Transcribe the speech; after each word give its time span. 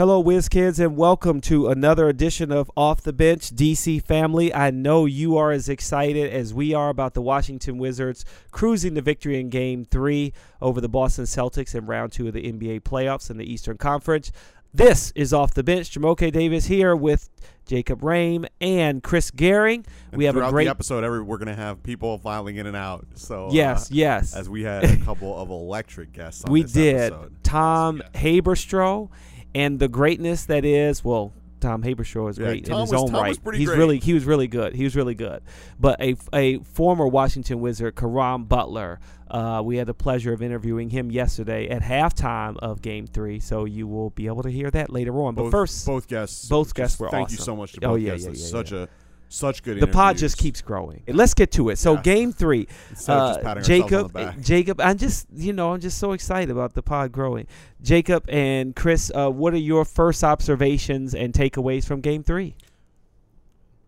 Hello, 0.00 0.18
Whiz 0.18 0.48
Kids, 0.48 0.80
and 0.80 0.96
welcome 0.96 1.42
to 1.42 1.68
another 1.68 2.08
edition 2.08 2.50
of 2.50 2.70
Off 2.74 3.02
the 3.02 3.12
Bench 3.12 3.54
DC 3.54 4.02
Family. 4.02 4.50
I 4.54 4.70
know 4.70 5.04
you 5.04 5.36
are 5.36 5.52
as 5.52 5.68
excited 5.68 6.32
as 6.32 6.54
we 6.54 6.72
are 6.72 6.88
about 6.88 7.12
the 7.12 7.20
Washington 7.20 7.76
Wizards 7.76 8.24
cruising 8.50 8.94
to 8.94 9.02
victory 9.02 9.38
in 9.38 9.50
Game 9.50 9.84
3 9.84 10.32
over 10.62 10.80
the 10.80 10.88
Boston 10.88 11.26
Celtics 11.26 11.74
in 11.74 11.84
round 11.84 12.12
two 12.12 12.26
of 12.26 12.32
the 12.32 12.50
NBA 12.50 12.80
playoffs 12.80 13.28
in 13.28 13.36
the 13.36 13.44
Eastern 13.44 13.76
Conference. 13.76 14.32
This 14.72 15.12
is 15.14 15.34
Off 15.34 15.52
the 15.52 15.62
Bench. 15.62 15.90
Jamoke 15.90 16.32
Davis 16.32 16.64
here 16.64 16.96
with 16.96 17.28
Jacob 17.66 18.02
Rame 18.02 18.46
and 18.58 19.02
Chris 19.02 19.30
Gehring. 19.30 19.84
And 20.12 20.18
we 20.18 20.24
have 20.24 20.36
a 20.36 20.50
great 20.50 20.64
the 20.64 20.70
episode. 20.70 21.04
Every 21.04 21.20
we're 21.20 21.38
gonna 21.38 21.54
have 21.54 21.82
people 21.82 22.16
filing 22.18 22.56
in 22.56 22.66
and 22.66 22.76
out. 22.76 23.04
So 23.16 23.50
Yes, 23.52 23.90
uh, 23.90 23.94
yes. 23.94 24.34
as 24.34 24.48
we 24.48 24.62
had 24.62 24.84
a 24.84 24.96
couple 25.04 25.36
of 25.36 25.50
electric 25.50 26.12
guests. 26.12 26.44
On 26.44 26.52
we 26.52 26.62
this 26.62 26.72
did 26.72 27.12
episode. 27.12 27.34
Tom 27.42 28.02
Yes. 28.14 28.22
Haberstroh 28.22 29.10
and 29.54 29.78
the 29.78 29.88
greatness 29.88 30.44
that 30.46 30.64
is 30.64 31.04
well 31.04 31.32
Tom 31.60 31.82
Haberstroh 31.82 32.30
is 32.30 32.38
Yeah, 32.38 32.46
great 32.46 32.68
in 32.68 32.74
his 32.74 32.90
was- 32.90 33.02
own 33.02 33.10
Tom 33.10 33.22
right. 33.22 33.44
pretty 33.44 33.58
He's 33.58 33.68
great. 33.68 33.78
really 33.78 33.98
he 33.98 34.14
was 34.14 34.24
really 34.24 34.48
good. 34.48 34.74
He 34.74 34.84
was 34.84 34.96
really 34.96 35.14
good. 35.14 35.42
But 35.78 36.00
a 36.00 36.16
a 36.32 36.58
former 36.60 37.06
Washington 37.06 37.60
Wizard, 37.60 37.96
Caron 37.96 38.44
Butler, 38.44 38.98
uh, 39.30 39.60
we 39.62 39.76
had 39.76 39.86
the 39.86 39.92
pleasure 39.92 40.32
of 40.32 40.40
interviewing 40.40 40.88
him 40.88 41.10
yesterday 41.10 41.68
at 41.68 41.82
halftime 41.82 42.56
of 42.60 42.80
Game 42.80 43.06
Three. 43.06 43.40
So 43.40 43.66
you 43.66 43.86
will 43.86 44.08
be 44.08 44.26
able 44.26 44.42
to 44.44 44.50
hear 44.50 44.70
that 44.70 44.88
later 44.90 45.12
on. 45.20 45.34
But 45.34 45.42
Both, 45.42 45.50
first, 45.50 45.86
both 45.86 46.08
guests. 46.08 46.48
both 46.48 46.72
guests 46.74 46.98
were 46.98 47.10
Thank 47.10 47.30
you 47.30 47.36
so 47.36 47.54
much 47.54 47.72
to 47.72 47.84
Oh, 47.84 47.90
both 47.90 48.00
yeah, 48.00 48.10
guests. 48.12 48.24
yeah, 48.24 48.30
It's 48.32 48.40
yeah, 48.42 48.48
such 48.48 48.72
a 48.72 48.88
such 49.32 49.62
good. 49.62 49.80
the 49.80 49.86
pod 49.86 50.18
just 50.18 50.36
keeps 50.36 50.60
growing. 50.60 51.02
Let's 51.06 51.34
get 51.34 51.52
to 51.52 51.70
it. 51.70 51.76
So 51.76 51.94
Yeah. 51.94 52.02
Game 52.02 52.32
Three. 52.32 52.66
Uh, 53.08 53.38
patting 53.38 53.62
ourselves 53.62 53.92
on 53.92 54.10
Jacob. 54.12 54.42
Jacob, 54.44 54.80
I'm 54.80 54.98
just 54.98 55.26
you 55.32 55.52
know 55.52 55.72
I'm 55.72 55.80
just 55.80 55.98
so 55.98 56.12
excited 56.12 56.50
about 56.50 56.74
the 56.74 56.82
pod 56.82 57.12
growing. 57.12 57.46
Jacob 57.80 58.24
and 58.28 58.74
Chris, 58.76 59.10
uh, 59.14 59.30
what 59.30 59.54
are 59.54 59.58
your 59.58 59.84
first 59.84 60.22
observations 60.24 61.14
and 61.14 61.32
takeaways 61.32 61.84
from 61.86 62.00
Game 62.00 62.22
Three? 62.22 62.56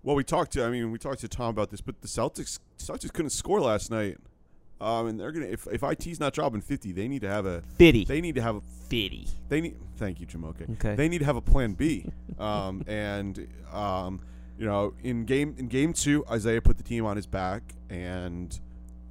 Well, 0.04 0.16
we 0.16 0.24
talked 0.24 0.52
to. 0.54 0.64
I 0.64 0.70
mean, 0.70 0.90
we 0.90 0.98
talked 0.98 1.20
to 1.20 1.28
Tom 1.28 1.50
about 1.50 1.70
this, 1.70 1.80
but 1.80 2.00
the 2.00 2.08
Celtics 2.08 2.58
Celtics 2.78 3.12
couldn't 3.12 3.30
score 3.30 3.60
last 3.60 3.90
night. 3.90 4.18
Um, 4.80 5.06
and 5.06 5.20
they're 5.20 5.30
gonna 5.30 5.46
if 5.46 5.66
if 5.70 5.82
IT's 5.84 6.18
not 6.18 6.32
dropping 6.32 6.60
fifty, 6.60 6.90
they 6.92 7.06
need 7.06 7.22
to 7.22 7.28
have 7.28 7.46
a 7.46 7.62
Fitty, 7.78 8.04
they 8.04 8.20
need 8.20 8.34
to 8.34 8.42
have 8.42 8.56
a 8.56 8.60
fitty. 8.88 9.28
they 9.48 9.60
need. 9.60 9.76
Thank 9.96 10.18
you, 10.20 10.26
Jamoke. 10.26 10.68
Okay. 10.72 10.96
They 10.96 11.08
need 11.08 11.18
to 11.18 11.24
have 11.24 11.36
a 11.36 11.40
plan 11.42 11.74
B. 11.74 12.06
Um, 12.38 12.82
and 12.88 13.46
um, 13.72 14.18
you 14.62 14.68
know, 14.68 14.94
in 15.02 15.24
game 15.24 15.56
in 15.58 15.66
game 15.66 15.92
two, 15.92 16.24
Isaiah 16.30 16.62
put 16.62 16.76
the 16.76 16.84
team 16.84 17.04
on 17.04 17.16
his 17.16 17.26
back 17.26 17.64
and 17.90 18.56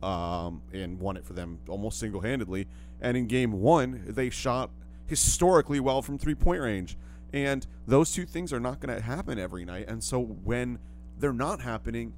um, 0.02 0.62
and 0.72 0.98
won 0.98 1.18
it 1.18 1.26
for 1.26 1.34
them 1.34 1.60
almost 1.68 2.00
single 2.00 2.22
handedly. 2.22 2.70
And 3.02 3.18
in 3.18 3.28
game 3.28 3.52
one, 3.52 4.02
they 4.08 4.30
shot 4.30 4.70
historically 5.08 5.82
well 5.82 6.02
from 6.02 6.18
three 6.18 6.36
point 6.36 6.62
range. 6.62 6.98
And 7.34 7.68
those 7.86 8.14
two 8.14 8.26
things 8.26 8.54
are 8.54 8.62
not 8.62 8.80
going 8.80 8.96
to 8.96 9.04
happen 9.04 9.38
every 9.38 9.66
night. 9.66 9.90
And 9.90 10.02
so 10.02 10.22
when 10.22 10.80
they're 11.20 11.34
not 11.34 11.60
happening, 11.60 12.14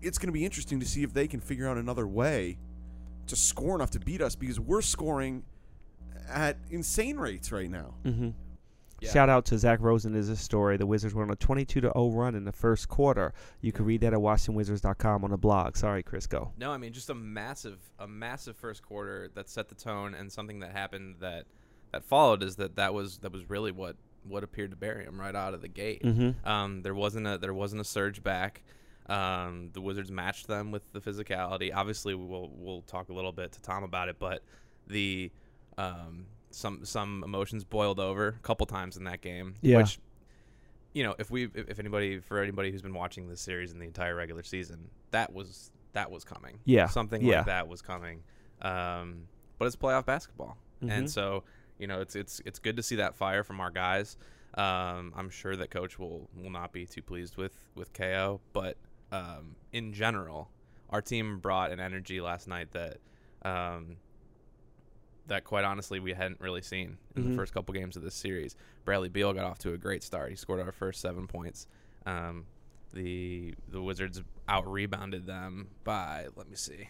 it's 0.00 0.16
going 0.16 0.28
to 0.28 0.32
be 0.32 0.46
interesting 0.46 0.80
to 0.80 0.86
see 0.86 1.02
if 1.02 1.12
they 1.12 1.28
can 1.28 1.40
figure 1.40 1.68
out 1.68 1.76
another 1.76 2.06
way 2.06 2.56
to 3.26 3.36
score 3.36 3.74
enough 3.74 3.90
to 3.90 4.00
beat 4.00 4.22
us 4.22 4.34
because 4.34 4.58
we're 4.58 4.80
scoring 4.80 5.42
at 6.30 6.56
insane 6.70 7.18
rates 7.18 7.52
right 7.52 7.70
now. 7.70 7.92
Mm-hmm. 8.06 8.30
Yeah. 9.00 9.10
Shout 9.10 9.28
out 9.28 9.46
to 9.46 9.58
Zach 9.58 9.80
Rosen 9.80 10.14
is 10.14 10.28
this 10.28 10.40
story. 10.40 10.76
The 10.76 10.86
Wizards 10.86 11.14
were 11.14 11.22
on 11.22 11.30
a 11.30 11.36
22 11.36 11.80
to 11.80 11.92
0 11.94 12.10
run 12.10 12.34
in 12.34 12.44
the 12.44 12.52
first 12.52 12.88
quarter. 12.88 13.32
You 13.60 13.72
can 13.72 13.84
read 13.84 14.02
that 14.02 14.12
at 14.12 14.18
WashingtonWizards.com 14.18 15.24
on 15.24 15.30
the 15.30 15.38
blog. 15.38 15.76
Sorry, 15.76 16.02
Chris, 16.02 16.26
go. 16.26 16.52
No, 16.58 16.70
I 16.70 16.76
mean 16.76 16.92
just 16.92 17.10
a 17.10 17.14
massive, 17.14 17.78
a 17.98 18.06
massive 18.06 18.56
first 18.56 18.82
quarter 18.82 19.30
that 19.34 19.48
set 19.48 19.68
the 19.68 19.74
tone, 19.74 20.14
and 20.14 20.30
something 20.30 20.60
that 20.60 20.72
happened 20.72 21.16
that 21.20 21.46
that 21.92 22.04
followed 22.04 22.42
is 22.42 22.56
that 22.56 22.76
that 22.76 22.94
was 22.94 23.18
that 23.18 23.32
was 23.32 23.48
really 23.48 23.72
what 23.72 23.96
what 24.24 24.44
appeared 24.44 24.70
to 24.70 24.76
bury 24.76 25.04
him 25.04 25.20
right 25.20 25.34
out 25.34 25.54
of 25.54 25.62
the 25.62 25.68
gate. 25.68 26.02
Mm-hmm. 26.02 26.46
Um, 26.48 26.82
there 26.82 26.94
wasn't 26.94 27.26
a 27.26 27.38
there 27.38 27.54
wasn't 27.54 27.80
a 27.80 27.84
surge 27.84 28.22
back. 28.22 28.62
Um, 29.06 29.70
the 29.72 29.80
Wizards 29.80 30.10
matched 30.10 30.46
them 30.46 30.70
with 30.70 30.92
the 30.92 31.00
physicality. 31.00 31.74
Obviously, 31.74 32.14
we'll 32.14 32.50
we'll 32.52 32.82
talk 32.82 33.08
a 33.08 33.12
little 33.12 33.32
bit 33.32 33.52
to 33.52 33.60
Tom 33.60 33.82
about 33.82 34.08
it, 34.08 34.16
but 34.18 34.42
the 34.86 35.30
um, 35.78 36.26
some 36.50 36.84
some 36.84 37.22
emotions 37.24 37.64
boiled 37.64 38.00
over 38.00 38.28
a 38.28 38.32
couple 38.42 38.66
times 38.66 38.96
in 38.96 39.04
that 39.04 39.20
game. 39.20 39.54
Yeah. 39.60 39.78
Which, 39.78 39.98
you 40.92 41.02
know, 41.04 41.14
if 41.18 41.30
we 41.30 41.44
if 41.54 41.78
anybody 41.78 42.18
for 42.18 42.40
anybody 42.42 42.70
who's 42.70 42.82
been 42.82 42.94
watching 42.94 43.28
this 43.28 43.40
series 43.40 43.72
in 43.72 43.78
the 43.78 43.86
entire 43.86 44.14
regular 44.14 44.42
season, 44.42 44.90
that 45.12 45.32
was 45.32 45.70
that 45.92 46.10
was 46.10 46.24
coming. 46.24 46.58
Yeah. 46.64 46.86
Something 46.86 47.22
Yeah. 47.22 47.38
like 47.38 47.46
that 47.46 47.68
was 47.68 47.82
coming. 47.82 48.22
Um, 48.62 49.26
but 49.58 49.66
it's 49.66 49.76
playoff 49.76 50.06
basketball, 50.06 50.56
Mhm. 50.82 50.90
and 50.90 51.10
so 51.10 51.44
you 51.78 51.86
know 51.86 52.00
it's 52.00 52.14
it's 52.16 52.40
it's 52.44 52.58
good 52.58 52.76
to 52.76 52.82
see 52.82 52.96
that 52.96 53.14
fire 53.14 53.42
from 53.44 53.60
our 53.60 53.70
guys. 53.70 54.16
Um, 54.54 55.12
I'm 55.16 55.30
sure 55.30 55.54
that 55.56 55.70
coach 55.70 55.98
will 55.98 56.28
will 56.36 56.50
not 56.50 56.72
be 56.72 56.86
too 56.86 57.02
pleased 57.02 57.36
with 57.36 57.54
with 57.74 57.92
KO, 57.92 58.40
but 58.52 58.76
um, 59.12 59.54
in 59.72 59.92
general, 59.92 60.50
our 60.90 61.00
team 61.02 61.38
brought 61.38 61.70
an 61.72 61.80
energy 61.80 62.20
last 62.20 62.48
night 62.48 62.72
that 62.72 62.98
um, 63.42 63.96
that 65.30 65.44
quite 65.44 65.64
honestly 65.64 65.98
we 65.98 66.12
hadn't 66.12 66.40
really 66.40 66.60
seen 66.62 66.98
in 67.16 67.22
Mhm. 67.24 67.30
the 67.30 67.36
first 67.36 67.54
couple 67.54 67.72
games 67.72 67.96
of 67.96 68.02
this 68.02 68.14
series. 68.14 68.54
Bradley 68.84 69.08
Beal 69.08 69.32
got 69.32 69.44
off 69.44 69.58
to 69.60 69.72
a 69.72 69.78
great 69.78 70.02
start. 70.02 70.30
He 70.30 70.36
scored 70.36 70.60
our 70.60 70.72
first 70.72 71.00
seven 71.00 71.26
points. 71.26 71.66
Um, 72.06 72.46
the 72.92 73.54
the 73.68 73.80
Wizards 73.82 74.20
out 74.48 74.70
rebounded 74.70 75.26
them 75.26 75.68
by 75.84 76.26
let 76.36 76.48
me 76.48 76.56
see. 76.56 76.88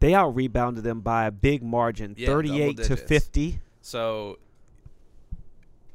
They 0.00 0.14
out 0.14 0.34
rebounded 0.34 0.84
them 0.84 1.00
by 1.00 1.26
a 1.26 1.30
big 1.30 1.62
margin, 1.62 2.14
Yeah, 2.16 2.26
38 2.26 2.76
to 2.78 2.96
50. 2.96 3.60
So 3.80 4.38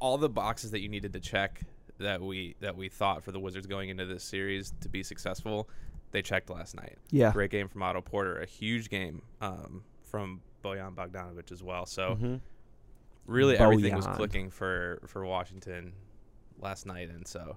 all 0.00 0.18
the 0.18 0.28
boxes 0.28 0.72
that 0.72 0.80
you 0.80 0.88
needed 0.88 1.12
to 1.12 1.20
check 1.20 1.62
that 1.98 2.20
we 2.20 2.56
that 2.60 2.76
we 2.76 2.88
thought 2.88 3.22
for 3.22 3.30
the 3.30 3.38
Wizards 3.38 3.66
going 3.68 3.88
into 3.88 4.04
this 4.04 4.24
series 4.24 4.72
to 4.80 4.88
be 4.88 5.04
successful, 5.04 5.68
they 6.10 6.20
checked 6.22 6.50
last 6.50 6.74
night. 6.74 6.98
Yeah. 7.12 7.32
Great 7.32 7.52
game 7.52 7.68
from 7.68 7.82
Otto 7.82 8.00
Porter, 8.00 8.40
a 8.40 8.46
huge 8.46 8.90
game 8.90 9.22
um, 9.40 9.84
from 10.12 10.42
Bojan 10.62 10.94
Bogdanovic 10.94 11.50
as 11.50 11.62
well. 11.62 11.86
So 11.86 12.16
Mhm. 12.20 12.40
really 13.26 13.56
everything 13.56 13.96
was 13.96 14.06
clicking 14.06 14.50
for 14.50 15.00
for 15.06 15.24
Washington 15.24 15.94
last 16.60 16.86
night, 16.86 17.08
and 17.08 17.26
so 17.26 17.56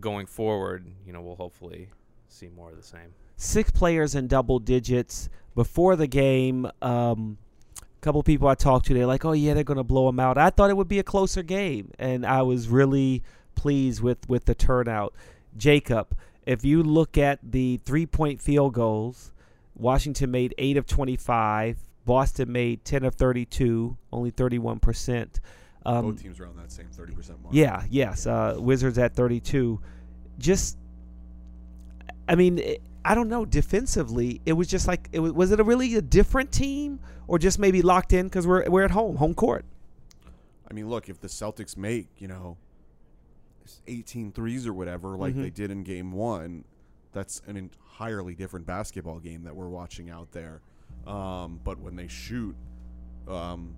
going 0.00 0.26
forward, 0.26 0.84
you 1.06 1.12
know, 1.12 1.20
we'll 1.20 1.36
hopefully 1.36 1.90
see 2.28 2.48
more 2.48 2.70
of 2.70 2.76
the 2.76 2.82
same. 2.82 3.12
six 3.36 3.70
players 3.70 4.14
in 4.14 4.26
double 4.26 4.58
digits 4.58 5.28
before 5.54 5.96
the 5.96 6.06
game. 6.06 6.66
Um, 6.82 7.38
a 7.80 8.00
couple 8.02 8.22
people 8.22 8.48
I 8.48 8.54
talked 8.54 8.84
to, 8.86 8.94
they're 8.94 9.06
like, 9.06 9.24
"Oh 9.24 9.32
yeah, 9.32 9.54
they're 9.54 9.64
gonna 9.64 9.84
blow 9.84 10.06
them 10.06 10.20
out." 10.20 10.36
I 10.38 10.50
thought 10.50 10.68
it 10.70 10.76
would 10.76 10.88
be 10.88 10.98
a 10.98 11.02
closer 11.02 11.42
game, 11.42 11.90
and 11.98 12.24
I 12.26 12.42
was 12.42 12.68
really 12.68 13.22
pleased 13.54 14.02
with 14.02 14.28
with 14.28 14.44
the 14.46 14.54
turnout. 14.54 15.14
Jacob, 15.56 16.14
if 16.46 16.64
you 16.64 16.82
look 16.82 17.16
at 17.18 17.38
the 17.42 17.78
three 17.78 18.06
point 18.06 18.40
field 18.40 18.74
goals, 18.74 19.32
Washington 19.74 20.30
made 20.30 20.54
eight 20.58 20.76
of 20.76 20.86
twenty 20.86 21.16
five. 21.16 21.78
Boston 22.10 22.50
made 22.50 22.84
ten 22.84 23.04
of 23.04 23.14
thirty 23.14 23.44
two, 23.44 23.96
only 24.12 24.30
thirty 24.32 24.58
one 24.58 24.80
percent. 24.80 25.38
Um, 25.86 26.06
Both 26.10 26.20
teams 26.20 26.40
are 26.40 26.46
on 26.48 26.56
that 26.56 26.72
same 26.72 26.88
thirty 26.90 27.12
percent 27.14 27.40
mark. 27.40 27.54
yeah, 27.54 27.84
yes. 27.88 28.26
Uh, 28.26 28.56
Wizards 28.58 28.98
at 28.98 29.14
32. 29.14 29.80
Just, 30.36 30.76
I 32.28 32.34
mean, 32.34 32.58
it, 32.58 32.82
I 33.04 33.14
don't 33.14 33.28
know. 33.28 33.44
Defensively, 33.44 34.40
it 34.44 34.54
was 34.54 34.66
just 34.66 34.88
like, 34.88 35.08
it 35.12 35.20
was, 35.20 35.30
was 35.32 35.52
it 35.52 35.60
a 35.60 35.62
really 35.62 35.94
a 35.94 36.02
different 36.02 36.50
team 36.50 36.98
or 37.28 37.38
just 37.38 37.60
maybe 37.60 37.80
locked 37.80 38.12
in 38.12 38.26
because 38.26 38.44
we're, 38.44 38.68
we're 38.68 38.82
at 38.84 38.90
home, 38.90 39.14
home 39.14 39.32
court? 39.34 39.64
I 40.68 40.74
mean, 40.74 40.88
look, 40.90 41.08
if 41.08 41.20
the 41.20 41.28
Celtics 41.28 41.76
make, 41.76 42.08
you 42.18 42.26
know, 42.26 42.56
18 43.86 44.32
threes 44.32 44.66
or 44.66 44.72
whatever, 44.72 45.16
like 45.16 45.34
Mhm. 45.36 45.42
they 45.42 45.50
did 45.50 45.70
in 45.70 45.84
game 45.84 46.10
one, 46.10 46.64
that's 47.12 47.40
an 47.46 47.56
entirely 47.56 48.34
different 48.34 48.66
basketball 48.66 49.20
game 49.20 49.44
that 49.44 49.54
we're 49.54 49.68
watching 49.68 50.10
out 50.10 50.32
there. 50.32 50.60
Um, 51.06 51.60
but 51.64 51.78
when 51.80 51.96
they 51.96 52.08
shoot 52.08 52.54
um, 53.28 53.74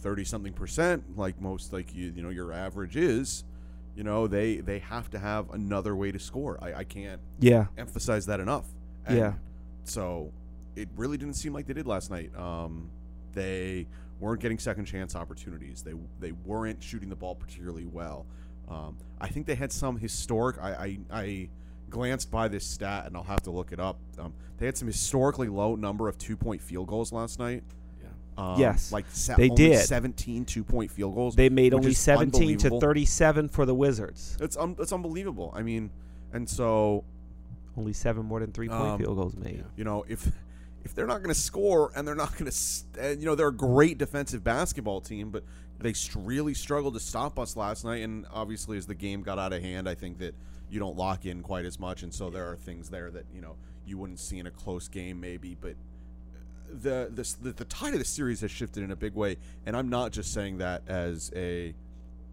30 0.00 0.24
something 0.24 0.52
percent, 0.52 1.16
like 1.16 1.40
most, 1.40 1.72
like, 1.72 1.94
you, 1.94 2.12
you 2.14 2.22
know, 2.22 2.30
your 2.30 2.52
average 2.52 2.96
is, 2.96 3.44
you 3.96 4.04
know, 4.04 4.26
they, 4.26 4.56
they 4.58 4.78
have 4.80 5.10
to 5.10 5.18
have 5.18 5.50
another 5.50 5.94
way 5.96 6.12
to 6.12 6.18
score. 6.18 6.58
I, 6.62 6.74
I 6.80 6.84
can't 6.84 7.20
Yeah. 7.40 7.66
emphasize 7.76 8.26
that 8.26 8.40
enough. 8.40 8.66
Yeah. 9.10 9.34
So 9.84 10.32
it 10.76 10.88
really 10.96 11.16
didn't 11.16 11.34
seem 11.34 11.52
like 11.52 11.66
they 11.66 11.72
did 11.74 11.86
last 11.86 12.10
night. 12.10 12.30
Um, 12.36 12.90
they 13.32 13.86
weren't 14.20 14.40
getting 14.40 14.58
second 14.58 14.84
chance 14.84 15.16
opportunities. 15.16 15.82
They 15.82 15.94
they 16.20 16.32
weren't 16.32 16.82
shooting 16.82 17.08
the 17.08 17.16
ball 17.16 17.34
particularly 17.34 17.86
well. 17.86 18.26
Um, 18.68 18.96
I 19.20 19.28
think 19.28 19.46
they 19.46 19.54
had 19.54 19.72
some 19.72 19.96
historic. 19.98 20.58
I, 20.60 20.70
I 20.70 20.98
I 21.22 21.48
glanced 21.90 22.30
by 22.30 22.48
this 22.48 22.64
stat 22.64 23.06
and 23.06 23.16
I'll 23.16 23.22
have 23.24 23.42
to 23.42 23.50
look 23.50 23.72
it 23.72 23.80
up. 23.80 23.98
Um, 24.18 24.32
they 24.58 24.66
had 24.66 24.76
some 24.76 24.88
historically 24.88 25.48
low 25.48 25.74
number 25.76 26.08
of 26.08 26.18
two 26.18 26.36
point 26.36 26.60
field 26.60 26.86
goals 26.88 27.12
last 27.12 27.38
night. 27.38 27.62
Yeah. 28.00 28.08
Um, 28.36 28.58
Yes, 28.60 28.92
like 28.92 29.06
se- 29.10 29.34
they 29.36 29.50
only 29.50 29.56
did. 29.70 29.84
17 29.86 30.44
two 30.44 30.64
point 30.64 30.90
field 30.90 31.14
goals. 31.14 31.34
They 31.36 31.48
made 31.48 31.74
only 31.74 31.94
17 31.94 32.58
to 32.58 32.80
37 32.80 33.48
for 33.48 33.64
the 33.66 33.74
Wizards. 33.74 34.36
It's 34.40 34.56
um, 34.56 34.76
it's 34.78 34.92
unbelievable. 34.92 35.52
I 35.56 35.62
mean, 35.62 35.90
and 36.32 36.48
so 36.48 37.04
Only 37.76 37.92
seven 37.92 38.24
more 38.26 38.40
than 38.40 38.52
three 38.52 38.68
point 38.68 38.80
Um, 38.80 38.98
field 38.98 39.16
goals 39.16 39.36
made. 39.36 39.64
you 39.76 39.84
know 39.84 40.04
if 40.08 40.30
if 40.88 40.94
they're 40.94 41.06
not 41.06 41.18
going 41.18 41.34
to 41.34 41.40
score 41.40 41.92
and 41.94 42.08
they're 42.08 42.14
not 42.14 42.36
going 42.38 42.50
to, 42.50 43.16
you 43.18 43.26
know, 43.26 43.34
they're 43.34 43.48
a 43.48 43.52
great 43.52 43.98
defensive 43.98 44.42
basketball 44.42 45.02
team, 45.02 45.28
but 45.30 45.44
they 45.78 45.92
really 46.16 46.54
struggled 46.54 46.94
to 46.94 47.00
stop 47.00 47.38
us 47.38 47.56
last 47.56 47.84
night. 47.84 48.02
And 48.02 48.24
obviously, 48.32 48.78
as 48.78 48.86
the 48.86 48.94
game 48.94 49.22
got 49.22 49.38
out 49.38 49.52
of 49.52 49.62
hand, 49.62 49.86
I 49.86 49.94
think 49.94 50.18
that 50.20 50.34
you 50.70 50.80
don't 50.80 50.96
lock 50.96 51.26
in 51.26 51.42
quite 51.42 51.66
as 51.66 51.78
much, 51.78 52.02
and 52.02 52.12
so 52.12 52.30
there 52.30 52.50
are 52.50 52.56
things 52.56 52.88
there 52.88 53.10
that 53.10 53.24
you 53.34 53.40
know 53.40 53.56
you 53.86 53.98
wouldn't 53.98 54.18
see 54.18 54.38
in 54.38 54.46
a 54.46 54.50
close 54.50 54.88
game, 54.88 55.20
maybe, 55.20 55.56
but. 55.60 55.74
The, 56.70 57.10
the 57.10 57.36
the 57.40 57.52
the 57.52 57.64
tide 57.64 57.94
of 57.94 57.98
the 57.98 58.04
series 58.04 58.42
has 58.42 58.50
shifted 58.50 58.82
in 58.82 58.90
a 58.90 58.96
big 58.96 59.14
way, 59.14 59.38
and 59.64 59.74
I'm 59.74 59.88
not 59.88 60.12
just 60.12 60.34
saying 60.34 60.58
that 60.58 60.82
as 60.86 61.32
a 61.34 61.74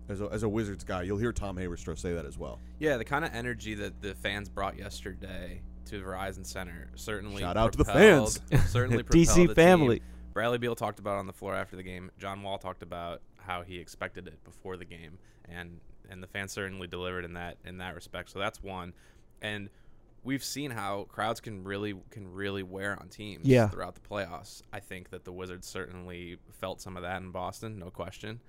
as 0.10 0.20
a, 0.20 0.26
as 0.26 0.44
a 0.44 0.50
Wizards 0.50 0.84
guy. 0.84 1.04
You'll 1.04 1.20
hear 1.20 1.32
Tom 1.32 1.56
Haberstroh 1.56 1.98
say 1.98 2.14
that 2.16 2.26
as 2.26 2.38
well. 2.38 2.60
Yeah, 2.78 2.98
the 2.98 3.06
kind 3.06 3.24
of 3.24 3.34
energy 3.34 3.76
that 3.76 4.02
the 4.02 4.14
fans 4.14 4.50
brought 4.50 4.78
yesterday 4.78 5.62
to 5.86 6.02
Verizon 6.02 6.46
Center 6.46 6.90
certainly 6.96 7.42
Shout 7.42 7.58
out 7.58 7.72
to 7.74 7.78
the 7.78 7.86
fans. 7.86 8.40
certainly 8.68 9.04
DC 9.04 9.54
family. 9.56 10.00
team. 10.00 10.08
Bradley 10.34 10.58
Beal 10.58 10.76
talked 10.76 11.00
about 11.00 11.16
it 11.16 11.20
on 11.20 11.28
the 11.28 11.34
floor 11.34 11.56
after 11.56 11.76
the 11.76 11.84
game. 11.84 12.12
John 12.20 12.42
Wall 12.44 12.58
talked 12.58 12.84
about 12.84 13.22
how 13.38 13.62
he 13.62 13.78
expected 13.80 14.28
it 14.28 14.44
before 14.44 14.76
the 14.78 14.86
game, 14.86 15.18
and 15.50 15.80
and 16.10 16.22
the 16.22 16.28
fans 16.28 16.52
certainly 16.52 16.88
delivered 16.88 17.24
in 17.26 17.34
that 17.34 17.58
in 17.66 17.78
that 17.78 17.96
respect. 17.96 18.30
So 18.32 18.40
that's 18.40 18.62
one, 18.62 18.94
and 19.42 19.70
we've 20.24 20.44
seen 20.44 20.72
how 20.72 21.04
crowds 21.10 21.40
can 21.40 21.64
really 21.64 21.96
can 22.12 22.32
really 22.34 22.64
wear 22.64 23.00
on 23.00 23.08
teams 23.10 23.46
Yeah. 23.46 23.68
throughout 23.70 23.96
the 23.96 24.02
playoffs. 24.02 24.62
I 24.74 24.80
think 24.82 25.12
that 25.12 25.24
the 25.24 25.32
Wizards 25.32 25.68
certainly 25.68 26.38
felt 26.60 26.82
some 26.82 26.98
of 26.98 27.04
that 27.04 27.22
in 27.22 27.32
Boston, 27.32 27.80
no 27.80 27.90
question, 27.92 28.42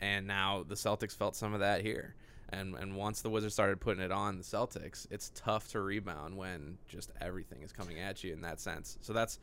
and 0.00 0.26
now 0.26 0.64
the 0.68 0.74
Celtics 0.76 1.16
felt 1.16 1.34
some 1.34 1.52
of 1.54 1.60
that 1.60 1.80
here. 1.82 2.14
And 2.54 2.74
and 2.76 2.94
once 2.96 3.20
the 3.22 3.30
Wizards 3.30 3.54
started 3.54 3.80
putting 3.80 4.02
it 4.02 4.12
on 4.12 4.38
the 4.38 4.44
Celtics, 4.44 5.06
it's 5.10 5.30
tough 5.34 5.68
to 5.72 5.80
rebound 5.80 6.36
when 6.36 6.78
just 6.88 7.10
everything 7.20 7.62
is 7.62 7.72
coming 7.72 7.98
at 7.98 8.22
you 8.22 8.32
in 8.32 8.40
that 8.42 8.60
sense. 8.60 8.96
So 9.00 9.12
that's 9.12 9.38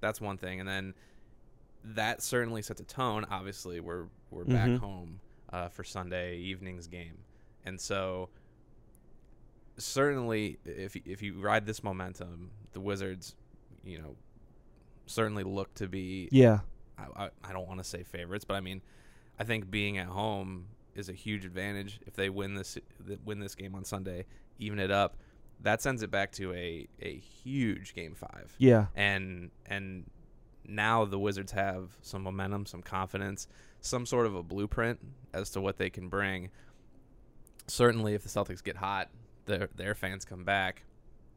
that's 0.00 0.20
one 0.20 0.36
thing, 0.36 0.60
and 0.60 0.68
then 0.68 0.94
that 1.84 2.22
certainly 2.22 2.62
sets 2.62 2.80
a 2.80 2.84
tone. 2.84 3.26
Obviously, 3.30 3.80
we're 3.80 4.06
we're 4.30 4.44
back 4.44 4.68
Mhm. 4.70 4.78
home 4.78 5.20
uh, 5.52 5.68
for 5.68 5.84
Sunday 5.84 6.36
evening's 6.38 6.86
game, 6.86 7.18
and 7.64 7.80
so 7.80 8.28
certainly 9.76 10.58
if 10.64 10.96
if 10.96 11.22
you 11.22 11.40
ride 11.40 11.66
this 11.66 11.82
momentum, 11.82 12.50
the 12.72 12.80
Wizards, 12.80 13.34
you 13.84 13.98
know, 13.98 14.16
certainly 15.06 15.42
look 15.44 15.72
to 15.74 15.88
be 15.88 16.28
Yeah. 16.30 16.60
I, 16.96 17.24
I, 17.24 17.30
I 17.42 17.52
don't 17.52 17.66
want 17.66 17.78
to 17.80 17.84
say 17.84 18.02
favorites, 18.04 18.44
but 18.44 18.54
I 18.54 18.60
mean, 18.60 18.80
I 19.38 19.44
think 19.44 19.70
being 19.70 19.98
at 19.98 20.06
home 20.06 20.66
is 20.94 21.08
a 21.08 21.12
huge 21.12 21.44
advantage. 21.44 22.00
If 22.06 22.14
they 22.14 22.30
win 22.30 22.54
this 22.54 22.78
win 23.24 23.40
this 23.40 23.54
game 23.54 23.74
on 23.74 23.84
Sunday, 23.84 24.26
even 24.58 24.78
it 24.78 24.90
up, 24.90 25.16
that 25.60 25.82
sends 25.82 26.02
it 26.02 26.10
back 26.10 26.32
to 26.32 26.52
a 26.52 26.86
a 27.00 27.16
huge 27.16 27.94
game 27.94 28.14
five. 28.14 28.54
Yeah. 28.58 28.86
And 28.94 29.50
and 29.66 30.04
now 30.66 31.04
the 31.04 31.18
Wizards 31.18 31.52
have 31.52 31.96
some 32.00 32.22
momentum, 32.22 32.66
some 32.66 32.82
confidence, 32.82 33.46
some 33.80 34.06
sort 34.06 34.26
of 34.26 34.34
a 34.34 34.42
blueprint 34.42 34.98
as 35.32 35.50
to 35.50 35.60
what 35.60 35.78
they 35.78 35.90
can 35.90 36.08
bring. 36.08 36.50
Certainly, 37.66 38.14
if 38.14 38.22
the 38.22 38.28
Celtics 38.28 38.62
get 38.62 38.76
hot, 38.76 39.10
their 39.46 39.68
their 39.74 39.94
fans 39.94 40.24
come 40.24 40.44
back. 40.44 40.84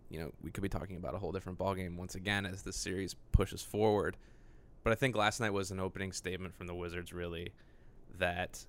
You 0.10 0.20
know, 0.20 0.32
we 0.42 0.52
could 0.52 0.64
be 0.64 0.70
talking 0.70 0.96
about 0.96 1.16
a 1.16 1.18
whole 1.18 1.34
different 1.34 1.60
ballgame 1.60 1.98
once 1.98 2.16
again 2.16 2.46
as 2.46 2.62
the 2.62 2.72
series 2.72 3.16
pushes 3.34 3.62
forward. 3.62 4.16
But 4.84 4.94
I 4.94 4.96
think 4.96 5.18
last 5.18 5.42
night 5.42 5.52
was 5.52 5.72
an 5.72 5.82
opening 5.82 6.14
statement 6.14 6.56
from 6.56 6.68
the 6.68 6.74
Wizards, 6.74 7.12
really, 7.12 7.52
that 8.18 8.66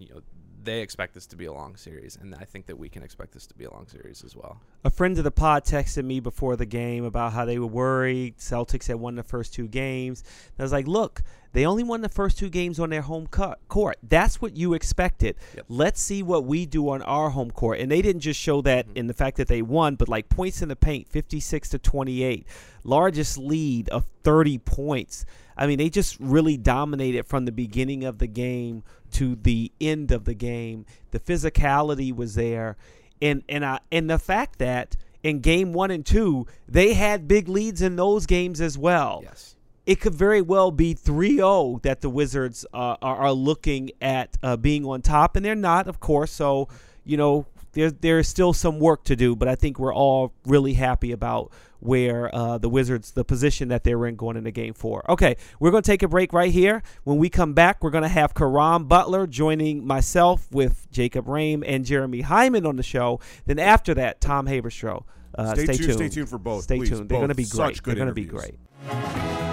you 0.00 0.08
know 0.08 0.20
they 0.62 0.80
expect 0.80 1.14
this 1.14 1.26
to 1.26 1.36
be 1.36 1.46
a 1.46 1.52
long 1.52 1.76
series, 1.76 2.16
and 2.20 2.34
I 2.34 2.44
think 2.44 2.66
that 2.66 2.78
we 2.78 2.88
can 2.88 3.02
expect 3.02 3.32
this 3.32 3.46
to 3.46 3.54
be 3.54 3.64
a 3.64 3.70
long 3.70 3.86
series 3.86 4.24
as 4.24 4.36
well. 4.36 4.60
A 4.82 4.88
friend 4.88 5.18
of 5.18 5.24
the 5.24 5.30
pod 5.30 5.64
texted 5.66 6.04
me 6.04 6.20
before 6.20 6.56
the 6.56 6.64
game 6.64 7.04
about 7.04 7.34
how 7.34 7.44
they 7.44 7.58
were 7.58 7.66
worried. 7.66 8.38
Celtics 8.38 8.86
had 8.86 8.96
won 8.96 9.14
the 9.14 9.22
first 9.22 9.52
two 9.52 9.68
games. 9.68 10.24
And 10.48 10.60
I 10.60 10.62
was 10.62 10.72
like, 10.72 10.86
look, 10.86 11.22
they 11.52 11.66
only 11.66 11.82
won 11.82 12.00
the 12.00 12.08
first 12.08 12.38
two 12.38 12.48
games 12.48 12.80
on 12.80 12.88
their 12.88 13.02
home 13.02 13.26
cu- 13.26 13.56
court. 13.68 13.98
That's 14.02 14.40
what 14.40 14.56
you 14.56 14.72
expected. 14.72 15.36
Yep. 15.54 15.66
Let's 15.68 16.00
see 16.00 16.22
what 16.22 16.46
we 16.46 16.64
do 16.64 16.88
on 16.88 17.02
our 17.02 17.28
home 17.28 17.50
court. 17.50 17.78
And 17.78 17.90
they 17.90 18.00
didn't 18.00 18.22
just 18.22 18.40
show 18.40 18.62
that 18.62 18.86
mm-hmm. 18.86 18.96
in 18.96 19.06
the 19.06 19.12
fact 19.12 19.36
that 19.36 19.48
they 19.48 19.60
won, 19.60 19.96
but 19.96 20.08
like 20.08 20.30
points 20.30 20.62
in 20.62 20.68
the 20.68 20.76
paint, 20.76 21.08
56 21.08 21.68
to 21.70 21.78
28, 21.78 22.46
largest 22.82 23.36
lead 23.36 23.90
of 23.90 24.06
30 24.24 24.58
points. 24.58 25.26
I 25.58 25.66
mean, 25.66 25.76
they 25.76 25.90
just 25.90 26.18
really 26.18 26.56
dominated 26.56 27.26
from 27.26 27.44
the 27.44 27.52
beginning 27.52 28.04
of 28.04 28.16
the 28.16 28.26
game 28.26 28.82
to 29.12 29.34
the 29.34 29.72
end 29.78 30.10
of 30.10 30.24
the 30.24 30.32
game. 30.32 30.86
The 31.10 31.20
physicality 31.20 32.16
was 32.16 32.34
there 32.34 32.78
and 33.20 33.42
and 33.48 33.64
I 33.64 33.80
and 33.90 34.08
the 34.08 34.18
fact 34.18 34.58
that 34.58 34.96
in 35.22 35.40
game 35.40 35.72
one 35.72 35.90
and 35.90 36.04
two 36.04 36.46
they 36.68 36.94
had 36.94 37.28
big 37.28 37.48
leads 37.48 37.82
in 37.82 37.96
those 37.96 38.26
games 38.26 38.60
as 38.60 38.76
well. 38.78 39.20
Yes. 39.22 39.56
It 39.86 40.00
could 40.00 40.14
very 40.14 40.42
well 40.42 40.70
be 40.70 40.94
3-0 40.94 41.82
that 41.82 42.00
the 42.00 42.10
Wizards 42.10 42.64
uh, 42.72 42.96
are, 43.02 43.16
are 43.16 43.32
looking 43.32 43.90
at 44.00 44.36
uh, 44.40 44.56
being 44.56 44.84
on 44.84 45.02
top, 45.02 45.34
and 45.34 45.44
they're 45.44 45.56
not, 45.56 45.88
of 45.88 45.98
course. 45.98 46.30
So 46.30 46.68
you 47.04 47.16
know 47.16 47.46
there 47.72 47.90
there's 47.90 48.28
still 48.28 48.52
some 48.52 48.78
work 48.78 49.04
to 49.04 49.16
do, 49.16 49.34
but 49.36 49.48
I 49.48 49.54
think 49.54 49.78
we're 49.78 49.94
all 49.94 50.32
really 50.46 50.74
happy 50.74 51.12
about 51.12 51.50
where 51.82 52.34
uh, 52.34 52.58
the 52.58 52.68
Wizards, 52.68 53.12
the 53.12 53.24
position 53.24 53.68
that 53.68 53.84
they're 53.84 54.04
in 54.06 54.14
going 54.16 54.36
into 54.36 54.50
Game 54.50 54.74
Four. 54.74 55.08
Okay, 55.10 55.36
we're 55.58 55.70
going 55.70 55.82
to 55.82 55.86
take 55.90 56.02
a 56.02 56.08
break 56.08 56.32
right 56.32 56.52
here. 56.52 56.82
When 57.04 57.16
we 57.16 57.30
come 57.30 57.54
back, 57.54 57.82
we're 57.82 57.90
going 57.90 58.02
to 58.02 58.08
have 58.08 58.34
Caron 58.34 58.84
Butler 58.84 59.26
joining 59.26 59.86
myself 59.86 60.46
with 60.52 60.86
Jacob 60.90 61.26
Rame 61.28 61.64
and 61.66 61.84
Jeremy 61.86 62.20
Hyman 62.20 62.66
on 62.66 62.76
the 62.76 62.82
show. 62.82 63.18
Then 63.46 63.58
after 63.58 63.94
that, 63.94 64.20
Tom 64.20 64.46
Haberstroh. 64.46 65.04
Uh, 65.34 65.54
Stay 65.54 65.64
stay, 65.64 65.72
tuned- 65.74 65.84
tuned. 65.86 65.94
stay 65.98 66.08
tuned 66.08 66.28
for 66.28 66.38
both, 66.38 66.64
Stay 66.64 66.76
please, 66.78 66.88
tuned. 66.90 67.08
They're 67.08 67.18
going 67.18 67.28
to 67.28 67.34
both. 67.34 67.36
be 67.36 67.56
great. 67.56 67.82
good 67.82 67.96
They're 67.96 68.04
going 68.04 68.08
to 68.08 68.14
be 68.14 68.24
great. 68.24 69.49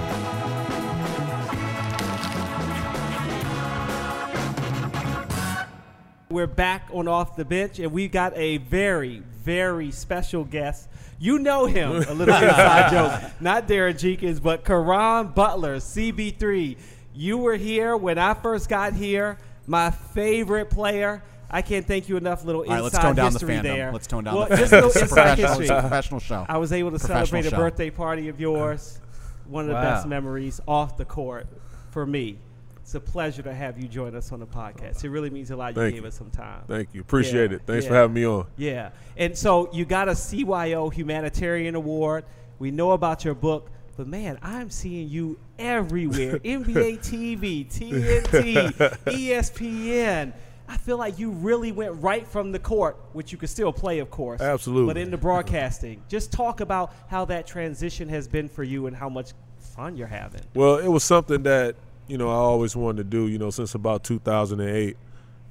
We're 6.38 6.46
back 6.46 6.90
on 6.94 7.08
Off 7.08 7.36
the 7.36 7.44
Bench, 7.46 7.80
and 7.80 7.92
we've 7.92 8.12
got 8.12 8.32
a 8.38 8.58
very, 8.58 9.24
very 9.44 9.90
special 9.90 10.44
guest. 10.44 10.88
You 11.18 11.40
know 11.40 11.66
him, 11.66 11.90
a 11.94 12.14
little 12.14 12.22
inside 12.36 12.92
joke. 13.24 13.32
Not 13.42 13.68
Darren 13.68 13.98
Jenkins, 13.98 14.40
but 14.40 14.64
Caron 14.64 15.30
Butler, 15.30 15.78
CB3. 15.78 16.78
You 17.16 17.40
were 17.40 17.56
here 17.56 17.98
when 17.98 18.20
I 18.20 18.36
first 18.36 18.70
got 18.70 18.94
here. 18.94 19.40
My 19.66 19.90
favorite 19.90 20.70
player. 20.70 21.24
I 21.50 21.64
can't 21.64 21.88
thank 21.88 22.08
you 22.08 22.18
enough. 22.18 22.46
Little 22.46 22.62
All 22.62 22.68
right, 22.68 22.84
inside 22.84 22.84
let's 22.84 22.98
tone 23.00 23.16
down 23.16 23.34
the 23.34 23.40
fandom. 23.40 23.64
there. 23.64 23.92
Let's 23.92 24.06
tone 24.06 24.24
down 24.26 24.36
well, 24.36 24.48
the 24.48 24.58
just 24.58 24.72
a 24.74 24.76
little 24.76 24.92
inside 24.92 25.08
professional, 25.08 25.48
history. 25.48 25.66
it's 25.66 25.72
a 25.72 25.82
professional 25.82 26.20
show. 26.20 26.46
I 26.48 26.60
was 26.60 26.72
able 26.72 26.92
to 26.92 27.00
Professional 27.00 27.26
celebrate 27.26 27.48
a 27.48 27.50
show. 27.50 27.58
birthday 27.58 27.90
party 27.90 28.28
of 28.30 28.40
yours. 28.40 29.00
One 29.48 29.64
of 29.64 29.70
the 29.70 29.74
Wow. 29.74 29.82
best 29.96 30.06
memories 30.08 30.62
off 30.68 30.98
the 30.98 31.06
court 31.06 31.48
for 31.90 32.06
me. 32.06 32.38
It's 32.88 32.96
a 32.96 33.02
pleasure 33.02 33.42
to 33.42 33.54
have 33.54 33.78
you 33.78 33.90
join 33.90 34.16
us 34.16 34.32
on 34.32 34.40
the 34.40 34.46
podcast. 34.46 35.04
It 35.04 35.10
really 35.10 35.30
means 35.30 35.52
a 35.52 35.58
lot. 35.58 35.76
You 35.76 35.82
Thank 35.82 35.96
gave 35.96 36.04
you. 36.04 36.08
us 36.08 36.16
some 36.16 36.30
time. 36.30 36.64
Thank 36.70 36.94
you. 36.94 37.02
Appreciate 37.02 37.52
Yeah, 37.52 37.58
it. 37.58 37.64
Thanks 37.66 37.86
for 37.86 37.94
having 37.94 38.14
me 38.14 38.26
on. 38.26 38.48
Yeah. 38.56 38.92
And 39.18 39.38
so 39.38 39.70
you 39.74 39.84
got 39.84 40.08
a 40.08 40.14
CYO 40.14 40.94
Humanitarian 40.94 41.76
Award. 41.76 42.24
We 42.60 42.72
know 42.72 42.92
about 42.94 43.26
your 43.26 43.36
book, 43.36 43.70
but 43.98 44.08
man, 44.08 44.40
I'm 44.42 44.70
seeing 44.70 45.10
you 45.10 45.38
everywhere. 45.60 46.40
NBA 46.46 47.00
TV, 47.00 47.68
TNT, 47.68 48.72
ESPN. 49.04 50.32
I 50.70 50.78
feel 50.78 50.98
like 50.98 51.20
you 51.20 51.32
really 51.32 51.74
went 51.74 52.02
right 52.02 52.26
from 52.26 52.54
the 52.54 52.60
court, 52.60 52.96
which 53.12 53.34
you 53.34 53.38
could 53.38 53.50
still 53.50 53.74
play, 53.74 54.00
of 54.00 54.10
course. 54.10 54.40
Absolutely. 54.40 54.94
But 54.94 54.98
into 54.98 55.18
broadcasting. 55.18 56.04
Just 56.08 56.32
talk 56.32 56.62
about 56.62 56.94
how 57.10 57.26
that 57.26 57.48
transition 57.48 58.08
has 58.08 58.30
been 58.30 58.48
for 58.48 58.64
you 58.64 58.88
and 58.88 58.96
how 58.96 59.10
much 59.10 59.34
fun 59.60 59.98
you're 59.98 60.08
having. 60.08 60.42
Well, 60.54 60.78
it 60.78 60.88
was 60.88 61.04
something 61.04 61.44
that 61.44 61.76
you 62.08 62.18
know 62.18 62.30
I 62.30 62.36
always 62.36 62.76
wanted 62.76 62.98
to 62.98 63.04
do. 63.04 63.28
You 63.28 63.38
know, 63.38 63.50
since 63.50 63.76
about 63.76 64.04
2008, 64.04 64.98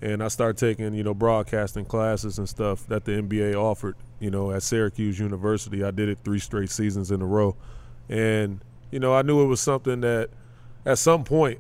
and 0.03 0.23
I 0.23 0.29
started 0.29 0.59
taking 0.59 0.95
you 0.95 1.05
know 1.05 1.15
broadcasting 1.15 1.85
classes 1.85 2.39
and 2.39 2.49
stuff 2.49 2.87
that 2.89 3.05
the 3.05 3.13
NBA 3.13 3.55
offered. 3.55 3.97
You 4.19 4.31
know, 4.31 4.51
at 4.51 4.63
Syracuse 4.63 5.19
University, 5.19 5.85
I 5.85 5.91
did 5.91 6.09
it 6.09 6.19
three 6.25 6.39
straight 6.39 6.71
seasons 6.71 7.11
in 7.11 7.21
a 7.21 7.27
row, 7.27 7.57
and 8.09 8.61
you 8.91 8.99
know 8.99 9.15
I 9.15 9.23
knew 9.23 9.43
it 9.43 9.47
was 9.47 9.61
something 9.61 10.01
that 10.01 10.31
at 10.85 10.99
some 10.99 11.25
point, 11.25 11.59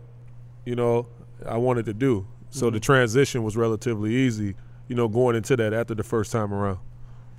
you 0.65 0.75
know, 0.75 1.07
I 1.45 1.57
wanted 1.57 1.87
to 1.87 1.95
do. 1.95 2.26
So 2.50 2.71
the 2.71 2.81
transition 2.81 3.43
was 3.43 3.57
relatively 3.57 4.15
easy. 4.15 4.55
You 4.88 4.95
know, 4.95 5.09
going 5.09 5.37
into 5.37 5.57
that 5.57 5.73
after 5.73 5.95
the 5.95 6.05
first 6.05 6.31
time 6.31 6.55
around. 6.55 6.79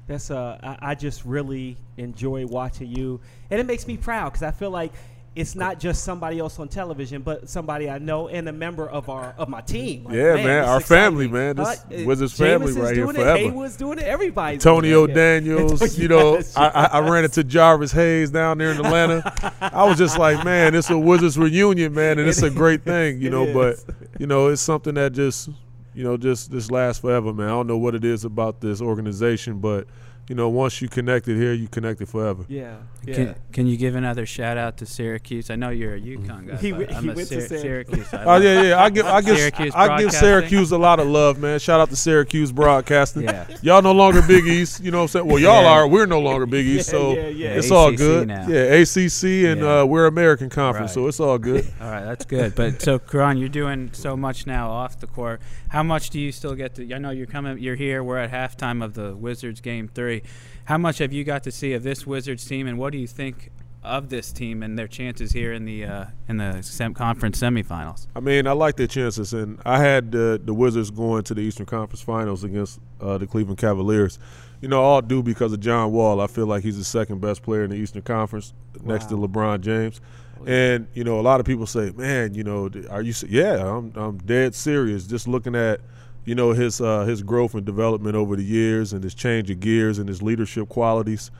That's 0.06 0.32
uh, 0.32 0.58
I, 0.62 0.92
I 0.92 0.96
just 0.96 1.26
really 1.26 1.78
enjoy 1.98 2.46
watching 2.46 2.90
you, 2.90 3.20
and 3.50 3.60
it 3.60 3.66
makes 3.66 3.88
me 3.88 3.98
proud 3.98 4.30
because 4.30 4.44
I 4.44 4.52
feel 4.52 4.70
like 4.70 4.94
it's 5.38 5.56
not 5.56 5.80
just 5.80 6.04
somebody 6.04 6.40
else 6.40 6.58
on 6.58 6.68
television, 6.68 7.22
but 7.22 7.48
somebody 7.48 7.88
I 7.90 8.00
know 8.00 8.28
and 8.28 8.50
a 8.50 8.52
member 8.52 8.90
of 8.90 9.08
our 9.08 9.36
of 9.38 9.50
my 9.50 9.62
team. 9.62 10.06
Like, 10.06 10.16
Yeah, 10.16 10.34
man, 10.36 10.60
it's 10.64 10.68
our 10.68 10.80
family, 10.80 11.28
man. 11.28 11.56
This 11.58 11.68
Uh, 11.68 12.04
Wizards 12.06 12.34
family 12.34 12.74
right 12.74 12.96
here 12.96 13.08
it, 13.08 13.14
forever. 13.14 13.38
Haywood's 13.38 13.78
doing 13.78 14.00
it. 14.00 14.06
Everybody's 14.06 14.66
Antonio 14.66 15.06
doing 15.06 15.12
it. 15.12 15.14
Daniels. 15.22 15.98
You 15.98 16.08
know, 16.08 16.42
I, 16.56 16.68
I, 16.68 16.86
I 16.86 17.10
ran 17.10 17.24
into 17.24 17.44
Jarvis 17.44 17.92
Hayes 17.92 18.32
down 18.32 18.58
there 18.58 18.72
in 18.72 18.78
Atlanta. 18.78 19.22
I 19.62 19.84
was 19.84 20.00
just 20.00 20.18
like, 20.18 20.44
man, 20.44 20.74
it's 20.74 20.90
a 20.90 20.98
Wizards 20.98 21.38
reunion, 21.38 21.94
man, 21.94 22.18
and 22.18 22.28
it's 22.28 22.42
a 22.42 22.50
great 22.50 22.82
thing, 22.84 23.22
you 23.22 23.30
know. 23.36 23.54
But 23.54 23.76
you 24.18 24.26
know, 24.26 24.48
it's 24.48 24.62
something 24.62 24.96
that 24.96 25.14
just, 25.14 25.50
you 25.94 26.04
know, 26.04 26.18
just 26.18 26.50
just 26.50 26.72
lasts 26.72 27.02
forever, 27.02 27.32
man. 27.32 27.46
I 27.46 27.52
don't 27.52 27.68
know 27.68 27.78
what 27.78 27.94
it 27.94 28.04
is 28.04 28.26
about 28.26 28.60
this 28.60 28.82
organization, 28.82 29.60
but 29.60 29.86
you 30.28 30.36
know, 30.36 30.50
once 30.50 30.82
you 30.82 30.90
connected 30.90 31.38
here, 31.38 31.54
you 31.54 31.68
connected 31.68 32.10
forever. 32.10 32.44
Yeah. 32.50 32.78
Can, 33.06 33.36
can 33.54 33.68
you 33.68 33.78
give 33.78 33.96
another 33.96 34.26
shout 34.26 34.58
out 34.58 34.78
to 34.80 34.86
Syracuse? 34.86 35.50
I 35.50 35.56
know 35.56 35.70
you're 35.70 35.96
a 35.96 36.00
UConn 36.02 36.48
guy. 36.48 36.58
He 36.58 36.72
but 36.72 36.80
went- 36.80 36.96
I'm 36.96 37.04
he 37.04 37.10
a 37.10 37.14
went 37.14 37.28
to 37.30 37.42
Syracuse. 37.48 37.62
Syracuse. 37.62 38.08
Oh 38.14 38.18
love- 38.26 38.44
yeah, 38.44 38.62
yeah. 38.64 38.84
I 38.84 38.90
give 38.90 39.06
I 39.06 39.22
give 39.22 39.38
Syracuse 39.38 39.74
I 39.74 39.98
give 40.02 40.12
Syracuse 40.12 40.72
a 40.74 40.78
lot 40.78 41.00
of 41.00 41.08
love, 41.08 41.40
man. 41.40 41.60
Shout 41.60 41.80
out 41.80 41.90
to 41.90 41.96
Syracuse 41.96 42.52
Broadcasting. 42.52 43.24
Yeah. 43.24 43.48
Y'all 43.62 43.82
no 43.82 43.94
longer 43.94 44.22
Big 44.22 44.46
East. 44.46 44.82
You 44.84 44.92
know 44.92 44.98
what 44.98 45.04
I'm 45.04 45.08
saying? 45.10 45.28
Well, 45.28 45.40
y'all 45.40 45.62
Yeah. 45.64 45.70
are. 45.70 45.88
We're 45.88 46.06
no 46.06 46.20
longer 46.20 46.46
Big 46.46 46.66
East, 46.66 46.88
Yeah, 46.90 46.92
so 46.92 47.14
yeah, 47.14 47.28
yeah. 47.30 47.48
it's 47.54 47.72
all 47.72 47.92
good. 47.94 48.28
now. 48.28 48.46
Yeah, 48.48 48.74
ACC 48.82 49.46
and 49.46 49.62
Yeah. 49.62 49.80
uh, 49.82 49.86
we're 49.86 50.08
American 50.08 50.50
Conference, 50.50 50.90
Right. 50.92 50.94
so 50.96 51.08
it's 51.08 51.20
all 51.22 51.38
good. 51.38 51.66
All 51.82 51.90
right, 51.92 52.04
that's 52.04 52.26
good. 52.26 52.56
But 52.56 52.82
so, 52.82 53.00
Caron, 53.00 53.38
you're 53.38 53.48
doing 53.50 53.92
so 53.94 54.18
much 54.18 54.46
now 54.46 54.70
off 54.70 55.00
the 55.00 55.08
court. 55.08 55.42
How 55.70 55.84
much 55.84 56.10
do 56.10 56.20
you 56.20 56.32
still 56.32 56.56
get 56.56 56.76
to? 56.76 56.94
I 56.94 56.98
know 56.98 57.12
you're 57.12 57.28
coming. 57.28 57.60
You're 57.60 57.76
here. 57.76 58.04
We're 58.04 58.18
at 58.18 58.32
halftime 58.32 58.84
of 58.84 58.94
the 58.94 59.16
Wizards 59.16 59.62
game 59.62 59.88
three. 59.94 60.17
How 60.66 60.78
much 60.78 60.98
have 61.00 61.14
you 61.14 61.24
got 61.24 61.44
to 61.44 61.52
see 61.52 61.74
of 61.74 61.84
this 61.84 62.06
Wizards 62.06 62.46
team, 62.46 62.68
and 62.68 62.78
what 62.78 62.92
do 62.92 62.98
you 62.98 63.08
think 63.08 63.52
of 63.84 64.10
this 64.10 64.32
team 64.34 64.64
and 64.64 64.78
their 64.78 64.88
chances 64.88 65.32
here 65.32 65.54
in 65.54 65.66
the 65.66 65.86
uh, 65.86 66.06
in 66.28 66.38
the 66.38 66.62
sem- 66.62 66.94
conference 66.94 67.40
semifinals? 67.40 68.08
I 68.16 68.20
mean, 68.20 68.48
I 68.48 68.52
like 68.52 68.76
their 68.76 68.88
chances, 68.88 69.34
and 69.34 69.60
I 69.66 69.80
had 69.80 70.12
the 70.12 70.40
the 70.44 70.54
Wizards 70.54 70.92
going 70.92 71.24
to 71.24 71.34
the 71.34 71.42
Eastern 71.42 71.66
Conference 71.66 72.02
Finals 72.02 72.44
against 72.44 72.80
uh, 73.00 73.18
the 73.18 73.28
Cleveland 73.28 73.60
Cavaliers. 73.60 74.20
You 74.62 74.68
know, 74.68 74.82
all 74.82 75.02
due 75.02 75.22
because 75.22 75.54
of 75.54 75.60
John 75.60 75.92
Wall. 75.92 76.20
I 76.20 76.28
feel 76.28 76.48
like 76.48 76.64
he's 76.64 76.78
the 76.78 76.84
second 76.84 77.22
best 77.22 77.44
player 77.44 77.64
in 77.64 77.70
the 77.70 77.76
Eastern 77.76 78.02
Conference, 78.02 78.54
next 78.84 79.06
to 79.06 79.16
LeBron 79.16 79.62
James. 79.62 80.02
And 80.46 80.88
you 80.94 81.04
know, 81.04 81.20
a 81.20 81.22
lot 81.22 81.40
of 81.40 81.46
people 81.46 81.66
say, 81.66 81.92
"Man, 81.96 82.34
you 82.34 82.44
know, 82.44 82.70
are 82.90 83.02
you?" 83.02 83.14
se-" 83.14 83.28
Yeah, 83.30 83.66
I'm. 83.66 83.94
I'm 83.96 84.18
dead 84.18 84.54
serious. 84.54 85.08
Just 85.08 85.28
looking 85.28 85.56
at, 85.56 85.80
you 86.28 86.36
know, 86.36 86.52
his 86.52 86.82
uh, 86.82 87.06
his 87.06 87.24
growth 87.24 87.56
and 87.56 87.66
development 87.66 88.18
over 88.18 88.36
the 88.36 88.44
years, 88.44 88.92
and 88.92 89.02
his 89.02 89.16
change 89.16 89.50
of 89.50 89.62
gears 89.62 89.98
and 89.98 90.10
his 90.10 90.22
leadership 90.22 90.68
qualities. 90.68 91.32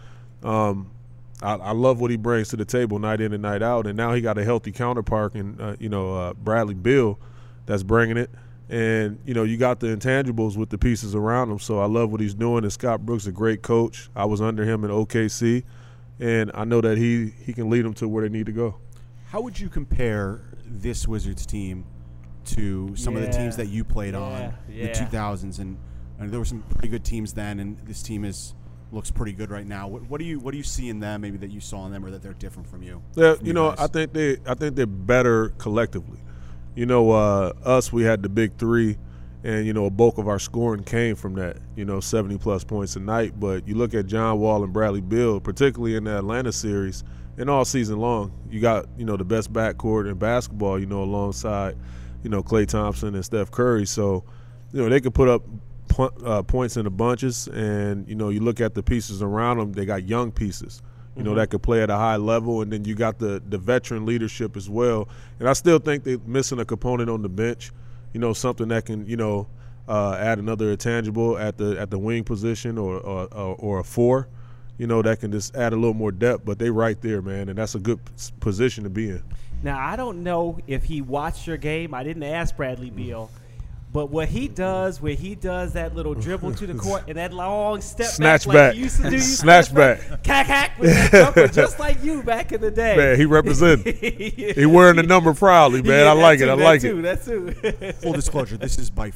Um, 0.44 0.90
I, 1.42 1.56
I 1.56 1.72
love 1.74 2.00
what 2.00 2.10
he 2.10 2.16
brings 2.16 2.48
to 2.50 2.56
the 2.56 2.64
table 2.64 2.98
night 2.98 3.20
in 3.20 3.34
and 3.34 3.42
night 3.42 3.62
out, 3.62 3.86
and 3.86 3.98
now 3.98 4.14
he 4.14 4.22
got 4.22 4.38
a 4.38 4.46
healthy 4.46 4.72
counterpart 4.72 5.36
in 5.36 5.60
uh, 5.60 5.76
you 5.78 5.90
know 5.90 6.16
uh, 6.16 6.34
Bradley 6.36 6.74
Beal 6.74 7.20
that's 7.66 7.84
bringing 7.84 8.16
it, 8.16 8.30
and 8.70 9.20
you 9.26 9.34
know 9.34 9.44
you 9.44 9.58
got 9.58 9.82
the 9.82 9.88
intangibles 9.88 10.56
with 10.56 10.70
the 10.70 10.78
pieces 10.78 11.14
around 11.14 11.52
him. 11.52 11.60
So 11.60 11.80
I 11.82 11.86
love 11.86 12.10
what 12.10 12.22
he's 12.22 12.34
doing. 12.34 12.64
And 12.64 12.72
Scott 12.72 13.06
Brooks 13.06 13.24
is 13.24 13.28
a 13.28 13.34
great 13.34 13.62
coach. 13.62 14.10
I 14.16 14.24
was 14.24 14.40
under 14.40 14.64
him 14.64 14.86
in 14.86 14.90
OKC, 14.90 15.66
and 16.22 16.50
I 16.54 16.64
know 16.64 16.80
that 16.80 16.98
he 16.98 17.34
he 17.44 17.52
can 17.52 17.70
lead 17.70 17.84
them 17.84 17.94
to 17.96 18.08
where 18.08 18.24
they 18.24 18.34
need 18.34 18.46
to 18.46 18.54
go. 18.54 18.76
How 19.32 19.42
would 19.42 19.60
you 19.60 19.68
compare 19.68 20.40
this 20.66 21.10
Wizards 21.10 21.46
team 21.46 21.84
to 22.48 22.96
some 22.96 23.16
of 23.16 23.22
the 23.22 23.30
teams 23.30 23.56
that 23.58 23.68
you 23.68 23.84
played 23.84 24.14
Yeah, 24.14 24.20
on 24.20 24.54
yeah. 24.70 24.88
the 24.88 24.90
2000s? 24.94 25.60
And, 25.60 25.78
and 26.20 26.32
there 26.32 26.40
were 26.40 26.46
some 26.46 26.64
pretty 26.64 26.88
good 26.88 27.04
teams 27.04 27.34
then, 27.34 27.60
and 27.60 27.78
this 27.80 28.02
team 28.02 28.26
is 28.26 28.54
looks 28.92 29.12
pretty 29.12 29.34
good 29.34 29.52
right 29.52 29.68
now. 29.68 29.88
What, 29.88 30.04
what 30.04 30.20
do 30.20 30.26
you 30.26 30.40
what 30.40 30.52
do 30.52 30.58
you 30.58 30.64
see 30.64 30.90
in 30.90 31.00
them? 31.00 31.22
Maybe 31.22 31.38
that 31.38 31.52
you 31.52 31.60
saw 31.60 31.86
in 31.86 31.92
them, 31.92 32.06
or 32.06 32.12
that 32.12 32.24
they're 32.24 32.34
different 32.34 32.68
from 32.70 32.84
you? 32.84 33.02
Yeah, 33.16 33.36
from 33.36 33.46
you 33.46 33.54
know, 33.54 33.70
guys? 33.70 33.80
I 33.80 33.88
think 33.88 34.14
they 34.14 34.38
I 34.46 34.54
think 34.54 34.76
they're 34.76 34.86
better 34.86 35.50
collectively. 35.58 36.20
You 36.76 36.86
know, 36.86 37.12
uh, 37.12 37.54
us 37.64 37.92
we 37.92 38.04
had 38.04 38.24
the 38.24 38.30
big 38.30 38.58
three, 38.58 38.98
and 39.44 39.66
you 39.66 39.74
know 39.74 39.86
a 39.86 39.90
bulk 39.90 40.18
of 40.18 40.28
our 40.28 40.40
scoring 40.40 40.84
came 40.84 41.16
from 41.16 41.34
that. 41.36 41.58
You 41.76 41.86
know, 41.86 42.00
seventy 42.00 42.38
plus 42.38 42.64
points 42.64 42.96
a 42.96 43.00
night. 43.00 43.40
But 43.40 43.68
you 43.68 43.76
look 43.76 43.94
at 43.94 44.06
John 44.06 44.40
Wall 44.40 44.64
and 44.64 44.72
Bradley 44.72 45.02
Beal, 45.02 45.40
particularly 45.40 45.96
in 45.96 46.06
the 46.06 46.18
Atlanta 46.18 46.52
series, 46.52 47.04
and 47.38 47.50
all 47.50 47.66
season 47.66 48.00
long, 48.00 48.32
you 48.50 48.62
got 48.62 48.86
you 48.98 49.06
know 49.06 49.18
the 49.18 49.26
best 49.26 49.52
backcourt 49.52 50.10
in 50.10 50.18
basketball. 50.18 50.80
You 50.80 50.86
know, 50.86 51.04
alongside 51.04 51.76
you 52.24 52.30
know 52.30 52.44
Klay 52.44 52.68
Thompson 52.68 53.16
and 53.16 53.24
Steph 53.24 53.52
Curry. 53.52 53.86
So 53.86 54.24
you 54.74 54.82
know 54.82 54.90
they 54.90 55.00
could 55.00 55.14
put 55.14 55.28
up 55.28 55.44
uh, 56.00 56.44
points 56.44 56.78
in 56.78 56.84
the 56.84 56.90
bunches, 56.90 57.48
and 57.48 58.08
you 58.08 58.16
know 58.16 58.30
you 58.30 58.40
look 58.40 58.62
at 58.62 58.74
the 58.74 58.84
pieces 58.84 59.22
around 59.22 59.58
them. 59.58 59.74
They 59.74 59.86
got 59.86 60.08
young 60.08 60.32
pieces, 60.32 60.82
you 61.18 61.24
know, 61.24 61.34
that 61.34 61.50
could 61.50 61.64
play 61.64 61.82
at 61.82 61.90
a 61.90 61.96
high 61.96 62.18
level, 62.18 62.62
and 62.62 62.72
then 62.72 62.86
you 62.86 62.94
got 62.94 63.18
the 63.18 63.42
the 63.50 63.58
veteran 63.58 64.06
leadership 64.06 64.56
as 64.56 64.70
well. 64.70 65.10
And 65.40 65.50
I 65.50 65.54
still 65.54 65.80
think 65.80 66.04
they're 66.04 66.20
missing 66.28 66.60
a 66.60 66.66
component 66.66 67.10
on 67.10 67.24
the 67.24 67.30
bench, 67.30 67.72
you 68.14 68.20
know, 68.20 68.34
something 68.34 68.68
that 68.68 68.86
can 68.86 69.08
you 69.08 69.18
know 69.18 69.48
uh, 69.88 70.16
add 70.20 70.38
another 70.38 70.76
tangible 70.76 71.36
at 71.38 71.58
the 71.58 71.80
at 71.80 71.90
the 71.90 71.98
wing 71.98 72.24
position 72.24 72.78
or 72.78 73.00
or, 73.00 73.26
or 73.34 73.56
or 73.56 73.80
a 73.80 73.84
four. 73.84 74.28
You 74.78 74.86
know 74.86 75.02
that 75.02 75.20
can 75.20 75.32
just 75.32 75.56
add 75.56 75.74
a 75.74 75.76
little 75.76 75.96
more 75.96 76.12
depth, 76.12 76.46
but 76.46 76.60
they 76.60 76.70
right 76.70 77.02
there, 77.02 77.24
man, 77.24 77.50
and 77.50 77.58
that's 77.58 77.74
a 77.74 77.80
good 77.80 78.00
position 78.40 78.84
to 78.84 78.92
be 78.92 79.10
in. 79.10 79.24
Now 79.64 79.80
I 79.80 79.96
don't 79.96 80.24
know 80.24 80.60
if 80.68 80.84
he 80.84 81.02
watched 81.02 81.48
your 81.48 81.58
game. 81.58 81.94
I 81.94 82.04
didn't 82.04 82.24
ask 82.24 82.56
Bradley 82.56 82.92
mm. 82.92 82.96
Beal, 82.96 83.32
but 83.92 84.12
what 84.12 84.28
he 84.30 84.48
does, 84.48 85.02
where 85.02 85.16
he 85.16 85.34
does 85.34 85.74
that 85.74 85.96
little 85.96 86.14
dribble 86.14 86.54
to 86.56 86.68
the 86.68 86.74
court 86.80 87.06
and 87.08 87.18
that 87.18 87.34
long 87.34 87.82
step 87.82 88.08
Snatch 88.08 88.46
back, 88.46 88.54
back. 88.54 88.68
like 88.68 88.76
he 88.76 88.82
used 88.82 88.98
to 88.98 89.10
do, 89.10 89.16
you 89.16 89.22
Snatch 89.22 89.74
back. 89.74 90.00
cack 90.24 90.48
hack 90.48 90.78
with 90.78 90.94
that 90.94 91.12
jumper, 91.34 91.48
just 91.48 91.80
like 91.80 92.04
you 92.04 92.22
back 92.22 92.52
in 92.52 92.62
the 92.62 92.72
day. 92.72 92.96
Man, 92.96 93.18
he 93.18 93.26
representing. 93.26 93.96
He 93.96 94.66
wearing 94.66 94.98
the 94.98 95.04
number 95.04 95.34
proudly, 95.34 95.82
man. 95.82 96.06
Yeah, 96.06 96.12
I 96.12 96.16
that 96.16 96.22
like 96.22 96.40
too, 96.40 96.46
it. 96.46 96.50
I 96.50 96.56
that 96.56 96.64
like 96.64 96.82
too, 96.82 97.00
it. 97.00 97.02
That 97.02 97.26
too. 97.26 97.92
Full 98.02 98.14
disclosure: 98.14 98.58
This 98.58 98.78
is 98.78 98.90
by 98.90 99.12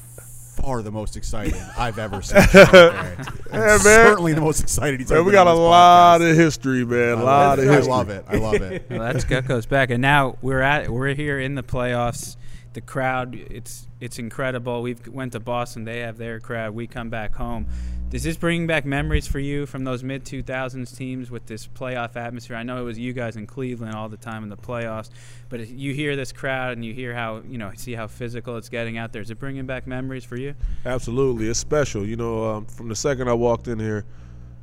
far 0.56 0.82
the 0.82 0.92
most 0.92 1.18
exciting 1.18 1.62
I've 1.78 1.98
ever 2.00 2.22
seen. 2.22 2.42
Sean 2.52 2.74
Yeah, 2.74 3.24
man. 3.52 3.80
Certainly 3.80 4.34
the 4.34 4.42
most 4.42 4.62
excited 4.62 5.00
he's 5.00 5.10
Man, 5.10 5.20
ever 5.20 5.26
we 5.26 5.32
got 5.32 5.48
a 5.48 5.52
on 5.52 5.56
this 5.56 5.62
lot 5.62 6.22
podcast. 6.22 6.32
of 6.32 6.38
history, 6.38 6.86
man. 6.86 7.18
A 7.18 7.18
I 7.18 7.22
lot 7.22 7.60
of 7.60 7.66
history. 7.66 7.92
I 7.92 7.96
love 7.96 8.10
it. 8.10 8.26
I 8.28 8.36
love 8.38 8.62
it. 8.62 8.86
Well, 8.90 9.00
that's 9.00 9.24
that 9.26 9.48
goes 9.48 9.66
back, 9.66 9.90
and 9.90 10.02
now 10.02 10.38
we're 10.42 10.62
at 10.62 10.90
we're 10.90 11.14
here 11.14 11.40
in 11.40 11.56
the 11.56 11.64
playoffs. 11.64 12.36
The 12.74 12.82
crowd, 12.82 13.36
it's 13.36 13.88
it's 14.00 14.18
incredible. 14.18 14.82
We've 14.82 15.06
went 15.08 15.34
to 15.34 15.40
Boston; 15.40 15.84
they 15.84 16.00
have 16.00 16.18
their 16.18 16.40
crowd. 16.40 16.74
We 16.74 16.88
come 16.88 17.10
back 17.10 17.36
home. 17.36 17.68
Does 18.12 18.24
this 18.24 18.36
bring 18.36 18.68
back 18.68 18.86
memories 18.86 19.26
for 19.26 19.40
you 19.40 19.66
from 19.66 19.86
those 19.86 20.04
mid 20.04 20.26
2000s 20.26 20.98
teams 20.98 21.32
with 21.32 21.46
this 21.46 21.66
playoff 21.66 22.18
atmosphere? 22.18 22.58
I 22.58 22.64
know 22.64 22.82
it 22.82 22.84
was 22.84 23.00
you 23.00 23.14
guys 23.14 23.38
in 23.38 23.48
Cleveland 23.48 23.96
all 23.96 24.10
the 24.10 24.18
time 24.18 24.44
in 24.44 24.50
the 24.50 24.58
playoffs, 24.58 25.10
but 25.48 25.66
you 25.70 25.94
hear 25.94 26.18
this 26.18 26.34
crowd 26.34 26.74
and 26.74 26.84
you 26.84 26.94
hear 26.94 27.14
how 27.14 27.42
you 27.48 27.58
know 27.58 27.72
see 27.76 27.94
how 27.94 28.08
physical 28.08 28.58
it's 28.58 28.68
getting 28.68 28.98
out 28.98 29.14
there. 29.14 29.22
Is 29.22 29.32
it 29.32 29.40
bringing 29.40 29.66
back 29.66 29.88
memories 29.88 30.26
for 30.26 30.36
you? 30.36 30.56
Absolutely, 30.86 31.48
it's 31.48 31.60
special. 31.60 32.06
You 32.06 32.18
know, 32.18 32.44
um, 32.52 32.66
from 32.66 32.90
the 32.90 32.96
second 32.96 33.30
I 33.30 33.34
walked 33.34 33.70
in 33.70 33.80
here, 33.80 34.04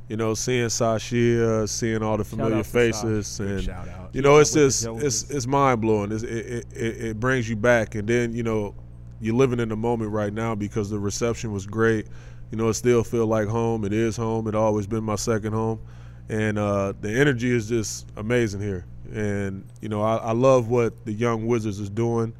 you 0.09 0.17
know, 0.17 0.33
seeing 0.33 0.65
Sashia, 0.65 1.69
seeing 1.69 2.01
all 2.01 2.17
the 2.17 2.23
familiar 2.25 2.63
faces, 2.63 3.39
and 3.39 3.63
Shout 3.63 3.87
out. 3.87 4.09
you 4.11 4.23
know, 4.23 4.37
it's 4.37 4.53
just 4.53 4.85
it's 4.87 5.29
it's 5.29 5.45
mind 5.45 5.81
blowing. 5.81 6.11
It, 6.11 6.23
it 6.23 6.65
it 6.73 7.01
it 7.05 7.19
brings 7.19 7.47
you 7.47 7.55
back, 7.55 7.93
and 7.95 8.07
then 8.07 8.33
you 8.33 8.41
know, 8.43 8.73
you're 9.21 9.35
living 9.35 9.59
in 9.59 9.69
the 9.69 9.75
moment 9.77 10.11
right 10.11 10.33
now 10.33 10.55
because 10.55 10.89
the 10.89 10.99
reception 10.99 11.51
was 11.53 11.67
great. 11.67 12.07
You 12.51 12.57
know, 12.57 12.69
it 12.69 12.73
still 12.73 13.03
feel 13.03 13.27
like 13.27 13.47
home. 13.47 13.85
It 13.85 13.93
is 13.93 14.17
home. 14.17 14.47
It 14.47 14.55
always 14.55 14.87
been 14.87 15.03
my 15.03 15.15
second 15.15 15.53
home, 15.53 15.79
and 16.27 16.57
uh, 16.57 16.93
the 16.99 17.11
energy 17.11 17.51
is 17.51 17.69
just 17.69 18.07
amazing 18.17 18.61
here. 18.61 18.85
And 19.13 19.63
you 19.79 19.89
know, 19.89 20.01
I, 20.01 20.17
I 20.17 20.31
love 20.31 20.69
what 20.69 21.05
the 21.05 21.13
young 21.13 21.45
Wizards 21.45 21.79
is 21.79 21.89
doing. 21.89 22.33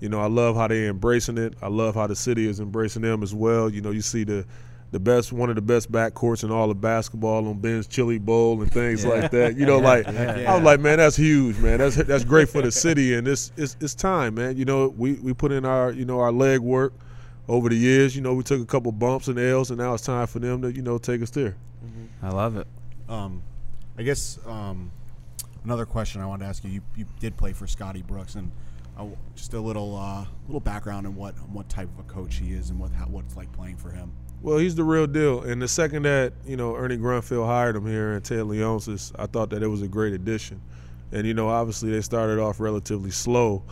You 0.00 0.10
know, 0.10 0.20
I 0.20 0.26
love 0.26 0.56
how 0.56 0.68
they're 0.68 0.90
embracing 0.90 1.38
it. 1.38 1.54
I 1.62 1.68
love 1.68 1.94
how 1.94 2.06
the 2.06 2.16
city 2.16 2.46
is 2.46 2.60
embracing 2.60 3.00
them 3.00 3.22
as 3.22 3.34
well. 3.34 3.70
You 3.70 3.80
know, 3.80 3.92
you 3.92 4.02
see 4.02 4.24
the 4.24 4.44
the 4.94 5.00
best 5.00 5.32
one 5.32 5.48
of 5.48 5.56
the 5.56 5.60
best 5.60 5.90
backcourts 5.90 6.44
in 6.44 6.52
all 6.52 6.70
of 6.70 6.80
basketball 6.80 7.48
on 7.48 7.58
Ben's 7.58 7.88
Chili 7.88 8.20
Bowl 8.20 8.62
and 8.62 8.70
things 8.70 9.04
like 9.04 9.32
that. 9.32 9.56
You 9.56 9.66
know, 9.66 9.78
like 9.78 10.06
I 10.06 10.54
was 10.54 10.62
like, 10.62 10.78
man, 10.78 10.98
that's 10.98 11.16
huge, 11.16 11.58
man. 11.58 11.78
That's 11.78 11.96
that's 11.96 12.24
great 12.24 12.48
for 12.48 12.62
the 12.62 12.70
city, 12.70 13.14
and 13.14 13.26
it's 13.26 13.50
it's 13.56 13.76
it's 13.80 13.92
time, 13.92 14.36
man. 14.36 14.56
You 14.56 14.64
know, 14.64 14.94
we 14.96 15.14
we 15.14 15.34
put 15.34 15.50
in 15.50 15.64
our 15.64 15.90
you 15.90 16.04
know 16.04 16.20
our 16.20 16.30
leg 16.30 16.60
work 16.60 16.92
over 17.48 17.68
the 17.68 17.74
years. 17.74 18.14
You 18.14 18.22
know, 18.22 18.34
we 18.34 18.44
took 18.44 18.60
a 18.60 18.64
couple 18.64 18.92
bumps 18.92 19.26
and 19.26 19.36
L's, 19.36 19.70
and 19.70 19.80
now 19.80 19.94
it's 19.94 20.04
time 20.04 20.28
for 20.28 20.38
them 20.38 20.62
to 20.62 20.72
you 20.72 20.82
know 20.82 20.98
take 20.98 21.20
us 21.22 21.30
there. 21.30 21.56
I 22.22 22.28
love 22.28 22.56
it. 22.56 22.68
Um, 23.08 23.42
I 23.98 24.04
guess 24.04 24.38
um, 24.46 24.92
another 25.64 25.86
question 25.86 26.20
I 26.20 26.26
wanted 26.26 26.44
to 26.44 26.50
ask 26.50 26.62
you. 26.62 26.70
You, 26.70 26.82
you 26.94 27.06
did 27.18 27.36
play 27.36 27.52
for 27.52 27.66
Scotty 27.66 28.02
Brooks, 28.02 28.36
and 28.36 28.48
uh, 28.96 29.06
just 29.34 29.54
a 29.54 29.60
little 29.60 29.96
uh, 29.96 30.24
little 30.46 30.60
background 30.60 31.08
on 31.08 31.16
what 31.16 31.36
on 31.38 31.52
what 31.52 31.68
type 31.68 31.88
of 31.98 31.98
a 31.98 32.08
coach 32.08 32.36
he 32.36 32.52
is 32.52 32.70
and 32.70 32.78
what 32.78 32.92
how, 32.92 33.06
what 33.06 33.24
it's 33.24 33.36
like 33.36 33.50
playing 33.52 33.76
for 33.76 33.90
him. 33.90 34.12
Well, 34.44 34.58
he's 34.58 34.74
the 34.74 34.84
real 34.84 35.06
deal. 35.06 35.40
And 35.40 35.62
the 35.62 35.68
second 35.68 36.02
that 36.02 36.34
you 36.44 36.54
know 36.54 36.76
Ernie 36.76 36.98
Grunfeld 36.98 37.46
hired 37.46 37.76
him 37.76 37.86
here 37.86 38.12
and 38.12 38.22
Ted 38.22 38.40
Leonsis, 38.40 39.10
I 39.18 39.24
thought 39.24 39.48
that 39.50 39.62
it 39.62 39.68
was 39.68 39.80
a 39.80 39.88
great 39.88 40.12
addition. 40.12 40.60
And 41.12 41.26
you 41.26 41.32
know, 41.32 41.48
obviously 41.48 41.90
they 41.90 42.02
started 42.02 42.38
off 42.38 42.60
relatively 42.60 43.10
slow. 43.10 43.62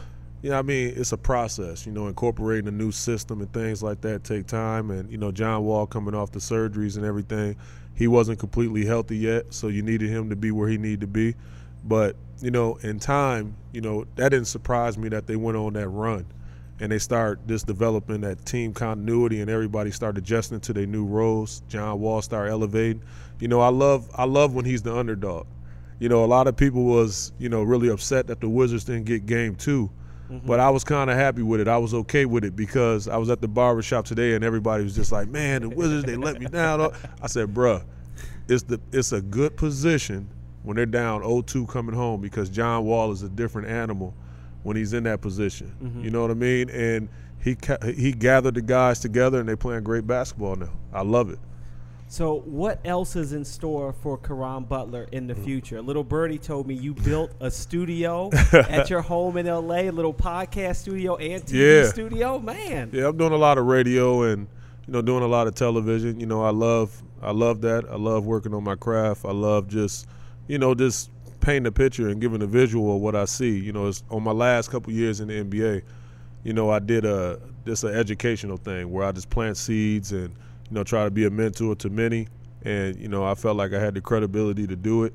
You 0.41 0.49
know, 0.49 0.59
I 0.59 0.63
mean, 0.63 0.95
it's 0.97 1.13
a 1.13 1.19
process. 1.19 1.85
You 1.85 1.93
know, 1.93 2.07
incorporating 2.09 2.69
a 2.69 2.71
new 2.71 2.91
system 2.91 3.43
and 3.43 3.53
things 3.53 3.83
like 3.83 4.01
that 4.01 4.25
take 4.25 4.47
time. 4.47 4.91
And 4.91 5.13
you 5.13 5.19
know, 5.19 5.31
John 5.31 5.63
Wall 5.65 5.87
coming 5.87 6.15
off 6.15 6.33
the 6.33 6.39
surgeries 6.39 6.97
and 6.97 7.05
everything, 7.05 7.55
he 7.95 8.09
wasn't 8.09 8.39
completely 8.39 8.87
healthy 8.87 9.19
yet, 9.19 9.53
so 9.53 9.69
you 9.69 9.83
needed 9.83 10.09
him 10.09 10.31
to 10.31 10.37
be 10.37 10.53
where 10.53 10.71
he 10.71 10.79
needed 10.79 11.03
to 11.03 11.07
be. 11.07 11.35
But 11.85 12.17
you 12.41 12.51
know, 12.51 12.77
in 12.77 12.99
time, 12.99 13.57
you 13.73 13.83
know, 13.83 14.07
that 14.17 14.31
didn't 14.31 14.47
surprise 14.47 14.97
me 14.97 15.11
that 15.11 15.27
they 15.27 15.37
went 15.37 15.59
on 15.59 15.75
that 15.75 15.91
run 15.91 16.25
and 16.81 16.91
they 16.91 16.99
start 16.99 17.47
just 17.47 17.67
developing 17.67 18.23
that 18.23 18.45
team 18.45 18.73
continuity 18.73 19.41
and 19.41 19.51
everybody 19.51 19.91
start 19.91 20.19
adjusting 20.19 20.61
to 20.61 20.73
their 20.73 20.87
new 20.87 21.05
roles. 21.05 21.63
John 21.69 22.01
Wall 22.01 22.23
start 22.23 22.51
elevating. 22.51 23.03
You 23.39 23.49
know, 23.49 23.61
I 23.61 23.69
love 23.69 24.11
I 24.15 24.25
love 24.25 24.55
when 24.55 24.65
he's 24.65 24.83
the 24.83 24.95
underdog. 24.95 25.47
You 25.99 26.09
know, 26.09 26.25
a 26.25 26.27
lot 26.27 26.49
of 26.49 26.57
people 26.57 26.85
was, 26.85 27.33
you 27.39 27.49
know, 27.49 27.63
really 27.63 27.89
upset 27.89 28.27
that 28.27 28.41
the 28.41 28.49
Wizards 28.49 28.85
didn't 28.85 29.05
get 29.05 29.27
game 29.27 29.55
2. 29.55 29.89
Mm-hmm. 30.31 30.47
But 30.47 30.59
I 30.59 30.71
was 30.71 30.83
kind 30.83 31.11
of 31.11 31.17
happy 31.17 31.43
with 31.43 31.61
it. 31.61 31.69
I 31.69 31.79
was 31.79 31.95
okay 31.95 32.25
with 32.25 32.45
it 32.45 32.57
because 32.57 33.07
I 33.07 33.17
was 33.19 33.31
at 33.31 33.41
the 33.41 33.49
barber 33.49 33.83
shop 33.83 34.05
today 34.05 34.35
and 34.35 34.43
everybody 34.43 34.83
was 34.83 34.95
just 34.95 35.13
like, 35.13 35.29
"Man, 35.29 35.63
the 35.63 35.69
Wizards 35.69 36.05
they 36.05 36.17
let 36.17 36.41
me 36.41 36.47
down." 36.47 36.81
I 37.23 37.27
said, 37.27 37.55
"Bruh, 37.55 37.85
it's 38.49 38.63
the 38.63 38.81
it's 38.93 39.13
a 39.13 39.21
good 39.21 39.57
position 39.57 40.29
when 40.63 40.77
they're 40.77 40.87
down 40.87 41.23
0-2 41.23 41.69
coming 41.69 41.95
home 41.95 42.21
because 42.21 42.49
John 42.49 42.85
Wall 42.85 43.11
is 43.11 43.23
a 43.23 43.29
different 43.29 43.69
animal 43.69 44.15
when 44.63 44.77
he's 44.77 44.93
in 44.93 45.05
that 45.05 45.21
position. 45.21 45.75
Mm-hmm. 45.83 46.05
You 46.05 46.11
know 46.11 46.23
what 46.23 46.31
I 46.31 46.35
mean? 46.35 46.71
And 46.71 47.09
he 47.43 47.55
ca- 47.57 47.79
he 47.85 48.13
gathered 48.13 48.55
the 48.55 48.63
guys 48.63 49.01
together 49.01 49.41
and 49.41 49.49
they're 49.49 49.57
playing 49.57 49.83
great 49.85 50.07
basketball 50.07 50.57
now. 50.57 50.71
I 50.93 51.03
love 51.03 51.31
it. 51.31 51.39
So, 52.09 52.41
what 52.45 52.79
else 52.85 53.17
is 53.17 53.33
in 53.33 53.43
store 53.43 53.95
for 53.95 54.19
Caron 54.19 54.65
Butler 54.65 55.09
in 55.13 55.27
the 55.27 55.35
future? 55.35 55.81
Little 55.81 56.05
Birdie 56.05 56.37
told 56.37 56.67
me 56.67 56.75
you 56.75 56.93
built 56.93 57.31
a 57.41 57.51
studio 57.51 58.29
at 58.53 58.91
your 58.91 59.01
home 59.01 59.39
in 59.39 59.47
LA, 59.47 59.77
a 59.77 59.91
little 59.91 60.13
podcast 60.13 60.77
studio 60.77 61.17
and 61.17 61.43
TV 61.43 61.83
Yeah. 61.85 61.89
studio. 61.89 62.39
Man, 62.39 62.91
Yeah, 62.93 63.09
I'm 63.09 63.17
doing 63.17 63.33
a 63.33 63.37
lot 63.39 63.57
of 63.57 63.65
radio 63.65 64.25
and 64.25 64.47
you 64.87 64.93
know 64.93 65.01
doing 65.01 65.23
a 65.23 65.27
lot 65.27 65.47
of 65.47 65.55
television. 65.55 66.21
You 66.21 66.27
know, 66.27 66.43
I 66.43 66.51
love 66.51 67.03
I 67.23 67.31
love 67.31 67.63
that. 67.63 67.87
I 67.91 67.97
love 67.97 68.27
working 68.27 68.53
on 68.53 68.63
my 68.63 68.75
craft. 68.75 69.25
I 69.25 69.33
love 69.33 69.69
just 69.69 70.07
you 70.49 70.59
know 70.59 70.75
just 70.75 71.09
painting 71.43 71.67
a 71.67 71.73
picture 71.73 72.09
and 72.09 72.21
giving 72.21 72.41
a 72.41 72.47
visual 72.47 72.97
of 72.97 73.03
what 73.03 73.15
I 73.15 73.27
see. 73.27 73.59
You 73.59 73.73
know, 73.73 73.89
it's 73.89 74.03
on 74.09 74.23
my 74.23 74.33
last 74.33 74.71
couple 74.71 74.93
years 74.93 75.21
in 75.21 75.29
the 75.29 75.45
NBA. 75.45 75.83
You 76.45 76.53
know, 76.55 76.71
I 76.71 76.79
did 76.79 77.05
a 77.05 77.39
just 77.67 77.85
an 77.85 77.95
educational 77.95 78.57
thing 78.57 78.91
where 78.91 79.07
I 79.07 79.13
just 79.13 79.29
plant 79.29 79.57
seeds 79.57 80.13
and 80.13 80.31
you 80.31 80.75
know 80.75 80.83
try 80.83 81.05
to 81.05 81.11
be 81.11 81.27
a 81.27 81.31
mentor 81.31 81.75
to 81.77 81.91
many. 81.91 82.29
And 82.65 82.97
you 82.99 83.09
know, 83.09 83.25
I 83.25 83.35
felt 83.35 83.57
like 83.57 83.75
I 83.75 83.81
had 83.81 83.95
the 83.95 84.01
credibility 84.01 84.67
to 84.67 84.77
do 84.77 85.05
it. 85.05 85.15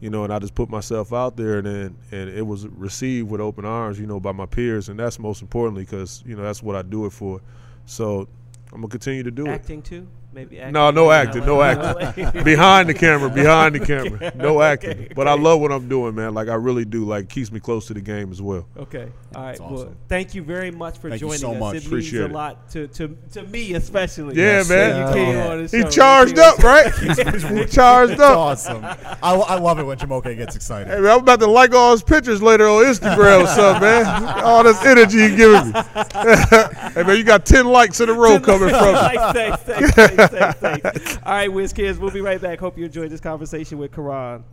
You 0.00 0.10
know, 0.10 0.24
and 0.24 0.32
I 0.32 0.40
just 0.40 0.54
put 0.56 0.68
myself 0.68 1.12
out 1.12 1.36
there, 1.36 1.58
and 1.58 1.66
then 1.66 1.96
and 2.10 2.28
it 2.28 2.42
was 2.42 2.66
received 2.66 3.30
with 3.30 3.40
open 3.40 3.64
arms. 3.64 3.98
You 3.98 4.06
know, 4.06 4.20
by 4.20 4.32
my 4.32 4.46
peers, 4.46 4.88
and 4.88 4.98
that's 4.98 5.18
most 5.18 5.42
importantly 5.42 5.84
because 5.84 6.22
you 6.26 6.36
know 6.36 6.42
that's 6.42 6.62
what 6.62 6.76
I 6.76 6.82
do 6.82 7.06
it 7.06 7.10
for. 7.10 7.40
So 7.86 8.28
I'm 8.72 8.80
gonna 8.80 8.88
continue 8.88 9.22
to 9.22 9.30
do 9.30 9.46
it. 9.46 9.50
acting 9.50 9.82
too? 9.82 10.08
Maybe 10.34 10.58
acting. 10.58 10.72
No, 10.72 10.90
no 10.90 11.10
in 11.10 11.26
acting, 11.26 11.44
no 11.44 11.56
LA. 11.58 11.64
acting. 12.00 12.30
behind 12.44 12.88
the 12.88 12.94
camera, 12.94 13.28
behind 13.28 13.74
the 13.74 13.80
camera, 13.80 14.32
no 14.34 14.62
acting. 14.62 15.08
But 15.14 15.28
I 15.28 15.34
love 15.34 15.60
what 15.60 15.70
I'm 15.72 15.88
doing, 15.88 16.14
man. 16.14 16.32
Like 16.34 16.48
I 16.48 16.54
really 16.54 16.84
do. 16.86 17.04
Like 17.04 17.28
keeps 17.28 17.52
me 17.52 17.60
close 17.60 17.86
to 17.88 17.94
the 17.94 18.00
game 18.00 18.30
as 18.32 18.40
well. 18.40 18.66
Okay. 18.78 19.08
All 19.34 19.42
right. 19.42 19.48
That's 19.58 19.60
Well, 19.60 19.94
thank 20.08 20.34
you 20.34 20.42
very 20.42 20.70
much 20.70 20.98
for 20.98 21.10
Thank 21.10 21.20
you 21.20 21.28
joining 21.28 21.40
so 21.40 21.52
us. 21.52 21.60
much. 21.60 21.76
It 21.76 21.86
Appreciate 21.86 22.20
means 22.20 22.30
it. 22.30 22.34
a 22.34 22.34
lot 22.34 22.70
to, 22.70 22.86
to, 22.88 23.16
to 23.32 23.42
me, 23.44 23.74
especially. 23.74 24.36
Yeah, 24.36 24.58
Yes, 24.58 24.68
man. 24.68 24.96
You 24.96 25.02
yeah. 25.02 25.12
came 25.12 25.38
on 25.50 25.66
the 25.66 25.76
He 25.78 25.84
charged 25.90 26.36
You 26.36 26.42
up, 26.42 26.58
right? 26.58 26.92
He 27.62 27.64
charged 27.66 28.20
up. 28.20 28.36
awesome. 28.38 28.84
I, 28.84 29.34
I 29.34 29.58
love 29.58 29.78
it 29.78 29.84
when 29.84 29.98
Jamoke 29.98 30.34
gets 30.36 30.56
excited. 30.56 30.88
Hey, 30.88 31.00
man, 31.00 31.10
I'm 31.12 31.20
about 31.20 31.40
to 31.40 31.46
like 31.46 31.74
all 31.74 31.92
his 31.92 32.02
pictures 32.02 32.42
later 32.42 32.66
on 32.68 32.84
Instagram 32.84 33.44
or 33.44 33.46
something, 33.48 33.82
man. 33.82 34.42
All 34.44 34.62
this 34.64 34.82
energy 34.84 35.18
you 35.18 35.36
giving 35.36 35.72
me. 35.72 35.72
hey, 36.94 37.02
man, 37.02 37.16
you 37.16 37.24
got 37.24 37.44
10 37.46 37.66
likes 37.66 38.00
in 38.00 38.08
a 38.08 38.12
row 38.14 38.38
coming 38.40 38.68
from 38.70 38.94
me. 38.94 39.00
thanks, 39.32 39.62
thanks, 39.62 39.90
thanks, 39.94 40.16
thanks, 40.28 40.58
thanks. 40.58 41.16
All 41.24 41.32
right, 41.32 41.52
Wiz 41.52 41.72
Kids, 41.72 41.98
we'll 41.98 42.10
be 42.10 42.20
right 42.20 42.40
back. 42.40 42.58
Hope 42.60 42.78
you 42.78 42.84
enjoyed 42.84 43.10
this 43.10 43.20
conversation 43.20 43.78
with 43.78 43.92
Caron. 43.92 44.44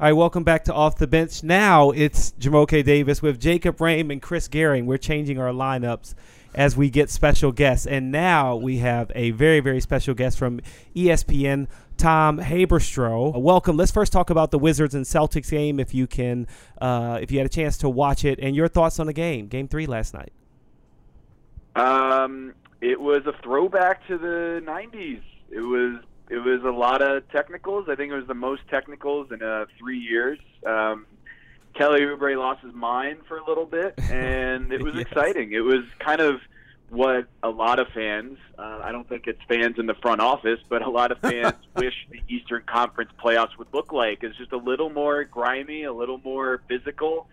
All 0.00 0.10
right, 0.10 0.12
welcome 0.12 0.44
back 0.44 0.64
to 0.64 0.74
Off 0.74 0.98
the 0.98 1.06
Bench. 1.06 1.42
Now 1.42 1.90
it's 1.90 2.32
Jamoke 2.32 2.84
Davis 2.84 3.22
with 3.22 3.40
Jacob 3.40 3.80
Rame 3.80 4.10
and 4.10 4.20
Chris 4.20 4.48
Gehring. 4.48 4.84
We're 4.84 4.98
changing 4.98 5.38
our 5.38 5.52
lineups 5.52 6.14
as 6.54 6.76
we 6.76 6.90
get 6.90 7.10
special 7.10 7.52
guests. 7.52 7.86
And 7.86 8.12
now 8.12 8.56
we 8.56 8.78
have 8.78 9.10
a 9.14 9.30
very, 9.32 9.60
very 9.60 9.80
special 9.80 10.14
guest 10.14 10.38
from 10.38 10.60
ESPN, 10.94 11.68
Tom 11.96 12.38
Haberstroh. 12.38 13.34
Uh, 13.34 13.38
Welcome. 13.38 13.76
Let's 13.76 13.90
first 13.92 14.12
talk 14.12 14.30
about 14.30 14.50
the 14.50 14.58
Wizards 14.58 14.94
and 14.94 15.04
Celtics 15.04 15.50
game, 15.50 15.78
if 15.80 15.94
you 15.94 16.06
can, 16.06 16.46
uh, 16.80 17.18
if 17.22 17.30
you 17.30 17.38
had 17.38 17.46
a 17.46 17.50
chance 17.50 17.78
to 17.78 17.88
watch 17.88 18.24
it, 18.24 18.38
and 18.40 18.54
your 18.56 18.68
thoughts 18.68 18.98
on 19.00 19.06
the 19.06 19.12
game, 19.12 19.46
Game 19.48 19.68
Three 19.68 19.86
last 19.86 20.14
night. 20.14 20.32
Um, 21.76 22.54
it 22.80 23.00
was 23.00 23.22
a 23.26 23.32
throwback 23.42 24.06
to 24.08 24.18
the 24.18 24.62
'90s. 24.64 25.22
It 25.50 25.60
was 25.60 26.00
it 26.30 26.38
was 26.38 26.62
a 26.64 26.70
lot 26.70 27.02
of 27.02 27.28
technicals. 27.30 27.88
I 27.88 27.94
think 27.96 28.12
it 28.12 28.16
was 28.16 28.26
the 28.26 28.34
most 28.34 28.62
technicals 28.68 29.30
in 29.32 29.42
uh, 29.42 29.66
three 29.78 29.98
years. 29.98 30.38
Um, 30.66 31.06
Kelly 31.74 32.00
Oubre 32.02 32.38
lost 32.38 32.62
his 32.62 32.72
mind 32.74 33.18
for 33.26 33.38
a 33.38 33.44
little 33.46 33.66
bit, 33.66 33.94
and 34.10 34.72
it 34.72 34.82
was 34.82 34.94
Yes. 34.94 35.06
exciting. 35.06 35.52
It 35.52 35.64
was 35.64 35.80
kind 35.98 36.20
of 36.20 36.40
what 36.90 37.26
a 37.42 37.48
lot 37.48 37.78
of 37.78 37.88
fans, 37.88 38.38
uh, 38.58 38.80
I 38.82 38.92
don't 38.92 39.08
think 39.08 39.26
it's 39.26 39.40
fans 39.48 39.78
in 39.78 39.86
the 39.86 39.94
front 39.94 40.20
office, 40.20 40.60
but 40.68 40.82
a 40.82 40.90
lot 40.90 41.12
of 41.12 41.18
fans 41.20 41.54
wish 41.76 41.94
the 42.10 42.20
Eastern 42.28 42.62
Conference 42.66 43.10
playoffs 43.22 43.56
would 43.58 43.68
look 43.72 43.92
like. 43.92 44.22
It's 44.22 44.36
just 44.36 44.52
a 44.52 44.56
little 44.56 44.90
more 44.90 45.24
grimy, 45.24 45.84
a 45.84 45.92
little 45.92 46.20
more 46.24 46.62
physical. 46.68 47.26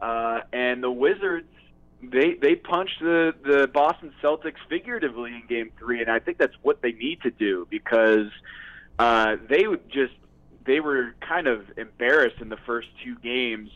Uh, 0.00 0.40
and 0.52 0.82
the 0.82 0.90
Wizards, 0.90 1.48
they 2.02 2.34
they 2.34 2.56
punched 2.56 3.00
the, 3.00 3.34
the 3.44 3.68
Boston 3.68 4.12
Celtics 4.22 4.56
figuratively 4.68 5.32
in 5.32 5.44
game 5.48 5.70
three, 5.78 6.00
and 6.00 6.10
I 6.10 6.18
think 6.18 6.38
that's 6.38 6.56
what 6.62 6.82
they 6.82 6.92
need 6.92 7.22
to 7.22 7.30
do 7.30 7.68
because 7.70 8.28
uh, 8.98 9.36
they 9.48 9.68
would 9.68 9.88
just 9.88 10.14
they 10.64 10.80
were 10.80 11.14
kind 11.20 11.46
of 11.46 11.64
embarrassed 11.76 12.40
in 12.40 12.48
the 12.48 12.56
first 12.56 12.88
two 13.04 13.16
games 13.16 13.70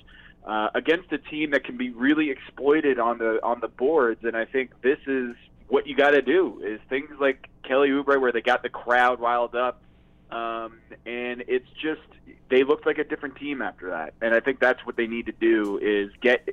uh, 0.46 0.68
against 0.74 1.12
a 1.12 1.18
team 1.18 1.50
that 1.50 1.64
can 1.64 1.76
be 1.76 1.90
really 1.90 2.30
exploited 2.30 2.98
on 2.98 3.18
the 3.18 3.40
on 3.42 3.60
the 3.60 3.68
boards, 3.68 4.24
and 4.24 4.36
I 4.36 4.44
think 4.44 4.70
this 4.82 4.98
is 5.06 5.34
what 5.68 5.86
you 5.86 5.96
got 5.96 6.10
to 6.10 6.22
do 6.22 6.62
is 6.64 6.80
things 6.88 7.10
like 7.20 7.48
Kelly 7.64 7.88
Oubre 7.88 8.20
where 8.20 8.30
they 8.30 8.40
got 8.40 8.62
the 8.62 8.68
crowd 8.68 9.20
riled 9.20 9.56
up, 9.56 9.82
um, 10.30 10.78
and 11.04 11.42
it's 11.48 11.68
just 11.82 12.00
they 12.48 12.62
looked 12.62 12.86
like 12.86 12.98
a 12.98 13.04
different 13.04 13.36
team 13.36 13.60
after 13.60 13.90
that, 13.90 14.14
and 14.22 14.34
I 14.34 14.40
think 14.40 14.60
that's 14.60 14.84
what 14.86 14.96
they 14.96 15.08
need 15.08 15.26
to 15.26 15.32
do 15.32 15.78
is 15.78 16.12
get 16.20 16.48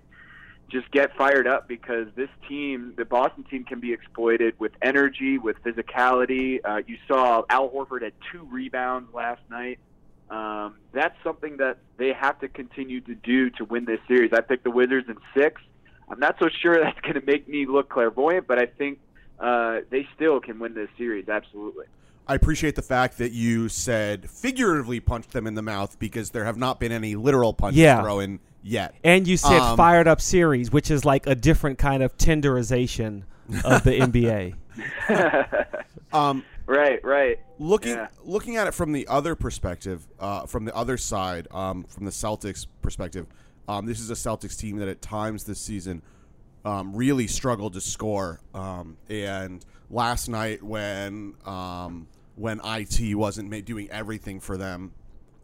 just 0.70 0.90
get 0.90 1.16
fired 1.16 1.46
up 1.46 1.68
because 1.68 2.08
this 2.16 2.30
team, 2.50 2.94
the 2.98 3.06
Boston 3.06 3.44
team, 3.44 3.64
can 3.64 3.80
be 3.80 3.94
exploited 3.94 4.60
with 4.60 4.72
energy, 4.82 5.38
with 5.38 5.62
physicality. 5.64 6.60
Uh, 6.66 6.82
you 6.88 6.98
saw 7.08 7.44
Al 7.48 7.70
Horford 7.70 8.02
had 8.02 8.14
two 8.32 8.44
rebounds 8.50 9.14
last 9.14 9.42
night. 9.52 9.78
Um, 10.34 10.76
that's 10.94 11.16
something 11.24 11.58
that 11.58 11.78
they 11.98 12.12
have 12.14 12.40
to 12.40 12.48
continue 12.48 13.02
to 13.02 13.14
do 13.14 13.50
to 13.52 13.66
win 13.66 13.86
this 13.86 14.00
series. 14.08 14.32
I 14.34 14.42
picked 14.42 14.64
the 14.64 14.72
Wizards 14.72 15.08
in 15.08 15.18
six. 15.36 15.62
I'm 16.10 16.20
not 16.20 16.38
so 16.40 16.50
sure 16.50 16.80
that's 16.84 17.00
going 17.02 17.14
to 17.16 17.26
make 17.26 17.48
me 17.48 17.66
look 17.68 17.90
clairvoyant, 17.90 18.48
but 18.48 18.58
I 18.58 18.66
think 18.66 19.00
uh, 19.40 19.82
they 19.92 20.08
still 20.16 20.40
can 20.40 20.58
win 20.60 20.74
this 20.74 20.90
series. 20.98 21.30
Absolutely. 21.30 21.86
I 22.28 22.36
appreciate 22.36 22.76
the 22.76 22.82
fact 22.82 23.18
that 23.18 23.32
you 23.34 23.68
said 23.70 24.30
figuratively 24.30 25.00
punched 25.02 25.32
them 25.34 25.46
in 25.46 25.56
the 25.56 25.62
mouth 25.62 26.00
because 26.00 26.32
there 26.32 26.46
have 26.46 26.58
not 26.58 26.80
been 26.80 26.92
any 26.94 27.16
literal 27.16 27.54
punches 27.54 27.80
Yeah. 27.82 28.02
thrown 28.02 28.40
yet. 28.64 28.96
And 29.04 29.28
you 29.28 29.36
said 29.38 29.62
Um, 29.62 29.76
fired 29.78 30.08
up 30.08 30.22
series, 30.22 30.72
which 30.72 30.90
is 30.90 31.04
like 31.06 31.28
a 31.28 31.36
different 31.36 31.78
kind 31.78 32.02
of 32.02 32.18
tenderization 32.18 33.24
of 33.66 33.84
the 33.84 33.92
NBA. 34.00 34.56
Um, 36.14 36.46
right, 36.66 37.04
right. 37.04 37.40
looking 37.60 37.96
Yeah. 37.96 38.08
looking 38.24 38.58
at 38.58 38.68
it 38.68 38.74
from 38.74 38.92
the 38.92 39.08
other 39.08 39.36
perspective, 39.36 40.08
uh, 40.20 40.46
from 40.46 40.66
the 40.66 40.76
other 40.76 40.98
side, 40.98 41.48
um, 41.52 41.84
from 41.84 42.06
the 42.06 42.12
Celtics 42.12 42.68
perspective, 42.82 43.28
um, 43.68 43.86
this 43.86 44.00
is 44.00 44.10
a 44.10 44.16
Celtics 44.16 44.58
team 44.58 44.78
that 44.78 44.88
at 44.88 45.02
times 45.02 45.44
this 45.44 45.60
season 45.60 46.02
um, 46.66 46.96
really 46.96 47.28
struggled 47.28 47.74
to 47.74 47.82
score. 47.82 48.40
Um, 48.54 48.98
and 49.10 49.66
last 49.90 50.30
night, 50.30 50.64
when 50.64 51.36
um, 51.46 52.08
when 52.36 52.60
it 52.64 53.16
wasn't 53.16 53.50
ma- 53.50 53.60
doing 53.64 53.90
everything 53.92 54.40
for 54.40 54.58
them, 54.58 54.94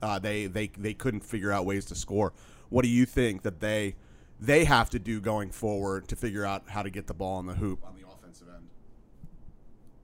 uh, 0.01 0.19
they 0.19 0.47
they 0.47 0.67
they 0.77 0.93
couldn't 0.93 1.21
figure 1.21 1.51
out 1.51 1.65
ways 1.65 1.86
to 1.86 1.95
score. 1.95 2.34
What 2.69 2.84
do 2.84 2.89
you 2.89 3.05
think 3.05 3.43
that 3.43 3.60
they 3.60 3.95
they 4.39 4.63
have 4.65 4.89
to 4.91 4.99
do 4.99 5.19
going 5.19 5.51
forward 5.51 6.08
to 6.08 6.15
figure 6.15 6.45
out 6.45 6.69
how 6.69 6.82
to 6.82 6.89
get 6.89 7.08
the 7.08 7.13
ball 7.13 7.39
in 7.39 7.45
the 7.45 7.55
hoop 7.55 7.86
on 7.86 7.95
the 7.95 8.08
offensive 8.08 8.47
end? 8.47 8.67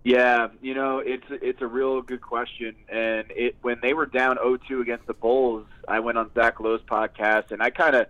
Yeah, 0.06 0.50
you 0.62 0.76
know, 0.76 1.00
it's 1.00 1.26
it's 1.30 1.64
a 1.64 1.68
real 1.68 2.04
good 2.04 2.22
question. 2.22 2.76
And 2.88 3.26
it 3.32 3.56
when 3.64 3.80
they 3.82 3.96
were 3.96 4.06
down 4.06 4.38
0-2 4.38 4.80
against 4.80 5.08
the 5.08 5.16
Bulls, 5.16 5.66
I 5.88 6.00
went 6.00 6.20
on 6.20 6.30
Zach 6.36 6.60
Lowe's 6.60 6.82
podcast 6.88 7.50
and 7.50 7.60
I 7.60 7.72
kind 7.72 7.96
of 7.96 8.06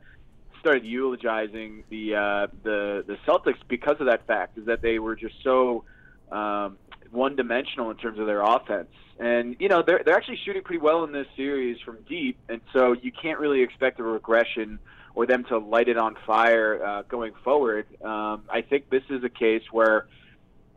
started 0.59 0.83
eulogizing 0.83 1.85
the 1.89 2.15
uh, 2.15 2.47
the 2.63 3.05
the 3.07 3.17
Celtics 3.25 3.59
because 3.69 3.95
of 4.01 4.07
that 4.07 4.27
fact 4.27 4.57
is 4.57 4.65
that 4.65 4.81
they 4.81 4.99
were 4.99 5.15
just 5.15 5.35
so 5.41 5.85
um, 6.33 6.77
one 7.11 7.37
dimensional 7.37 7.91
in 7.91 7.95
terms 7.95 8.19
of 8.19 8.25
their 8.25 8.41
offense. 8.41 8.89
And 9.17 9.55
you 9.59 9.69
know, 9.69 9.81
they're 9.81 10.01
they're 10.03 10.17
actually 10.17 10.39
shooting 10.43 10.63
pretty 10.63 10.81
well 10.81 11.05
in 11.05 11.13
this 11.13 11.27
series 11.37 11.79
from 11.79 11.99
deep, 12.09 12.37
and 12.49 12.59
so 12.73 12.91
you 12.91 13.13
can't 13.13 13.39
really 13.39 13.61
expect 13.61 14.01
a 14.01 14.03
regression 14.03 14.79
or 15.13 15.25
them 15.25 15.45
to 15.45 15.59
light 15.59 15.87
it 15.87 15.97
on 15.97 16.17
fire 16.27 16.85
uh, 16.85 17.03
going 17.03 17.31
forward. 17.41 17.85
Um, 18.03 18.43
I 18.49 18.65
think 18.69 18.89
this 18.89 19.03
is 19.09 19.23
a 19.23 19.29
case 19.29 19.63
where 19.71 20.07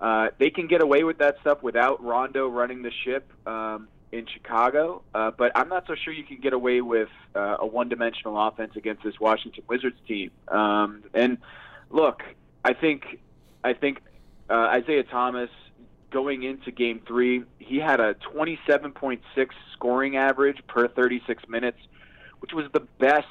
uh, 0.00 0.28
they 0.38 0.50
can 0.50 0.66
get 0.66 0.80
away 0.80 1.04
with 1.04 1.18
that 1.18 1.40
stuff 1.40 1.62
without 1.62 2.02
Rondo 2.02 2.48
running 2.48 2.82
the 2.82 2.92
ship 3.04 3.30
um, 3.46 3.88
in 4.12 4.26
Chicago, 4.26 5.02
uh, 5.14 5.32
but 5.32 5.52
I'm 5.54 5.68
not 5.68 5.86
so 5.86 5.94
sure 5.94 6.12
you 6.12 6.24
can 6.24 6.40
get 6.40 6.52
away 6.52 6.80
with 6.80 7.08
uh, 7.34 7.56
a 7.58 7.66
one-dimensional 7.66 8.40
offense 8.48 8.76
against 8.76 9.02
this 9.02 9.18
Washington 9.18 9.64
Wizards 9.68 9.98
team. 10.06 10.30
Um, 10.46 11.02
and 11.14 11.38
look, 11.90 12.22
I 12.64 12.74
think 12.74 13.18
I 13.64 13.72
think 13.72 14.00
uh, 14.48 14.54
Isaiah 14.54 15.02
Thomas 15.02 15.50
going 16.10 16.42
into 16.44 16.70
Game 16.70 17.02
Three, 17.06 17.42
he 17.58 17.78
had 17.78 18.00
a 18.00 18.14
27.6 18.14 19.20
scoring 19.72 20.16
average 20.16 20.64
per 20.68 20.88
36 20.88 21.48
minutes, 21.48 21.78
which 22.38 22.52
was 22.52 22.66
the 22.72 22.80
best 22.80 23.26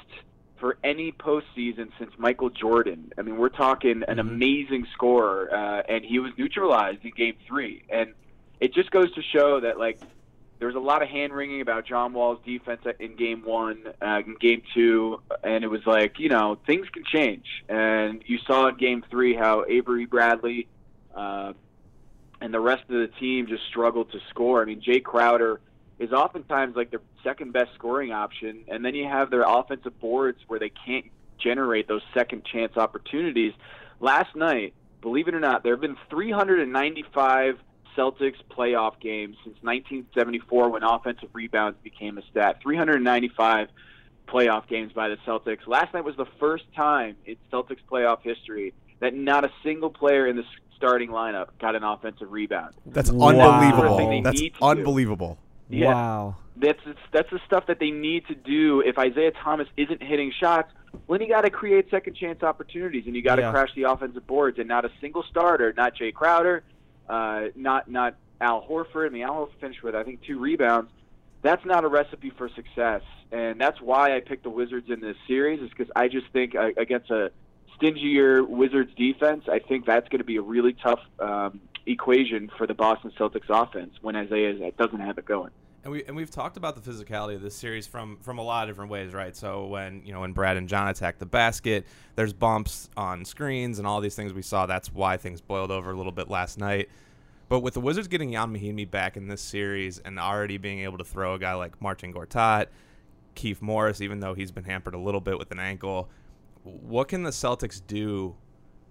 for 0.58 0.78
any 0.84 1.12
postseason 1.12 1.90
since 1.98 2.12
Michael 2.18 2.50
Jordan. 2.50 3.12
I 3.16 3.22
mean, 3.22 3.36
we're 3.36 3.48
talking 3.48 4.02
an 4.06 4.18
amazing 4.18 4.86
scorer, 4.92 5.52
uh, 5.52 5.82
and 5.88 6.04
he 6.04 6.18
was 6.18 6.32
neutralized 6.36 7.04
in 7.04 7.12
Game 7.16 7.36
Three. 7.46 7.84
And 7.88 8.14
it 8.60 8.74
just 8.74 8.90
goes 8.90 9.12
to 9.14 9.22
show 9.22 9.60
that 9.60 9.78
like 9.78 10.00
there 10.58 10.68
was 10.68 10.76
a 10.76 10.80
lot 10.80 11.02
of 11.02 11.08
hand 11.08 11.32
wringing 11.32 11.60
about 11.60 11.86
John 11.86 12.12
Wall's 12.12 12.40
defense 12.44 12.82
in 12.98 13.16
Game 13.16 13.42
One, 13.44 13.82
uh, 14.02 14.22
in 14.26 14.36
Game 14.40 14.62
Two, 14.74 15.20
and 15.42 15.64
it 15.64 15.68
was 15.68 15.86
like 15.86 16.18
you 16.18 16.28
know 16.28 16.58
things 16.66 16.86
can 16.90 17.04
change. 17.04 17.46
And 17.68 18.22
you 18.26 18.38
saw 18.46 18.68
in 18.68 18.76
Game 18.76 19.04
Three 19.10 19.34
how 19.34 19.64
Avery 19.68 20.06
Bradley. 20.06 20.68
Uh, 21.14 21.52
and 22.40 22.54
the 22.54 22.60
rest 22.60 22.82
of 22.82 22.90
the 23.00 23.08
team 23.18 23.48
just 23.48 23.64
struggled 23.66 24.12
to 24.12 24.20
score. 24.30 24.62
I 24.62 24.64
mean, 24.64 24.80
Jae 24.80 25.02
Crowder 25.02 25.60
is 25.98 26.12
oftentimes 26.12 26.76
like 26.76 26.90
their 26.90 27.00
second 27.24 27.52
best 27.52 27.70
scoring 27.74 28.12
option, 28.12 28.64
and 28.68 28.84
then 28.84 28.94
you 28.94 29.06
have 29.06 29.30
their 29.30 29.42
offensive 29.42 29.98
boards 30.00 30.38
where 30.46 30.58
they 30.60 30.70
can't 30.70 31.06
generate 31.38 31.88
those 31.88 32.02
second 32.14 32.44
chance 32.44 32.76
opportunities. 32.76 33.52
Last 34.00 34.34
night, 34.36 34.74
believe 35.00 35.28
it 35.28 35.34
or 35.34 35.40
not, 35.40 35.62
there 35.62 35.72
have 35.72 35.80
been 35.80 35.96
395 36.10 37.58
Celtics 37.96 38.36
playoff 38.50 39.00
games 39.00 39.36
since 39.44 39.56
1974 39.62 40.68
when 40.70 40.84
offensive 40.84 41.30
rebounds 41.32 41.78
became 41.82 42.16
a 42.18 42.22
stat. 42.30 42.60
395 42.62 43.68
playoff 44.28 44.68
games 44.68 44.92
by 44.92 45.08
the 45.08 45.16
Celtics. 45.26 45.66
Last 45.66 45.94
night 45.94 46.04
was 46.04 46.16
the 46.16 46.26
first 46.38 46.64
time 46.76 47.16
in 47.24 47.36
Celtics 47.52 47.78
playoff 47.90 48.22
history 48.22 48.72
that 49.00 49.14
not 49.14 49.44
a 49.44 49.50
single 49.64 49.90
player 49.90 50.26
in 50.26 50.36
the 50.36 50.44
starting 50.76 51.10
lineup 51.10 51.48
got 51.60 51.74
an 51.74 51.82
offensive 51.82 52.30
rebound. 52.30 52.74
That's 52.86 53.10
Wow. 53.10 53.28
unbelievable. 53.28 54.22
That's 54.22 54.40
need 54.40 54.54
to 54.54 54.60
do. 54.60 54.66
Yeah. 55.68 55.94
Wow. 55.94 56.36
That's 56.56 56.80
that's 57.12 57.30
the 57.30 57.40
stuff 57.46 57.66
that 57.68 57.78
they 57.78 57.90
need 57.90 58.26
to 58.26 58.34
do. 58.34 58.80
If 58.80 58.98
Isaiah 58.98 59.30
Thomas 59.30 59.68
isn't 59.76 60.02
hitting 60.02 60.32
shots, 60.32 60.72
well, 61.06 61.18
then 61.18 61.28
you 61.28 61.32
got 61.32 61.42
to 61.42 61.50
create 61.50 61.88
second 61.90 62.16
chance 62.16 62.42
opportunities, 62.42 63.04
and 63.06 63.14
you 63.14 63.22
got 63.22 63.36
to 63.36 63.42
Yeah. 63.42 63.52
crash 63.52 63.70
the 63.76 63.84
offensive 63.84 64.26
boards. 64.26 64.58
And 64.58 64.66
not 64.68 64.84
a 64.84 64.90
single 65.00 65.22
starter, 65.30 65.72
not 65.76 65.94
Jae 65.94 66.12
Crowder, 66.12 66.64
uh, 67.08 67.46
not 67.54 67.88
not 67.88 68.16
Al 68.40 68.66
Horford. 68.66 69.06
I 69.06 69.10
mean, 69.10 69.22
Al 69.22 69.46
Horford 69.46 69.60
finished 69.60 69.82
with 69.82 69.94
I 69.94 70.02
think 70.02 70.22
two 70.22 70.38
rebounds. 70.38 70.90
That's 71.42 71.64
not 71.64 71.84
a 71.84 71.88
recipe 71.88 72.30
for 72.30 72.48
success, 72.48 73.02
and 73.30 73.60
that's 73.60 73.80
why 73.80 74.16
I 74.16 74.20
picked 74.20 74.42
the 74.42 74.50
Wizards 74.50 74.90
in 74.90 75.00
this 75.00 75.16
series. 75.28 75.60
Is 75.60 75.68
because 75.70 75.90
I 75.94 76.08
just 76.08 76.26
think 76.32 76.56
uh, 76.56 76.70
against 76.76 77.10
a 77.10 77.30
stingier 77.76 78.42
Wizards 78.42 78.92
defense, 78.96 79.44
I 79.48 79.60
think 79.60 79.86
that's 79.86 80.08
going 80.08 80.18
to 80.18 80.24
be 80.24 80.36
a 80.36 80.42
really 80.42 80.72
tough 80.72 80.98
um, 81.20 81.60
equation 81.88 82.50
for 82.56 82.66
the 82.66 82.74
Boston 82.74 83.12
Celtics 83.18 83.48
offense 83.48 83.94
when 84.02 84.14
Isaiah 84.14 84.70
doesn't 84.72 85.00
have 85.00 85.18
it 85.18 85.24
going. 85.24 85.50
And 85.84 85.92
we 85.92 86.04
and 86.04 86.16
we've 86.16 86.30
talked 86.30 86.56
about 86.56 86.74
the 86.74 86.90
physicality 86.90 87.34
of 87.34 87.42
this 87.42 87.54
series 87.54 87.86
from 87.86 88.18
from 88.20 88.38
a 88.38 88.42
lot 88.42 88.64
of 88.64 88.74
different 88.74 88.90
ways, 88.90 89.14
right? 89.14 89.34
So 89.34 89.66
when 89.66 90.02
you 90.04 90.12
know 90.12 90.20
when 90.20 90.32
Brad 90.32 90.56
and 90.56 90.68
John 90.68 90.88
attack 90.88 91.18
the 91.18 91.26
basket, 91.26 91.86
there's 92.16 92.32
bumps 92.32 92.90
on 92.96 93.24
screens 93.24 93.78
and 93.78 93.86
all 93.86 94.00
these 94.00 94.14
things 94.14 94.32
we 94.32 94.42
saw. 94.42 94.66
That's 94.66 94.92
why 94.92 95.16
things 95.16 95.40
boiled 95.40 95.70
over 95.70 95.90
a 95.90 95.96
little 95.96 96.12
bit 96.12 96.28
last 96.28 96.58
night. 96.58 96.88
But 97.48 97.60
with 97.60 97.74
the 97.74 97.80
Wizards 97.80 98.08
getting 98.08 98.32
Ian 98.34 98.52
Mahinmi 98.54 98.90
back 98.90 99.16
in 99.16 99.28
this 99.28 99.40
series 99.40 99.98
and 100.00 100.18
already 100.18 100.58
being 100.58 100.80
able 100.80 100.98
to 100.98 101.04
throw 101.04 101.34
a 101.34 101.38
guy 101.38 101.54
like 101.54 101.80
Marcin 101.80 102.12
Gortat, 102.12 102.66
Keith 103.34 103.62
Morris, 103.62 104.02
even 104.02 104.20
though 104.20 104.34
he's 104.34 104.50
been 104.50 104.64
hampered 104.64 104.94
a 104.94 104.98
little 104.98 105.20
bit 105.20 105.38
with 105.38 105.50
an 105.52 105.58
ankle, 105.58 106.10
what 106.64 107.08
can 107.08 107.22
the 107.22 107.30
Celtics 107.30 107.80
do 107.86 108.34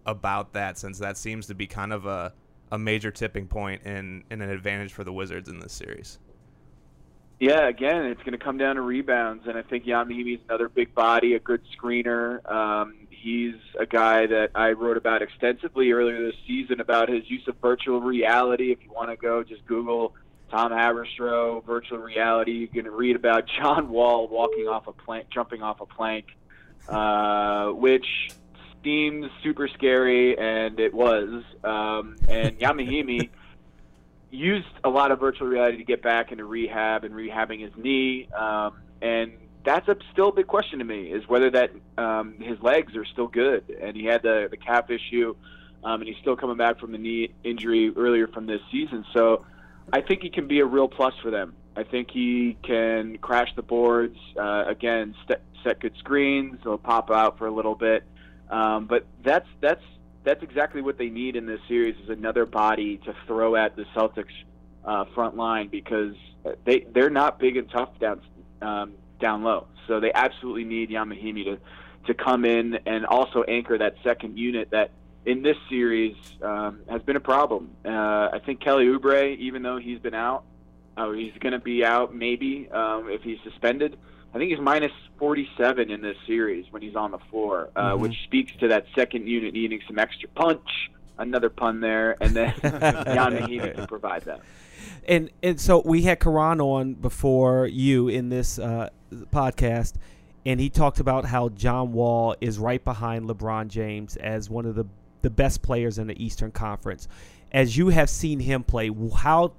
about 0.05 0.53
that? 0.53 0.79
Since 0.79 0.97
that 0.99 1.17
seems 1.17 1.45
to 1.47 1.53
be 1.53 1.67
kind 1.67 1.93
of 1.93 2.07
a 2.07 2.33
a 2.71 2.77
major 2.77 3.11
tipping 3.11 3.49
and, 3.55 3.79
in 3.85 4.23
in 4.29 4.41
an 4.41 4.49
advantage 4.49 4.93
for 4.93 5.03
the 5.03 5.13
Wizards 5.13 5.49
in 5.49 5.59
this 5.59 5.73
series. 5.73 6.19
Yeah, 7.39 7.67
again, 7.67 8.05
it's 8.05 8.21
going 8.21 8.31
to 8.31 8.43
come 8.43 8.57
down 8.57 8.77
to 8.77 8.81
rebounds, 8.81 9.45
and 9.47 9.57
I 9.57 9.61
think 9.61 9.87
Ian 9.87 10.07
Mahinmi 10.07 10.35
is 10.35 10.41
another 10.49 10.69
big 10.69 10.95
body, 10.95 11.35
a 11.35 11.39
good 11.39 11.61
screener. 11.77 12.43
Um, 12.51 13.07
he's 13.11 13.55
a 13.79 13.85
guy 13.85 14.25
that 14.25 14.51
I 14.55 14.71
wrote 14.71 14.97
about 14.97 15.21
extensively 15.21 15.91
earlier 15.91 16.25
this 16.25 16.35
season 16.47 16.79
about 16.79 17.09
his 17.09 17.29
use 17.29 17.47
of 17.47 17.55
virtual 17.61 18.01
reality. 18.01 18.71
If 18.71 18.79
you 18.83 18.91
want 18.91 19.11
to 19.11 19.17
go, 19.17 19.43
just 19.43 19.65
Google 19.67 20.15
Tom 20.49 20.71
Haberstroh 20.71 21.63
virtual 21.63 21.99
reality. 21.99 22.53
You 22.53 22.67
can 22.67 22.87
read 22.87 23.15
about 23.15 23.47
John 23.59 23.89
Wall 23.89 24.27
walking 24.27 24.67
off 24.67 24.87
a 24.87 24.93
plank, 24.93 25.27
jumping 25.29 25.61
off 25.61 25.79
a 25.79 25.85
plank, 25.85 26.25
uh, 26.87 27.67
which 27.67 28.07
seems 28.83 29.25
super 29.43 29.67
scary, 29.67 30.37
and 30.37 30.79
it 30.79 30.93
was. 30.93 31.43
Um, 31.63 32.15
and 32.27 32.55
Ian 32.61 32.77
Mahinmi 32.77 33.29
used 34.31 34.67
a 34.83 34.89
lot 34.89 35.11
of 35.11 35.19
virtual 35.19 35.47
reality 35.47 35.77
to 35.77 35.83
get 35.83 36.01
back 36.01 36.31
into 36.31 36.45
rehab 36.45 37.03
and 37.03 37.13
rehabbing 37.13 37.61
his 37.61 37.71
knee. 37.77 38.27
Um, 38.37 38.77
and 39.01 39.33
that's 39.63 39.87
a 39.87 39.95
still 40.11 40.29
a 40.29 40.33
big 40.33 40.47
question 40.47 40.79
to 40.79 40.85
me 40.85 41.11
is 41.11 41.27
whether 41.27 41.51
that 41.51 41.71
um, 41.97 42.35
his 42.39 42.59
legs 42.61 42.95
are 42.95 43.05
still 43.05 43.27
good. 43.27 43.69
And 43.81 43.95
he 43.95 44.05
had 44.05 44.21
the 44.23 44.47
the 44.49 44.57
calf 44.57 44.89
issue, 44.89 45.35
um, 45.83 46.01
and 46.01 46.07
he's 46.07 46.17
still 46.21 46.35
coming 46.35 46.57
back 46.57 46.79
from 46.79 46.91
the 46.91 46.97
knee 46.97 47.33
injury 47.43 47.91
earlier 47.95 48.27
from 48.27 48.45
this 48.45 48.61
season. 48.71 49.05
So 49.13 49.45
I 49.91 50.01
think 50.01 50.21
he 50.21 50.29
can 50.29 50.47
be 50.47 50.59
a 50.59 50.65
real 50.65 50.87
plus 50.87 51.13
for 51.21 51.31
them. 51.31 51.55
I 51.75 51.83
think 51.83 52.09
he 52.11 52.57
can 52.63 53.19
crash 53.19 53.49
the 53.55 53.61
boards 53.61 54.17
uh, 54.37 54.65
again, 54.67 55.13
st- 55.23 55.39
set 55.63 55.79
good 55.79 55.95
screens. 55.99 56.59
He'll 56.63 56.77
pop 56.77 57.11
out 57.11 57.37
for 57.37 57.45
a 57.45 57.51
little 57.51 57.75
bit. 57.75 58.03
Um, 58.49 58.85
but 58.85 59.05
that's 59.23 59.47
that's 59.61 59.83
that's 60.23 60.43
exactly 60.43 60.81
what 60.81 60.97
they 60.97 61.09
need 61.09 61.35
in 61.35 61.45
this 61.45 61.59
series 61.67 61.95
is 62.03 62.09
another 62.09 62.45
body 62.45 62.97
to 63.05 63.15
throw 63.25 63.55
at 63.55 63.75
the 63.75 63.83
Celtics 63.95 64.33
uh, 64.85 65.05
front 65.13 65.35
line 65.35 65.67
because 65.67 66.15
they 66.65 66.85
they're 66.93 67.09
not 67.09 67.39
big 67.39 67.57
and 67.57 67.69
tough 67.69 67.97
down 67.99 68.21
um, 68.61 68.93
down 69.19 69.43
low. 69.43 69.67
So 69.87 69.99
they 69.99 70.11
absolutely 70.13 70.63
need 70.63 70.91
Ian 70.91 71.09
Mahinmi 71.09 71.45
to 71.45 71.59
to 72.07 72.13
come 72.13 72.45
in 72.45 72.79
and 72.85 73.05
also 73.05 73.43
anchor 73.43 73.77
that 73.77 73.95
second 74.03 74.37
unit 74.37 74.69
that 74.71 74.91
in 75.25 75.43
this 75.43 75.57
series 75.69 76.15
um, 76.41 76.79
has 76.89 77.01
been 77.01 77.17
a 77.17 77.21
problem. 77.21 77.69
Uh, 77.85 78.29
I 78.31 78.39
think 78.45 78.61
Kelly 78.61 78.85
Oubre, 78.85 79.37
even 79.37 79.61
though 79.61 79.77
he's 79.77 79.99
been 79.99 80.13
out, 80.13 80.43
uh, 80.95 81.11
he's 81.11 81.33
going 81.39 81.51
to 81.51 81.59
be 81.59 81.83
out 81.83 82.15
maybe 82.15 82.69
um, 82.71 83.09
if 83.09 83.21
he's 83.23 83.37
suspended. 83.43 83.97
I 84.37 84.39
think 84.39 84.51
he's 84.51 84.59
minus 84.59 84.91
47 85.17 85.89
in 85.89 86.01
this 86.01 86.15
series 86.27 86.65
when 86.69 86.83
he's 86.83 86.95
on 86.95 87.09
the 87.09 87.17
floor, 87.31 87.69
uh, 87.75 87.93
Mhm. 87.93 87.99
which 88.01 88.23
speaks 88.23 88.51
to 88.59 88.67
that 88.67 88.85
second 88.93 89.27
unit 89.27 89.51
needing 89.55 89.79
some 89.87 89.97
extra 89.97 90.29
punch. 90.29 90.91
Another 91.17 91.49
pun 91.49 91.79
there, 91.79 92.15
and 92.21 92.35
then 92.35 92.53
Ian 92.63 93.33
Mahinmi 93.33 93.73
can 93.73 93.87
provide 93.87 94.21
that. 94.25 94.41
And 95.07 95.31
and 95.41 95.59
so 95.59 95.81
we 95.83 96.03
had 96.03 96.19
Caron 96.19 96.61
on 96.61 96.93
before 96.93 97.65
you 97.65 98.07
in 98.09 98.29
this 98.29 98.59
uh, 98.59 98.89
podcast, 99.33 99.95
and 100.45 100.59
he 100.59 100.69
talked 100.69 100.99
about 100.99 101.25
how 101.25 101.49
John 101.49 101.91
Wall 101.91 102.35
is 102.39 102.59
right 102.59 102.83
behind 102.83 103.25
LeBron 103.27 103.69
James 103.69 104.15
as 104.17 104.51
one 104.51 104.67
of 104.67 104.75
the 104.75 104.85
the 105.23 105.31
best 105.31 105.63
players 105.63 105.97
in 105.97 106.05
the 106.05 106.23
Eastern 106.23 106.51
Conference. 106.51 107.07
As 107.51 107.75
you 107.75 107.87
have 107.89 108.07
seen 108.11 108.39
him 108.41 108.63
play, 108.63 108.91
how 109.15 109.53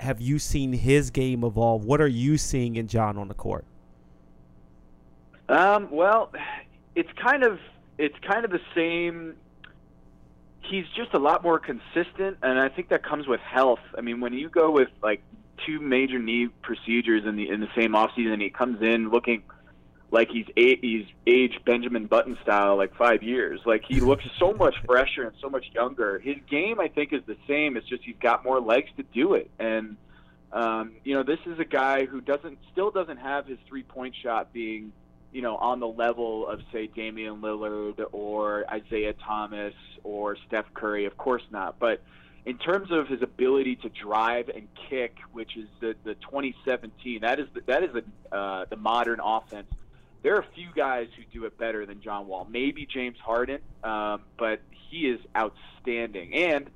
have 0.00 0.22
you 0.22 0.38
seen 0.38 0.72
his 0.72 1.10
game 1.10 1.44
evolve? 1.44 1.84
What 1.84 2.00
are 2.00 2.08
you 2.08 2.38
seeing 2.38 2.76
in 2.76 2.86
John 2.88 3.18
on 3.18 3.28
the 3.28 3.34
court? 3.34 3.66
Um, 5.52 5.88
well, 5.90 6.32
it's 6.94 7.10
kind 7.22 7.44
of 7.44 7.58
it's 7.98 8.16
kind 8.26 8.46
of 8.46 8.50
the 8.50 8.60
same. 8.74 9.34
He's 10.62 10.86
just 10.96 11.12
a 11.12 11.18
lot 11.18 11.42
more 11.42 11.58
consistent, 11.58 12.38
and 12.42 12.58
I 12.58 12.70
think 12.70 12.88
that 12.88 13.02
comes 13.02 13.26
with 13.26 13.40
health. 13.40 13.80
I 13.96 14.00
mean, 14.00 14.20
when 14.20 14.32
you 14.32 14.48
go 14.48 14.70
with 14.70 14.88
like 15.02 15.22
two 15.66 15.78
major 15.78 16.18
knee 16.18 16.48
procedures 16.62 17.26
in 17.26 17.36
the 17.36 17.50
in 17.50 17.60
the 17.60 17.68
same 17.76 17.92
offseason, 17.92 18.40
he 18.40 18.48
comes 18.48 18.80
in 18.80 19.10
looking 19.10 19.42
like 20.10 20.30
he's 20.30 20.46
a, 20.56 20.76
he's 20.76 21.04
aged 21.26 21.62
Benjamin 21.66 22.06
Button 22.06 22.38
style 22.42 22.78
like 22.78 22.96
five 22.96 23.22
years. 23.22 23.60
Like 23.66 23.84
he 23.86 24.00
looks 24.00 24.24
so 24.38 24.54
much 24.58 24.76
fresher 24.86 25.24
and 25.24 25.34
so 25.42 25.50
much 25.50 25.66
younger. 25.74 26.18
His 26.18 26.36
game, 26.48 26.80
I 26.80 26.88
think, 26.88 27.12
is 27.12 27.20
the 27.26 27.36
same. 27.46 27.76
It's 27.76 27.86
just 27.86 28.04
he's 28.04 28.16
got 28.22 28.42
more 28.42 28.58
legs 28.58 28.88
to 28.96 29.02
do 29.02 29.34
it, 29.34 29.50
and 29.58 29.98
um, 30.50 30.92
you 31.04 31.14
know, 31.14 31.22
this 31.22 31.40
is 31.44 31.58
a 31.58 31.66
guy 31.66 32.06
who 32.06 32.22
doesn't 32.22 32.56
still 32.72 32.90
doesn't 32.90 33.18
have 33.18 33.46
his 33.46 33.58
three 33.68 33.82
point 33.82 34.14
shot 34.22 34.50
being 34.54 34.92
you 35.32 35.42
know, 35.42 35.56
on 35.56 35.80
the 35.80 35.88
level 35.88 36.46
of 36.46 36.60
say 36.72 36.86
Damian 36.86 37.40
Lillard 37.40 38.04
or 38.12 38.64
Isaiah 38.70 39.14
Thomas 39.14 39.74
or 40.04 40.36
Steph 40.46 40.66
Curry, 40.74 41.06
of 41.06 41.16
course 41.16 41.42
not. 41.50 41.78
But 41.78 42.02
in 42.44 42.58
terms 42.58 42.90
of 42.90 43.08
his 43.08 43.22
ability 43.22 43.76
to 43.76 43.88
drive 43.88 44.48
and 44.48 44.68
kick, 44.88 45.16
which 45.32 45.56
is 45.56 45.68
the 45.80 45.94
the 46.04 46.14
2017, 46.14 47.20
that 47.22 47.40
is 47.40 47.46
the, 47.54 47.62
that 47.66 47.82
is 47.82 47.90
the 47.92 48.36
uh, 48.36 48.66
the 48.68 48.76
modern 48.76 49.20
offense. 49.22 49.68
There 50.22 50.36
are 50.36 50.40
a 50.40 50.52
few 50.54 50.68
guys 50.74 51.08
who 51.16 51.24
do 51.32 51.46
it 51.46 51.58
better 51.58 51.84
than 51.86 52.00
John 52.00 52.28
Wall. 52.28 52.46
Maybe 52.48 52.86
James 52.86 53.18
Harden, 53.18 53.58
um, 53.82 54.22
but 54.38 54.60
he 54.90 55.08
is 55.08 55.18
outstanding. 55.36 56.34
And 56.34 56.70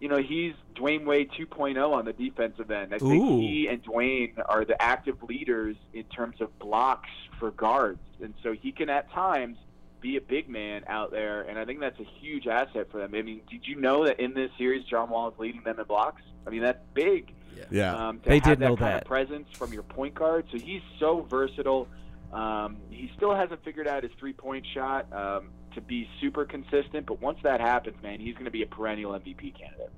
you 0.00 0.08
know, 0.08 0.18
he's 0.18 0.52
Dwyane 0.74 1.06
Wade 1.06 1.30
2.0 1.38 1.92
on 1.92 2.04
the 2.04 2.12
defensive 2.12 2.70
end. 2.70 2.94
I 2.94 2.98
think 2.98 3.22
Ooh. 3.22 3.38
he 3.40 3.66
and 3.68 3.82
Dwayne 3.82 4.32
are 4.46 4.64
the 4.64 4.80
active 4.80 5.22
leaders 5.22 5.76
in 5.94 6.04
terms 6.04 6.40
of 6.40 6.56
blocks 6.58 7.08
for 7.38 7.50
guards. 7.50 8.00
And 8.22 8.34
so 8.42 8.52
he 8.52 8.72
can 8.72 8.90
at 8.90 9.10
times 9.12 9.56
be 10.00 10.16
a 10.16 10.20
big 10.20 10.48
man 10.48 10.84
out 10.88 11.10
there, 11.10 11.42
and 11.42 11.58
I 11.58 11.64
think 11.64 11.80
that's 11.80 11.98
a 11.98 12.04
huge 12.20 12.46
asset 12.46 12.88
for 12.90 12.98
them. 12.98 13.14
I 13.14 13.22
mean, 13.22 13.40
did 13.50 13.66
you 13.66 13.76
know 13.76 14.04
that 14.04 14.20
in 14.20 14.34
this 14.34 14.50
series, 14.58 14.84
John 14.84 15.08
Wall 15.08 15.28
is 15.30 15.34
leading 15.38 15.62
them 15.62 15.80
in 15.80 15.86
blocks? 15.86 16.22
I 16.46 16.50
mean, 16.50 16.60
that's 16.62 16.78
big 16.92 17.32
Yeah. 17.70 18.08
um, 18.08 18.20
to 18.20 18.28
They 18.28 18.34
have 18.36 18.44
did 18.44 18.58
that 18.60 18.64
know 18.68 18.76
kind 18.76 18.92
that. 18.94 19.02
of 19.02 19.08
presence 19.08 19.48
from 19.52 19.72
your 19.72 19.82
point 19.82 20.14
guard. 20.14 20.44
So 20.52 20.58
he's 20.58 20.82
so 21.00 21.22
versatile. 21.22 21.88
Um, 22.32 22.76
he 22.90 23.10
still 23.16 23.34
hasn't 23.34 23.64
figured 23.64 23.88
out 23.88 24.02
his 24.02 24.12
three-point 24.18 24.66
shot 24.74 25.10
um, 25.12 25.48
to 25.76 25.80
be 25.80 26.08
super 26.20 26.44
consistent, 26.44 27.06
but 27.06 27.20
once 27.22 27.38
that 27.44 27.60
happens, 27.60 27.96
man, 28.02 28.18
he's 28.20 28.34
going 28.34 28.44
to 28.46 28.50
be 28.50 28.62
a 28.62 28.66
perennial 28.66 29.12
MVP 29.12 29.56
candidate. 29.58 29.90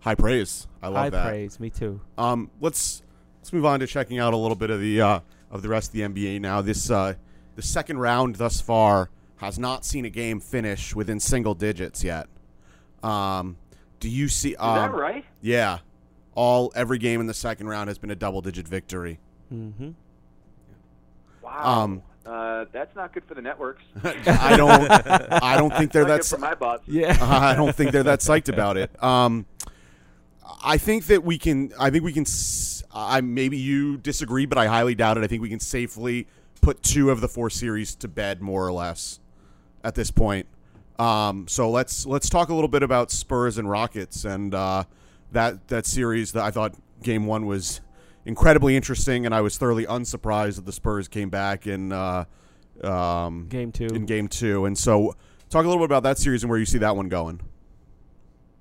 High 0.00 0.14
praise. 0.16 0.66
I 0.82 0.88
love 0.88 0.96
High 0.96 1.10
that. 1.10 1.22
High 1.22 1.28
praise. 1.30 1.60
Me 1.60 1.70
too. 1.70 2.00
Um, 2.18 2.50
let's 2.60 3.02
let's 3.38 3.52
move 3.52 3.64
on 3.64 3.80
to 3.80 3.86
checking 3.86 4.18
out 4.18 4.32
a 4.32 4.36
little 4.36 4.56
bit 4.56 4.70
of 4.70 4.80
the 4.80 5.00
uh, 5.00 5.20
of 5.50 5.62
the 5.62 5.68
rest 5.68 5.90
of 5.90 5.92
the 5.94 6.00
NBA 6.00 6.40
now. 6.40 6.60
This 6.62 6.90
uh, 6.90 7.14
the 7.56 7.62
second 7.62 7.98
round 7.98 8.36
thus 8.36 8.60
far 8.60 9.10
has 9.36 9.58
not 9.58 9.84
seen 9.84 10.04
a 10.04 10.10
game 10.10 10.40
finish 10.40 10.94
within 10.94 11.20
single 11.20 11.54
digits 11.54 12.02
yet. 12.04 12.26
Um, 13.02 13.56
do 14.00 14.08
you 14.08 14.28
see? 14.28 14.50
Is 14.50 14.56
Um, 14.58 14.76
that 14.76 14.92
right? 14.94 15.24
Yeah, 15.42 15.78
all 16.34 16.72
every 16.74 16.98
game 16.98 17.20
in 17.20 17.26
the 17.26 17.34
second 17.34 17.68
round 17.68 17.88
has 17.88 17.98
been 17.98 18.10
a 18.10 18.16
double 18.16 18.40
digit 18.40 18.66
victory. 18.66 19.18
Mm-hmm. 19.52 19.90
Wow. 21.42 21.82
um, 21.82 22.02
uh, 22.26 22.66
that's 22.72 22.94
not 22.94 23.12
good 23.12 23.24
for 23.24 23.34
the 23.34 23.42
networks. 23.42 23.82
I 24.04 24.56
don't 24.56 24.90
I 25.42 25.56
don't 25.56 25.74
think 25.74 25.92
they're 25.92 26.04
that 26.04 26.20
good 26.20 26.26
for 26.26 26.38
my 26.38 26.54
boss. 26.54 26.80
Yeah. 26.86 27.16
I 27.20 27.54
don't 27.54 27.74
think 27.74 27.92
they're 27.92 28.02
that 28.02 28.20
psyched 28.20 28.52
about 28.52 28.76
it. 28.76 29.02
Um, 29.02 29.46
I 30.62 30.76
think 30.78 31.06
that 31.06 31.24
we 31.24 31.38
can. 31.38 31.72
I 31.78 31.90
think 31.90 32.04
we 32.04 32.12
can. 32.12 32.26
I 32.92 33.20
maybe 33.20 33.56
you 33.56 33.96
disagree, 33.96 34.46
but 34.46 34.58
I 34.58 34.66
highly 34.66 34.94
doubt 34.94 35.16
it. 35.16 35.24
I 35.24 35.26
think 35.26 35.42
we 35.42 35.48
can 35.48 35.60
safely 35.60 36.26
put 36.60 36.82
two 36.82 37.10
of 37.10 37.20
the 37.20 37.28
four 37.28 37.50
series 37.50 37.94
to 37.96 38.08
bed, 38.08 38.42
more 38.42 38.66
or 38.66 38.72
less, 38.72 39.20
at 39.82 39.94
this 39.94 40.10
point. 40.10 40.46
Um, 40.98 41.48
so 41.48 41.70
let's 41.70 42.04
let's 42.04 42.28
talk 42.28 42.50
a 42.50 42.54
little 42.54 42.68
bit 42.68 42.82
about 42.82 43.10
Spurs 43.10 43.56
and 43.56 43.70
Rockets 43.70 44.24
and 44.24 44.54
uh, 44.54 44.84
that 45.32 45.68
that 45.68 45.86
series. 45.86 46.32
That 46.32 46.44
I 46.44 46.50
thought 46.50 46.74
Game 47.02 47.26
One 47.26 47.46
was 47.46 47.80
incredibly 48.24 48.76
interesting, 48.76 49.26
and 49.26 49.34
I 49.34 49.40
was 49.40 49.56
thoroughly 49.56 49.84
unsurprised 49.84 50.58
that 50.58 50.66
the 50.66 50.72
Spurs 50.72 51.08
came 51.08 51.30
back 51.30 51.66
in 51.66 51.92
uh, 51.92 52.24
um, 52.82 53.46
Game 53.48 53.72
two. 53.72 53.86
in 53.86 54.06
Game 54.06 54.28
Two. 54.28 54.64
And 54.64 54.76
so, 54.76 55.14
talk 55.48 55.64
a 55.64 55.68
little 55.68 55.82
bit 55.82 55.86
about 55.86 56.02
that 56.04 56.18
series 56.18 56.42
and 56.42 56.50
where 56.50 56.58
you 56.58 56.66
see 56.66 56.78
that 56.78 56.96
one 56.96 57.08
going. 57.08 57.40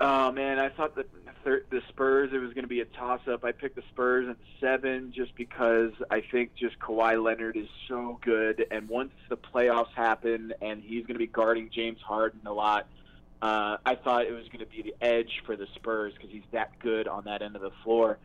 Oh 0.02 0.32
man, 0.32 0.60
I 0.60 0.70
thought 0.70 0.96
that 0.96 1.08
thir- 1.44 1.66
the 1.70 1.82
Spurs 1.90 2.32
it 2.34 2.38
was 2.38 2.54
going 2.54 2.64
to 2.64 2.70
be 2.70 2.82
a 2.82 2.86
toss-up. 2.86 3.44
I 3.44 3.52
picked 3.52 3.76
the 3.76 3.84
Spurs 3.90 4.30
at 4.30 4.38
seven 4.60 5.12
just 5.14 5.36
because 5.36 5.92
I 6.10 6.22
think 6.22 6.56
just 6.56 6.80
Kawhi 6.80 7.22
Leonard 7.22 7.58
is 7.58 7.68
so 7.88 8.20
good, 8.22 8.66
and 8.72 8.88
once 8.88 9.12
the 9.30 9.38
playoffs 9.38 9.94
happen 9.94 10.54
and 10.62 10.82
he's 10.82 11.06
going 11.06 11.16
to 11.16 11.20
be 11.20 11.28
guarding 11.28 11.70
James 11.70 12.00
Harden 12.02 12.42
a 12.46 12.54
lot, 12.54 12.88
uh, 13.42 13.78
I 13.86 13.96
thought 13.96 14.26
it 14.26 14.32
was 14.32 14.48
going 14.48 14.60
to 14.60 14.66
be 14.66 14.82
the 14.82 14.96
edge 15.02 15.44
for 15.46 15.56
the 15.56 15.68
Spurs 15.76 16.14
because 16.14 16.30
he's 16.30 16.44
that 16.52 16.78
good 16.80 17.08
on 17.08 17.26
that 17.26 17.42
end 17.42 17.56
of 17.56 17.62
the 17.62 17.72
floor. 17.84 18.18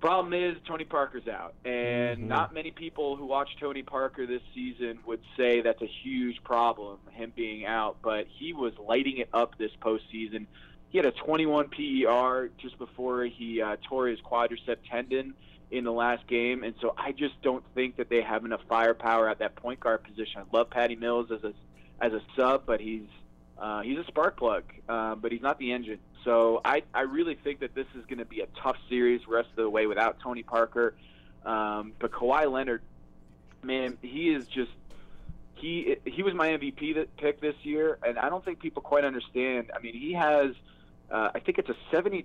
Problem 0.00 0.32
is 0.32 0.56
Tony 0.66 0.84
Parker's 0.84 1.28
out, 1.28 1.54
and 1.64 2.20
Mhm. 2.20 2.26
not 2.26 2.54
many 2.54 2.70
people 2.70 3.16
who 3.16 3.26
watch 3.26 3.54
Tony 3.60 3.82
Parker 3.82 4.26
this 4.26 4.40
season 4.54 4.98
would 5.04 5.20
say 5.36 5.60
that's 5.60 5.82
a 5.82 5.86
huge 5.86 6.42
problem, 6.42 6.98
him 7.10 7.32
being 7.36 7.66
out. 7.66 7.98
But 8.00 8.26
he 8.26 8.54
was 8.54 8.72
lighting 8.78 9.18
it 9.18 9.28
up 9.34 9.58
this 9.58 9.72
postseason. 9.82 10.46
He 10.88 10.96
had 10.96 11.06
a 11.06 11.12
21 11.12 11.68
PER 11.68 12.50
just 12.56 12.78
before 12.78 13.24
he 13.24 13.60
uh, 13.60 13.76
tore 13.82 14.06
his 14.08 14.20
quadricep 14.22 14.78
tendon 14.88 15.34
in 15.70 15.84
the 15.84 15.92
last 15.92 16.26
game, 16.26 16.64
and 16.64 16.74
so 16.80 16.94
I 16.96 17.12
just 17.12 17.40
don't 17.42 17.64
think 17.74 17.96
that 17.96 18.08
they 18.08 18.22
have 18.22 18.46
enough 18.46 18.62
firepower 18.68 19.28
at 19.28 19.38
that 19.40 19.54
point 19.54 19.80
guard 19.80 20.02
position. 20.02 20.40
I 20.40 20.56
love 20.56 20.70
Patty 20.70 20.96
Mills 20.96 21.30
as 21.30 21.44
a 21.44 21.52
as 22.00 22.14
a 22.14 22.22
sub, 22.34 22.64
but 22.64 22.80
he's 22.80 23.06
uh, 23.60 23.82
he's 23.82 23.98
a 23.98 24.04
spark 24.04 24.38
plug, 24.38 24.64
uh, 24.88 25.14
but 25.14 25.32
he's 25.32 25.42
not 25.42 25.58
the 25.58 25.72
engine. 25.72 25.98
So 26.24 26.60
I, 26.64 26.82
I 26.94 27.02
really 27.02 27.34
think 27.34 27.60
that 27.60 27.74
this 27.74 27.86
is 27.94 28.04
going 28.06 28.18
to 28.18 28.24
be 28.24 28.40
a 28.40 28.46
tough 28.62 28.76
series 28.88 29.20
the 29.26 29.34
rest 29.34 29.50
of 29.50 29.56
the 29.56 29.70
way 29.70 29.86
without 29.86 30.18
Tony 30.20 30.42
Parker. 30.42 30.94
Um, 31.44 31.92
but 31.98 32.10
Kawhi 32.10 32.50
Leonard, 32.50 32.82
man, 33.62 33.98
he 34.02 34.30
is 34.30 34.46
just 34.46 34.70
he 35.54 35.96
he 36.06 36.22
was 36.22 36.34
my 36.34 36.48
MVP 36.48 36.94
that 36.94 37.14
pick 37.18 37.40
this 37.40 37.54
year, 37.62 37.98
and 38.02 38.18
I 38.18 38.28
don't 38.30 38.44
think 38.44 38.60
people 38.60 38.82
quite 38.82 39.04
understand. 39.04 39.70
I 39.74 39.80
mean, 39.80 39.94
he 39.94 40.12
has. 40.14 40.52
Uh, 41.10 41.28
I 41.34 41.40
think 41.40 41.58
it's 41.58 41.68
a 41.68 41.74
72% 41.92 42.24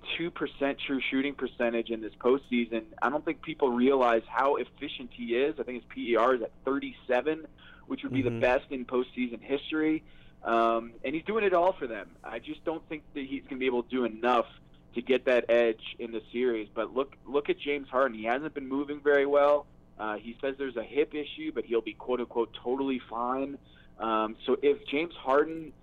true 0.86 1.02
shooting 1.10 1.34
percentage 1.34 1.90
in 1.90 2.02
this 2.02 2.14
postseason. 2.20 2.84
I 3.02 3.10
don't 3.10 3.26
think 3.26 3.42
people 3.42 3.72
realize 3.72 4.22
how 4.28 4.58
efficient 4.58 5.10
he 5.12 5.36
is. 5.36 5.56
I 5.60 5.64
think 5.64 5.84
his 5.84 6.16
PER 6.16 6.36
is 6.36 6.42
at 6.44 6.52
37, 6.66 7.48
which 7.88 8.04
would 8.04 8.14
be 8.14 8.22
the 8.22 8.30
Mhm. 8.30 8.42
best 8.42 8.66
in 8.70 8.86
postseason 8.86 9.42
history. 9.42 10.04
Um, 10.46 10.94
and 11.04 11.16
he's 11.16 11.26
doing 11.26 11.44
it 11.44 11.54
all 11.54 11.74
for 11.74 11.88
them. 11.88 12.08
I 12.24 12.40
just 12.40 12.64
don't 12.64 12.88
think 12.88 13.04
that 13.16 13.26
he's 13.26 13.42
going 13.42 13.56
to 13.56 13.60
be 13.60 13.66
able 13.66 13.84
to 13.84 13.90
do 13.90 14.06
enough 14.06 14.46
to 14.94 15.02
get 15.02 15.26
that 15.26 15.50
edge 15.50 15.82
in 16.00 16.12
the 16.12 16.22
series. 16.32 16.70
But 16.74 16.94
look, 16.94 17.16
look 17.26 17.50
at 17.50 17.60
James 17.60 17.90
Harden. 17.90 18.18
He 18.18 18.26
hasn't 18.26 18.54
been 18.54 18.68
moving 18.68 19.02
very 19.02 19.26
well. 19.26 19.66
Uh, 20.00 20.16
he 20.16 20.38
says 20.42 20.56
there's 20.58 20.78
a 20.78 20.84
hip 20.84 21.16
issue, 21.16 21.52
but 21.54 21.66
he'll 21.66 21.82
be 21.82 21.94
quote 21.94 22.20
unquote 22.20 22.56
totally 22.64 23.02
fine. 23.10 23.58
Um, 24.00 24.36
so 24.46 24.58
if 24.62 24.86
James 24.88 25.14
Harden 25.16 25.74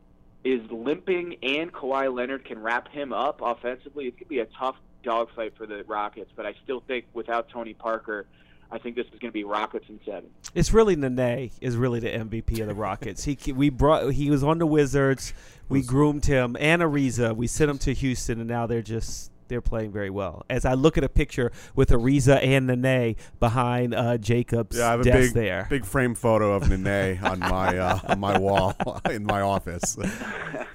is 0.44 0.60
limping 0.70 1.36
and 1.42 1.72
Kawhi 1.72 2.14
Leonard 2.14 2.44
can 2.44 2.60
wrap 2.60 2.88
him 2.88 3.12
up 3.12 3.40
offensively, 3.42 4.06
it 4.06 4.16
could 4.16 4.28
be 4.28 4.40
a 4.40 4.46
tough 4.46 4.76
dogfight 5.02 5.54
for 5.56 5.66
the 5.66 5.82
Rockets. 5.84 6.30
But 6.36 6.46
I 6.46 6.54
still 6.62 6.80
think 6.86 7.06
without 7.14 7.48
Tony 7.48 7.74
Parker, 7.74 8.26
I 8.72 8.78
think 8.78 8.96
this 8.96 9.04
is 9.12 9.18
going 9.18 9.30
to 9.30 9.32
be 9.32 9.44
Rockets 9.44 9.84
in 9.90 10.00
seven. 10.04 10.30
It's 10.54 10.72
really 10.72 10.96
Nene 10.96 11.50
is 11.60 11.76
really 11.76 12.00
the 12.00 12.08
MVP 12.08 12.58
of 12.60 12.68
the 12.68 12.74
Rockets. 12.74 13.24
He 13.24 13.36
we 13.52 13.68
brought 13.68 14.12
he 14.14 14.30
was 14.30 14.42
on 14.42 14.58
the 14.58 14.66
Wizards. 14.66 15.34
We 15.68 15.82
groomed 15.82 16.24
him 16.24 16.56
and 16.58 16.80
Ariza. 16.82 17.36
We 17.36 17.46
sent 17.46 17.70
him 17.70 17.78
to 17.78 17.92
Houston, 17.92 18.40
and 18.40 18.48
now 18.48 18.66
they're 18.66 18.80
just 18.82 19.30
they're 19.48 19.60
playing 19.60 19.92
very 19.92 20.08
well. 20.08 20.46
As 20.48 20.64
I 20.64 20.72
look 20.72 20.96
at 20.96 21.04
a 21.04 21.08
picture 21.10 21.52
with 21.74 21.90
Ariza 21.90 22.42
and 22.42 22.66
Nene 22.66 23.16
behind 23.38 23.94
uh, 23.94 24.16
Jacob's 24.16 24.78
Yeah, 24.78 24.88
I 24.88 24.90
have 24.92 25.00
a 25.00 25.04
desk 25.04 25.18
big 25.18 25.34
there. 25.34 25.66
big 25.68 25.84
frame 25.84 26.14
photo 26.14 26.54
of 26.54 26.70
Nene 26.70 27.18
on 27.22 27.40
my 27.40 27.76
uh, 27.76 27.98
on 28.08 28.20
my 28.20 28.38
wall 28.38 28.74
in 29.10 29.24
my 29.24 29.42
office. 29.42 29.98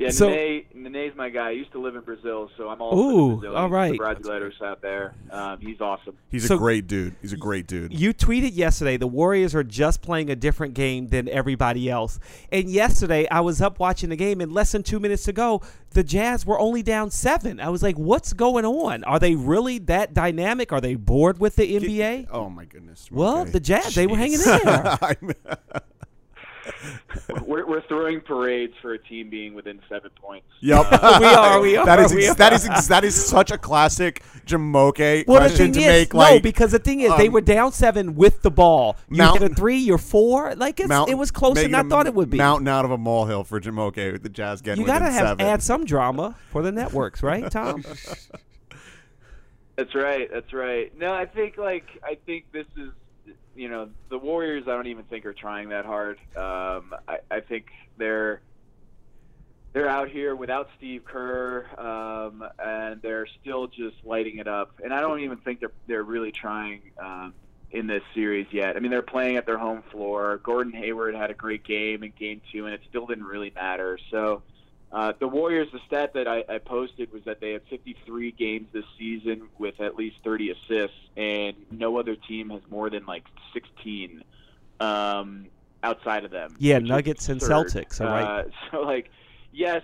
Yeah, 0.00 0.08
So- 0.10 0.30
Nene, 0.30 0.64
Nene's 0.74 1.14
my 1.14 1.28
guy. 1.28 1.48
I 1.48 1.50
used 1.50 1.72
to 1.72 1.78
live 1.78 1.94
in 1.94 2.00
Brazil, 2.00 2.48
so 2.56 2.70
I'm 2.70 2.80
all 2.80 2.98
Ooh, 2.98 3.36
for 3.36 3.42
the 3.48 3.54
all 3.54 3.68
right. 3.68 3.98
Brasileiros 3.98 4.62
out 4.62 4.80
there. 4.80 5.14
Um, 5.30 5.58
he's 5.60 5.78
awesome. 5.82 6.14
He's 6.30 6.46
So- 6.48 6.54
a 6.54 6.58
great 6.58 6.86
dude. 6.86 7.14
He's 7.20 7.34
a 7.34 7.36
great 7.36 7.66
dude. 7.66 7.92
You 7.92 8.14
tweeted 8.14 8.56
yesterday 8.56 8.96
the 8.96 9.06
Warriors 9.06 9.54
are 9.54 9.62
just 9.62 10.00
playing 10.00 10.30
a 10.30 10.36
different 10.36 10.72
game 10.72 11.08
than 11.08 11.28
everybody 11.28 11.90
else. 11.90 12.18
And 12.50 12.70
yesterday 12.70 13.28
I 13.28 13.40
was 13.40 13.60
up 13.60 13.78
watching 13.78 14.08
the 14.08 14.16
game 14.16 14.40
and 14.40 14.50
less 14.52 14.72
than 14.72 14.82
2 14.82 14.98
minutes 15.00 15.28
ago 15.28 15.60
the 15.92 16.02
Jazz 16.02 16.46
were 16.46 16.58
only 16.58 16.82
down 16.82 17.10
7. 17.10 17.60
I 17.60 17.68
was 17.68 17.82
like 17.82 17.98
what's 17.98 18.32
going 18.32 18.64
on? 18.64 19.04
Are 19.04 19.18
they 19.18 19.34
really 19.34 19.78
that 19.80 20.14
dynamic? 20.14 20.72
Are 20.72 20.80
they 20.80 20.94
bored 20.94 21.38
with 21.40 21.56
the 21.56 21.76
NBA? 21.76 22.28
Oh 22.30 22.48
my 22.48 22.64
goodness. 22.64 23.08
Well, 23.12 23.40
Okay. 23.42 23.50
the 23.50 23.60
Jazz 23.60 23.94
they 23.94 24.06
were 24.06 24.16
hanging 24.16 24.40
in 24.40 24.46
there. 24.46 24.98
I'm- 27.28 27.44
we're, 27.46 27.66
we're 27.66 27.82
throwing 27.82 28.20
parades 28.20 28.74
for 28.82 28.92
a 28.94 28.98
team 28.98 29.28
being 29.30 29.54
within 29.54 29.80
seven 29.88 30.10
points. 30.20 30.46
Yep, 30.60 30.90
We 31.20 31.26
are, 31.26 31.60
we 31.60 31.76
are, 31.76 31.86
That 31.86 32.00
is 32.00 32.12
ex- 32.14 32.34
that 32.36 32.52
is 32.52 32.66
ex- 32.68 32.86
that 32.88 33.04
is 33.04 33.14
such 33.26 33.50
a 33.50 33.58
classic 33.58 34.22
Jamoke 34.46 35.26
Well, 35.26 35.40
the 35.40 35.46
question 35.48 35.66
thing 35.66 35.72
to 35.74 35.80
is, 35.80 35.86
make. 35.86 36.14
no, 36.14 36.40
because 36.40 36.72
the 36.72 36.78
thing 36.78 37.00
is, 37.00 37.12
they 37.16 37.26
um, 37.28 37.32
were 37.32 37.40
down 37.40 37.72
seven 37.72 38.14
with 38.14 38.42
the 38.42 38.50
ball. 38.50 38.96
You 39.10 39.18
Mountain- 39.18 39.42
hit 39.42 39.52
a 39.52 39.54
three, 39.54 39.78
you're 39.78 39.98
four. 39.98 40.54
Like 40.54 40.80
it's, 40.80 40.88
mount- 40.88 41.10
it 41.10 41.14
was 41.18 41.30
closer 41.30 41.62
than 41.62 41.74
I 41.74 41.82
thought 41.84 42.06
it 42.06 42.14
would 42.14 42.30
be. 42.30 42.38
Mountain 42.38 42.68
out 42.68 42.84
of 42.84 42.90
a 42.90 42.98
molehill 42.98 43.44
for 43.44 43.60
Jamoke 43.60 44.12
with 44.12 44.22
the 44.22 44.28
Jazz 44.28 44.60
getting 44.60 44.80
you 44.82 44.86
gotta 44.86 45.10
have 45.10 45.38
seven. 45.38 45.46
add 45.46 45.62
some 45.62 45.84
drama 45.84 46.36
for 46.50 46.62
the 46.62 46.72
networks, 46.72 47.22
right, 47.22 47.50
Tom? 47.50 47.84
That's 49.76 49.94
right. 49.94 50.28
That's 50.30 50.52
right. 50.52 50.96
No, 50.98 51.12
I 51.14 51.26
think 51.26 51.56
like 51.56 51.86
I 52.04 52.16
think 52.26 52.44
this 52.52 52.66
is, 52.76 52.90
you 53.54 53.68
know, 53.68 53.88
the 54.08 54.18
Warriors. 54.18 54.64
I 54.66 54.72
don't 54.72 54.86
even 54.86 55.04
think 55.04 55.26
are 55.26 55.32
trying 55.32 55.70
that 55.70 55.84
hard. 55.84 56.18
Um, 56.36 56.94
I, 57.08 57.18
I 57.30 57.40
think 57.40 57.66
they're 57.96 58.40
they're 59.72 59.88
out 59.88 60.08
here 60.08 60.34
without 60.34 60.68
Steve 60.76 61.04
Kerr, 61.04 61.66
um, 61.78 62.44
and 62.58 63.00
they're 63.02 63.26
still 63.40 63.68
just 63.68 63.96
lighting 64.04 64.38
it 64.38 64.48
up. 64.48 64.80
And 64.82 64.92
I 64.92 65.00
don't 65.00 65.20
even 65.20 65.38
think 65.38 65.60
they're 65.60 65.72
they're 65.86 66.02
really 66.02 66.32
trying 66.32 66.82
um, 66.98 67.34
in 67.70 67.86
this 67.86 68.02
series 68.14 68.46
yet. 68.50 68.76
I 68.76 68.80
mean, 68.80 68.90
they're 68.90 69.02
playing 69.02 69.36
at 69.36 69.46
their 69.46 69.58
home 69.58 69.82
floor. 69.90 70.40
Gordon 70.42 70.72
Hayward 70.72 71.14
had 71.14 71.30
a 71.30 71.34
great 71.34 71.64
game 71.64 72.02
in 72.02 72.12
Game 72.18 72.40
Two, 72.52 72.66
and 72.66 72.74
it 72.74 72.80
still 72.88 73.06
didn't 73.06 73.24
really 73.24 73.52
matter. 73.54 73.98
So. 74.10 74.42
Uh, 74.92 75.12
the 75.20 75.28
Warriors, 75.28 75.68
the 75.72 75.78
stat 75.86 76.14
that 76.14 76.26
I, 76.26 76.44
I 76.48 76.58
posted 76.58 77.12
was 77.12 77.22
that 77.24 77.40
they 77.40 77.52
had 77.52 77.62
53 77.70 78.32
games 78.32 78.68
this 78.72 78.84
season 78.98 79.42
with 79.58 79.80
at 79.80 79.94
least 79.94 80.16
30 80.24 80.50
assists, 80.50 80.96
and 81.16 81.54
no 81.70 81.96
other 81.98 82.16
team 82.16 82.50
has 82.50 82.60
more 82.70 82.90
than 82.90 83.06
like 83.06 83.24
16 83.52 84.24
um, 84.80 85.46
outside 85.82 86.24
of 86.24 86.30
them. 86.32 86.56
Yeah, 86.58 86.78
Nuggets 86.80 87.28
and. 87.28 87.40
Celtics, 87.40 88.00
all 88.00 88.08
right. 88.08 88.40
Uh, 88.40 88.44
so 88.72 88.80
like, 88.82 89.10
yes, 89.52 89.82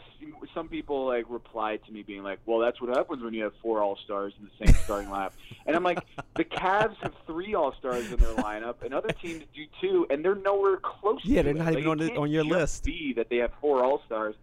some 0.55 0.69
people 0.69 1.07
like 1.07 1.27
replied 1.29 1.85
to 1.87 1.92
me 1.92 2.03
being 2.03 2.25
like, 2.25 2.40
"Well, 2.45 2.59
that's 2.59 2.81
what 2.81 2.90
happens 2.97 3.23
when 3.23 3.33
you 3.33 3.45
have 3.45 3.53
four 3.62 3.81
All 3.83 3.97
Stars 4.05 4.33
in 4.40 4.49
the 4.59 4.66
same 4.66 4.75
starting 4.85 5.09
lineup," 5.09 5.33
and 5.66 5.77
I'm 5.77 5.85
like, 5.85 6.01
the 6.35 6.45
Cavs 6.45 6.97
have 7.03 7.14
three 7.27 7.55
All 7.55 7.73
Stars 7.79 8.11
in 8.11 8.16
their 8.19 8.35
lineup, 8.35 8.83
and 8.83 8.92
other 8.92 9.11
teams 9.11 9.45
do 9.55 9.64
too, 9.81 10.07
and 10.11 10.25
they're 10.25 10.35
nowhere 10.35 10.79
close. 10.79 11.21
Yeah, 11.25 11.42
to 11.42 11.45
they're 11.45 11.55
it. 11.55 11.59
not 11.59 11.66
Like, 11.75 11.79
even 11.85 11.85
it 11.85 11.90
on 11.90 11.99
the- 12.14 12.16
on 12.23 12.31
your 12.31 12.45
list. 12.45 12.85
Be 12.85 13.12
that 13.14 13.29
they 13.29 13.37
have 13.37 13.53
four 13.61 13.85
All 13.85 14.03
Stars. 14.07 14.35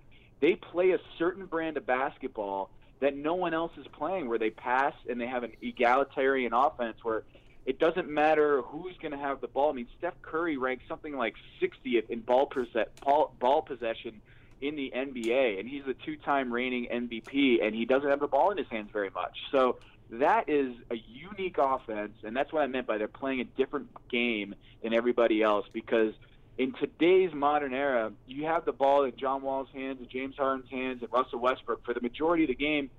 They 0.44 0.56
play 0.56 0.92
a 0.92 1.00
certain 1.18 1.46
brand 1.46 1.78
of 1.78 1.86
basketball 1.86 2.70
that 3.00 3.16
no 3.16 3.34
one 3.34 3.54
else 3.54 3.72
is 3.78 3.88
playing, 3.94 4.28
where 4.28 4.38
they 4.38 4.50
pass 4.50 4.94
and 5.10 5.20
they 5.20 5.26
have 5.26 5.44
an 5.44 5.54
egalitarian 5.62 6.52
offense 6.52 6.98
where 7.02 7.24
it 7.66 7.80
doesn't 7.80 8.10
matter 8.10 8.62
who's 8.62 8.94
going 9.02 9.14
to 9.14 9.18
have 9.18 9.40
the 9.40 9.48
ball. 9.48 9.70
I 9.70 9.74
mean, 9.74 9.88
Steph 9.98 10.22
Curry 10.22 10.58
ranks 10.58 10.84
something 10.86 11.16
like 11.16 11.36
60th 11.62 12.10
in 12.10 12.20
ball, 12.20 12.48
perse- 12.48 12.68
ball, 13.02 13.34
ball 13.40 13.62
possession 13.62 14.20
in 14.60 14.76
the 14.76 14.92
NBA, 14.94 15.62
and 15.62 15.70
he's 15.70 15.86
the 15.86 15.94
two-time 15.94 16.52
reigning 16.52 16.90
MVP, 16.92 17.66
and 17.66 17.74
he 17.74 17.86
doesn't 17.86 18.10
have 18.10 18.20
the 18.20 18.28
ball 18.28 18.52
in 18.52 18.58
his 18.58 18.68
hands 18.68 18.90
very 18.92 19.12
much. 19.12 19.38
So 19.50 19.78
that 20.10 20.50
is 20.50 20.76
a 20.92 20.96
unique 20.96 21.56
offense, 21.58 22.18
and 22.22 22.36
that's 22.36 22.52
what 22.52 22.64
I 22.64 22.68
meant 22.68 22.86
by 22.86 22.98
they're 22.98 23.08
playing 23.08 23.40
a 23.40 23.46
different 23.46 23.88
game 24.10 24.56
than 24.82 24.94
everybody 24.94 25.42
else 25.42 25.66
because 25.72 26.14
in 26.58 26.74
today's 26.74 27.34
modern 27.34 27.74
era, 27.74 28.12
you 28.28 28.46
have 28.46 28.66
the 28.66 28.72
ball 28.72 29.04
in 29.04 29.16
John 29.16 29.42
Wall's 29.42 29.70
hands 29.74 30.00
and 30.00 30.10
James 30.10 30.36
Harden's 30.38 30.70
hands 30.70 31.02
and 31.02 31.12
Russell 31.12 31.40
Westbrook 31.40 31.84
for 31.84 31.94
the 31.94 32.02
majority 32.02 32.44
of 32.44 32.50
the 32.50 32.56
game, 32.56 32.92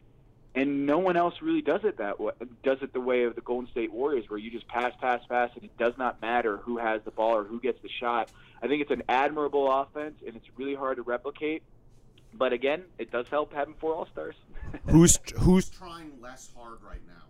and 0.54 0.86
no 0.86 0.98
one 0.98 1.16
else 1.16 1.34
really 1.40 1.62
does 1.62 1.84
it 1.84 1.98
that 1.98 2.18
way. 2.18 2.32
Does 2.62 2.78
it 2.82 2.92
the 2.92 3.00
way 3.00 3.24
of 3.24 3.34
the 3.34 3.40
Golden 3.40 3.70
State 3.70 3.92
Warriors, 3.92 4.28
where 4.28 4.38
you 4.38 4.50
just 4.50 4.66
pass, 4.68 4.92
pass, 5.00 5.20
pass, 5.28 5.50
and 5.54 5.64
it 5.64 5.76
does 5.78 5.94
not 5.98 6.20
matter 6.20 6.56
who 6.58 6.78
has 6.78 7.02
the 7.04 7.10
ball 7.10 7.36
or 7.36 7.44
who 7.44 7.60
gets 7.60 7.80
the 7.82 7.88
shot. 8.00 8.30
I 8.62 8.66
think 8.66 8.82
it's 8.82 8.90
an 8.90 9.02
admirable 9.08 9.70
offense, 9.70 10.14
and 10.26 10.36
it's 10.36 10.46
really 10.56 10.74
hard 10.74 10.96
to 10.96 11.02
replicate. 11.02 11.62
But 12.32 12.52
again, 12.52 12.82
it 12.98 13.12
does 13.12 13.26
help 13.28 13.52
having 13.52 13.74
four 13.74 13.94
All 13.94 14.06
Stars. 14.06 14.34
who's 14.88 15.20
who's 15.38 15.68
trying 15.68 16.12
less 16.20 16.50
hard 16.56 16.78
right 16.82 17.00
now? 17.06 17.22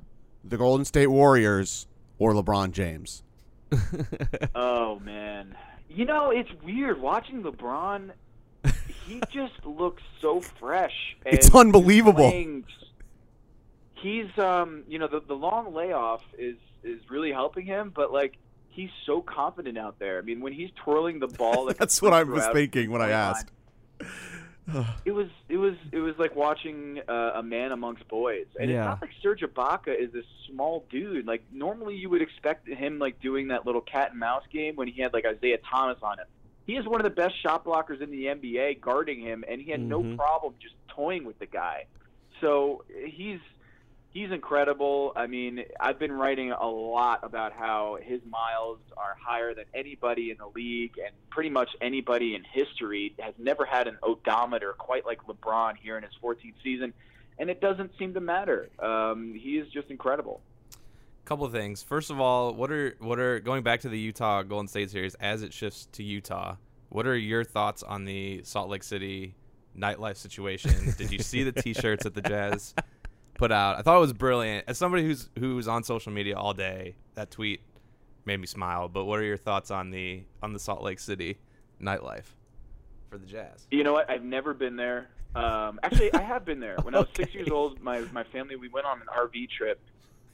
The 0.43 0.57
Golden 0.57 0.85
State 0.85 1.09
Warriors 1.09 1.87
or 2.19 2.33
LeBron 2.33 2.73
James? 2.73 3.23
oh 4.55 4.99
man, 5.01 5.57
you 5.89 6.05
know 6.05 6.31
it's 6.31 6.51
weird 6.63 7.01
watching 7.01 7.43
LeBron. 7.43 8.11
He 9.07 9.21
just 9.33 9.65
looks 9.65 10.03
so 10.21 10.41
fresh. 10.41 11.17
And 11.27 11.35
It's 11.35 11.55
unbelievable. 11.55 12.29
playing- 12.31 12.65
He's 13.95 14.37
um, 14.39 14.83
you 14.87 14.99
know, 14.99 15.07
the 15.09 15.21
the 15.21 15.35
long 15.35 15.73
layoff 15.73 16.23
is 16.37 16.57
is 16.83 17.01
really 17.09 17.33
helping 17.33 17.65
him, 17.65 17.91
but 17.95 18.13
like 18.13 18.37
he's 18.69 18.91
so 19.07 19.23
confident 19.23 19.79
out 19.79 19.99
there. 19.99 20.19
I 20.19 20.21
mean, 20.21 20.41
when 20.43 20.53
he's 20.53 20.69
twirling 20.77 21.21
the 21.21 21.27
ball, 21.29 21.65
like 21.69 21.79
That's 21.79 22.03
what 22.03 22.13
I 22.13 22.23
was 22.23 22.47
thinking 22.49 22.91
when 22.91 23.01
I 23.01 23.11
asked. 23.11 23.51
It 25.05 25.13
was 25.13 25.27
it 25.49 25.59
was 25.59 25.75
it 25.93 25.99
was 25.99 26.15
like 26.19 26.35
watching 26.35 27.01
uh, 27.09 27.33
a 27.35 27.43
man 27.43 27.73
amongst 27.73 28.09
boys, 28.09 28.47
and 28.59 28.71
Yeah. 28.71 28.77
it's 28.77 28.87
not 28.87 29.03
like 29.03 29.11
Serge 29.23 29.41
Ibaka 29.43 29.89
is 29.89 30.13
this 30.13 30.25
small 30.49 30.87
dude. 30.91 31.27
Like 31.27 31.45
normally 31.53 31.97
you 31.97 32.09
would 32.11 32.23
expect 32.23 32.67
him 32.69 32.99
like 32.99 33.21
doing 33.21 33.49
that 33.49 33.67
little 33.67 33.83
cat 33.83 34.13
and 34.13 34.21
mouse 34.21 34.45
game 34.51 34.77
when 34.77 34.89
he 34.89 35.03
had 35.03 35.13
like 35.13 35.27
Isaiah 35.27 35.59
Thomas 35.71 35.99
on 36.03 36.19
him. 36.19 36.27
He 36.67 36.77
is 36.77 36.87
one 36.87 36.99
of 36.99 37.05
the 37.05 37.11
best 37.11 37.35
shot 37.43 37.65
blockers 37.67 38.01
in 38.01 38.11
the 38.11 38.25
NBA, 38.27 38.81
guarding 38.81 39.21
him, 39.21 39.45
and 39.47 39.61
he 39.61 39.71
had 39.71 39.81
no 39.81 40.03
Mhm. 40.03 40.17
problem 40.17 40.55
just 40.63 40.75
toying 40.89 41.25
with 41.25 41.39
the 41.39 41.47
guy. 41.47 41.85
So 42.41 42.85
he's 43.07 43.41
he's 44.15 44.31
incredible. 44.31 45.13
I 45.15 45.27
mean, 45.27 45.65
I've 45.79 45.99
been 45.99 46.13
writing 46.13 46.53
a 46.53 46.67
lot 46.67 47.21
about 47.23 47.53
how 47.53 47.99
his 48.01 48.21
miles 48.25 48.79
are 48.97 49.17
higher 49.21 49.53
than 49.53 49.65
anybody 49.75 50.31
in 50.31 50.39
the 50.39 50.47
league, 50.55 50.95
and 51.05 51.15
pretty 51.29 51.51
much 51.51 51.69
anybody 51.83 52.35
in 52.35 52.45
history 52.45 53.15
has 53.19 53.35
never 53.39 53.67
had 53.67 53.89
an 53.89 53.99
odometer 54.03 54.73
quite 54.79 55.05
like 55.05 55.27
LeBron 55.27 55.77
here 55.77 55.99
in 55.99 56.05
his 56.05 56.13
14th 56.23 56.55
season. 56.63 56.95
And 57.39 57.51
it 57.51 57.61
doesn't 57.61 57.91
seem 57.99 58.15
to 58.15 58.21
matter. 58.21 58.71
Um, 58.79 59.35
he 59.35 59.59
is 59.59 59.69
just 59.73 59.91
incredible. 59.91 60.41
couple 61.25 61.45
of 61.45 61.53
things. 61.53 61.83
First 61.83 62.11
of 62.11 62.21
all, 62.21 62.55
what 62.55 62.71
are 62.71 62.95
what 63.01 63.19
are 63.19 63.41
going 63.41 63.65
back 63.65 63.81
to 63.81 63.89
the 63.89 63.99
Utah 63.99 64.43
Golden 64.43 64.69
State 64.69 64.91
series 64.91 65.17
as 65.17 65.43
it 65.43 65.53
shifts 65.53 65.89
to 65.93 66.05
Utah? 66.05 66.55
What 66.91 67.09
are 67.09 67.17
your 67.17 67.43
thoughts 67.43 67.83
on 67.83 68.05
the 68.05 68.45
Salt 68.45 68.69
Lake 68.69 68.85
City 68.85 69.35
nightlife 69.77 70.17
situation? 70.17 70.95
Did 70.97 71.11
you 71.11 71.19
see 71.19 71.43
the 71.43 71.51
T-shirts 71.51 72.07
at 72.07 72.15
the 72.15 72.23
Jazz 72.23 72.73
put 73.35 73.53
out? 73.53 73.79
I 73.79 73.83
thought 73.83 73.97
it 73.97 74.01
was 74.01 74.13
brilliant. 74.13 74.65
As 74.69 74.79
somebody 74.79 75.05
who's 75.05 75.29
who's 75.39 75.69
on 75.69 75.85
social 75.85 76.13
media 76.13 76.37
all 76.37 76.55
day, 76.55 76.97
that 77.15 77.31
tweet 77.31 77.61
made 78.25 78.41
me 78.41 78.47
smile. 78.47 78.89
But 78.89 79.05
what 79.05 79.19
are 79.19 79.25
your 79.25 79.37
thoughts 79.37 79.71
on 79.71 79.91
the 79.91 80.25
on 80.43 80.53
the 80.53 80.59
Salt 80.59 80.83
Lake 80.83 80.99
City 80.99 81.39
nightlife 81.81 82.25
for 83.11 83.19
the 83.19 83.27
Jazz? 83.27 83.67
You 83.71 83.85
know 83.85 83.93
what? 83.93 84.11
I've 84.11 84.25
never 84.25 84.55
been 84.55 84.77
there. 84.77 85.09
Um, 85.35 85.81
actually, 85.83 86.13
I 86.15 86.23
have 86.23 86.45
been 86.45 86.61
there. 86.61 86.77
When 86.83 86.95
I 86.95 87.01
was 87.01 87.09
six 87.17 87.35
years 87.35 87.49
old, 87.51 87.81
my 87.81 88.01
my 88.13 88.25
family 88.25 88.57
we 88.57 88.69
went 88.69 88.87
on 88.87 89.01
an 89.01 89.07
RV 89.07 89.51
trip 89.51 89.81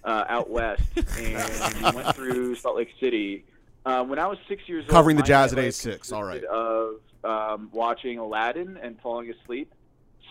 uh, 0.05 0.25
out 0.29 0.51
west, 0.51 0.83
and 0.97 1.75
we 1.77 2.03
went 2.03 2.15
through 2.15 2.55
Salt 2.57 2.77
Lake 2.77 2.91
City. 3.01 3.45
Uh, 3.87 4.05
when 4.05 4.19
I 4.19 4.27
was 4.27 4.39
six 4.47 4.69
years 4.69 4.85
old, 4.85 4.91
Covering 4.91 5.17
the 5.17 5.23
Jazz 5.23 5.53
at 5.53 5.59
age 5.59 5.75
six, 5.75 6.13
all 6.13 6.25
right. 6.25 6.45
Of 6.45 6.97
um, 7.25 7.71
watching 7.73 8.19
Aladdin 8.19 8.79
and 8.83 9.01
falling 9.01 9.31
asleep. 9.31 9.73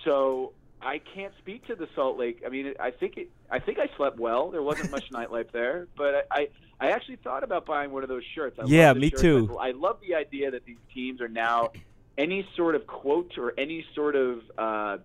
So 0.06 0.54
I 0.82 1.00
can't 1.14 1.34
speak 1.40 1.68
to 1.68 1.76
the 1.76 1.88
Salt 1.96 2.18
Lake. 2.18 2.44
I 2.46 2.50
mean, 2.50 2.74
I 2.80 2.92
think 2.92 3.18
it, 3.18 3.30
I 3.52 3.60
think 3.60 3.80
I 3.80 3.90
slept 3.98 4.18
well. 4.18 4.50
There 4.50 4.64
wasn't 4.64 4.92
much 4.92 5.10
nightlife 5.14 5.52
there, 5.52 5.88
but 5.98 6.28
I, 6.32 6.40
I 6.40 6.48
I 6.80 6.92
actually 6.92 7.18
thought 7.18 7.44
about 7.44 7.66
buying 7.66 7.92
one 7.92 8.04
of 8.04 8.10
those 8.10 8.24
shirts. 8.36 8.58
I 8.60 8.64
Yeah, 8.66 8.94
me 8.94 9.10
shirts. 9.10 9.22
too. 9.22 9.58
I, 9.60 9.70
I 9.70 9.72
love 9.72 9.98
the 10.02 10.16
idea 10.16 10.52
that 10.52 10.66
these 10.66 10.78
teams 10.94 11.20
are 11.20 11.28
now 11.28 11.72
any 12.18 12.48
sort 12.56 12.76
of 12.76 12.88
quote 12.88 13.38
or 13.38 13.54
any 13.58 13.86
sort 13.96 14.16
of 14.16 14.42
uh, 14.58 14.98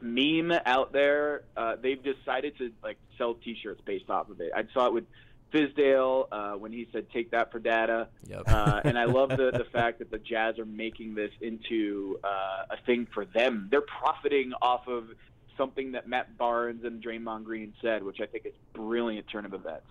meme 0.00 0.52
out 0.66 0.92
there. 0.92 1.44
Uh, 1.56 1.76
they've 1.80 2.02
decided 2.02 2.56
to 2.58 2.72
like 2.82 2.98
sell 3.16 3.34
T-shirts 3.34 3.80
based 3.84 4.10
off 4.10 4.28
of 4.28 4.40
it. 4.40 4.52
I 4.54 4.64
saw 4.74 4.86
it 4.86 4.92
with 4.92 5.04
Fizdale 5.52 6.28
uh, 6.30 6.52
when 6.52 6.72
he 6.72 6.88
said 6.92 7.06
"Take 7.12 7.30
that 7.30 7.50
for 7.50 7.58
data." 7.58 8.08
Yep. 8.26 8.42
Uh, 8.46 8.80
and 8.84 8.98
I 8.98 9.04
love 9.04 9.30
the, 9.30 9.50
the 9.52 9.66
fact 9.72 9.98
that 10.00 10.10
the 10.10 10.18
Jazz 10.18 10.58
are 10.58 10.64
making 10.64 11.14
this 11.14 11.30
into 11.40 12.18
uh, 12.24 12.64
a 12.70 12.76
thing 12.86 13.06
for 13.12 13.24
them. 13.24 13.68
They're 13.70 13.80
profiting 13.80 14.52
off 14.60 14.86
of 14.88 15.08
something 15.56 15.92
that 15.92 16.08
Matt 16.08 16.38
Barnes 16.38 16.84
and 16.84 17.02
Draymond 17.02 17.44
Green 17.44 17.74
said, 17.82 18.02
which 18.02 18.20
I 18.20 18.26
think 18.26 18.46
is 18.46 18.54
brilliant 18.72 19.26
turn 19.28 19.44
of 19.44 19.54
events. 19.54 19.86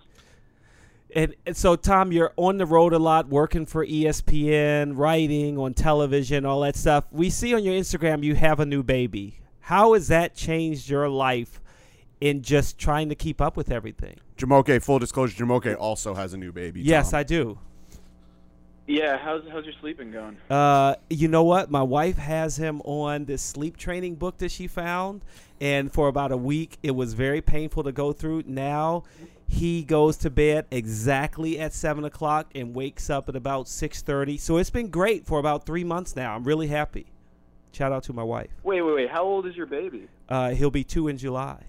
And, 1.16 1.36
and 1.46 1.56
so, 1.56 1.76
Tom, 1.76 2.12
you're 2.12 2.34
on 2.36 2.58
the 2.58 2.66
road 2.66 2.94
a 2.94 3.00
lot, 3.00 3.30
working 3.30 3.66
for 3.66 3.86
ESPN, 3.86 4.98
writing 4.98 5.58
on 5.58 5.74
television, 5.74 6.46
all 6.46 6.62
that 6.62 6.76
stuff. 6.76 7.06
We 7.12 7.30
see 7.30 7.54
on 7.54 7.64
your 7.64 7.76
Instagram 7.76 8.24
you 8.24 8.36
have 8.36 8.60
a 8.60 8.66
new 8.66 8.84
baby. 8.84 9.40
How 9.62 9.94
has 9.94 10.10
that 10.10 10.36
changed 10.36 10.90
your 10.90 11.08
life 11.08 11.62
in 12.20 12.42
just 12.42 12.78
trying 12.78 13.10
to 13.10 13.16
keep 13.16 13.40
up 13.40 13.56
with 13.56 13.72
everything? 13.72 14.18
Jamoke, 14.38 14.82
full 14.82 15.00
disclosure, 15.00 15.44
Jamoke 15.44 15.76
also 15.78 16.14
has 16.14 16.34
a 16.34 16.38
new 16.38 16.52
baby. 16.52 16.82
Yes, 16.82 17.12
Tom. 17.12 17.20
I 17.20 17.24
do. 17.24 17.60
Yeah, 18.86 19.18
how's 19.18 19.44
how's 19.52 19.66
your 19.66 19.74
sleeping 19.82 20.12
going? 20.12 20.38
Uh, 20.50 20.96
you 21.10 21.28
know 21.28 21.44
what? 21.44 21.70
My 21.70 21.84
wife 21.84 22.18
has 22.18 22.56
him 22.56 22.80
on 22.86 23.26
this 23.26 23.42
sleep 23.42 23.76
training 23.76 24.16
book 24.16 24.38
that 24.38 24.50
she 24.50 24.68
found, 24.68 25.22
and 25.60 25.92
for 25.92 26.08
about 26.08 26.32
a 26.32 26.38
week, 26.38 26.78
it 26.84 26.92
was 26.92 27.14
very 27.14 27.42
painful 27.42 27.84
to 27.84 27.92
go 27.92 28.14
through. 28.14 28.44
Now, 28.46 29.04
he 29.46 29.84
goes 29.84 30.16
to 30.18 30.30
bed 30.30 30.68
exactly 30.72 31.60
at 31.60 31.74
seven 31.74 32.06
o'clock 32.06 32.50
and 32.56 32.74
wakes 32.74 33.10
up 33.10 33.28
at 33.28 33.36
about 33.36 33.68
six 33.68 34.02
thirty. 34.02 34.38
So 34.38 34.56
it's 34.56 34.70
been 34.70 34.88
great 34.88 35.26
for 35.26 35.38
about 35.38 35.66
three 35.66 35.84
months 35.84 36.16
now. 36.16 36.34
I'm 36.34 36.46
really 36.46 36.68
happy. 36.68 37.08
Shout 37.74 37.92
out 37.92 38.04
to 38.04 38.14
my 38.14 38.24
wife. 38.24 38.52
Wait, 38.64 38.82
wait, 38.82 38.96
wait. 38.96 39.10
How 39.10 39.24
old 39.24 39.46
is 39.48 39.58
your 39.58 39.66
baby? 39.66 40.08
Uh, 40.30 40.52
he'll 40.52 40.72
be 40.72 40.86
two 40.86 41.10
in 41.10 41.18
July. 41.18 41.66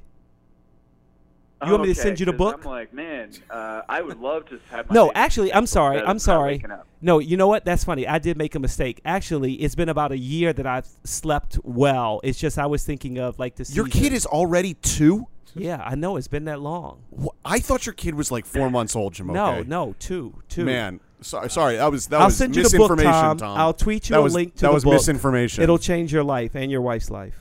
You 1.64 1.72
want 1.72 1.82
me 1.82 1.86
to 1.88 1.92
Okay, 1.92 2.00
send 2.08 2.20
you 2.20 2.26
the 2.26 2.32
'cause 2.32 2.38
book? 2.38 2.64
I'm 2.64 2.70
like, 2.70 2.94
man, 2.94 3.30
uh, 3.50 3.82
I 3.88 4.00
would 4.00 4.20
love 4.20 4.46
to 4.50 4.60
have 4.70 4.88
my 4.88 4.94
No, 4.94 5.06
baby 5.06 5.16
actually, 5.16 5.52
I'm 5.52 5.66
sorry. 5.66 5.96
instead 5.96 6.08
I'm 6.08 6.16
not 6.16 6.20
sorry. 6.22 6.52
waking 6.54 6.70
up. 6.70 6.86
No, 7.02 7.18
you 7.18 7.36
know 7.36 7.48
what? 7.48 7.64
That's 7.64 7.82
funny. 7.82 8.06
I 8.06 8.18
did 8.20 8.36
make 8.38 8.54
a 8.54 8.60
mistake. 8.60 9.00
Actually, 9.04 9.54
it's 9.54 9.74
been 9.74 9.88
about 9.88 10.12
a 10.12 10.18
year 10.18 10.52
that 10.52 10.66
I've 10.66 10.86
slept 11.04 11.58
well. 11.64 12.20
It's 12.22 12.38
just 12.38 12.58
I 12.58 12.66
was 12.66 12.84
thinking 12.84 13.18
of 13.18 13.38
like 13.40 13.56
the 13.56 13.68
Your 13.72 13.86
kid 13.86 14.12
is 14.12 14.24
already 14.24 14.74
two. 14.74 15.26
Yeah, 15.54 15.82
I 15.84 15.96
know. 15.96 16.16
It's 16.16 16.28
been 16.28 16.44
that 16.44 16.60
long. 16.60 16.98
Wh- 17.20 17.28
I 17.44 17.58
thought 17.58 17.86
your 17.86 17.94
kid 17.94 18.14
was 18.14 18.30
like 18.30 18.46
four 18.46 18.70
months 18.70 18.94
old, 18.94 19.14
Jamoke. 19.14 19.32
No, 19.32 19.62
no, 19.62 19.94
two, 19.98 20.34
two. 20.48 20.64
Man, 20.64 21.00
sorry, 21.22 21.50
sorry. 21.50 21.76
That 21.76 21.90
was 21.90 22.06
that 22.08 22.20
I'll 22.20 22.26
was 22.26 22.36
send 22.36 22.54
you 22.54 22.62
the 22.62 22.68
book, 22.78 22.90
misinformation, 22.92 23.38
Tom. 23.38 23.58
I'll 23.58 23.72
tweet 23.74 24.10
you 24.10 24.14
that 24.14 24.20
a 24.20 24.22
was, 24.22 24.34
link 24.34 24.54
to 24.56 24.60
that 24.60 24.68
the 24.68 24.74
was 24.74 24.84
book. 24.84 24.92
misinformation. 24.92 25.64
It'll 25.64 25.78
change 25.78 26.12
your 26.12 26.22
life 26.22 26.54
and 26.54 26.70
your 26.70 26.82
wife's 26.82 27.10
life. 27.10 27.40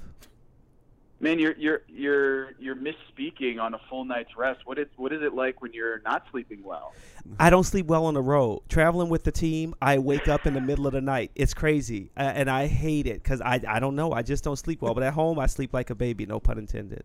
Man, 1.19 1.39
you're 1.39 1.55
you're 1.57 1.81
you're 1.87 2.51
you're 2.59 2.75
misspeaking 2.75 3.59
on 3.59 3.73
a 3.73 3.79
full 3.89 4.05
night's 4.05 4.37
rest. 4.37 4.61
What 4.65 4.77
is 4.77 4.87
what 4.97 5.11
is 5.11 5.23
it 5.23 5.33
like 5.33 5.63
when 5.63 5.73
you're 5.73 5.99
not 6.05 6.25
sleeping 6.29 6.61
well? 6.63 6.93
I 7.39 7.49
don't 7.49 7.63
sleep 7.63 7.87
well 7.87 8.05
on 8.05 8.13
the 8.13 8.21
road. 8.21 8.61
Traveling 8.69 9.09
with 9.09 9.23
the 9.23 9.31
team, 9.31 9.73
I 9.81 9.97
wake 9.97 10.27
up 10.27 10.45
in 10.45 10.53
the 10.53 10.61
middle 10.61 10.85
of 10.85 10.93
the 10.93 11.01
night. 11.01 11.31
It's 11.33 11.55
crazy, 11.55 12.11
uh, 12.15 12.21
and 12.35 12.51
I 12.51 12.67
hate 12.67 13.07
it 13.07 13.23
because 13.23 13.41
I 13.41 13.59
I 13.67 13.79
don't 13.79 13.95
know. 13.95 14.11
I 14.11 14.21
just 14.21 14.43
don't 14.43 14.57
sleep 14.57 14.83
well. 14.83 14.93
But 14.93 15.03
at 15.03 15.13
home, 15.13 15.39
I 15.39 15.47
sleep 15.47 15.73
like 15.73 15.89
a 15.89 15.95
baby. 15.95 16.27
No 16.27 16.39
pun 16.39 16.59
intended. 16.59 17.03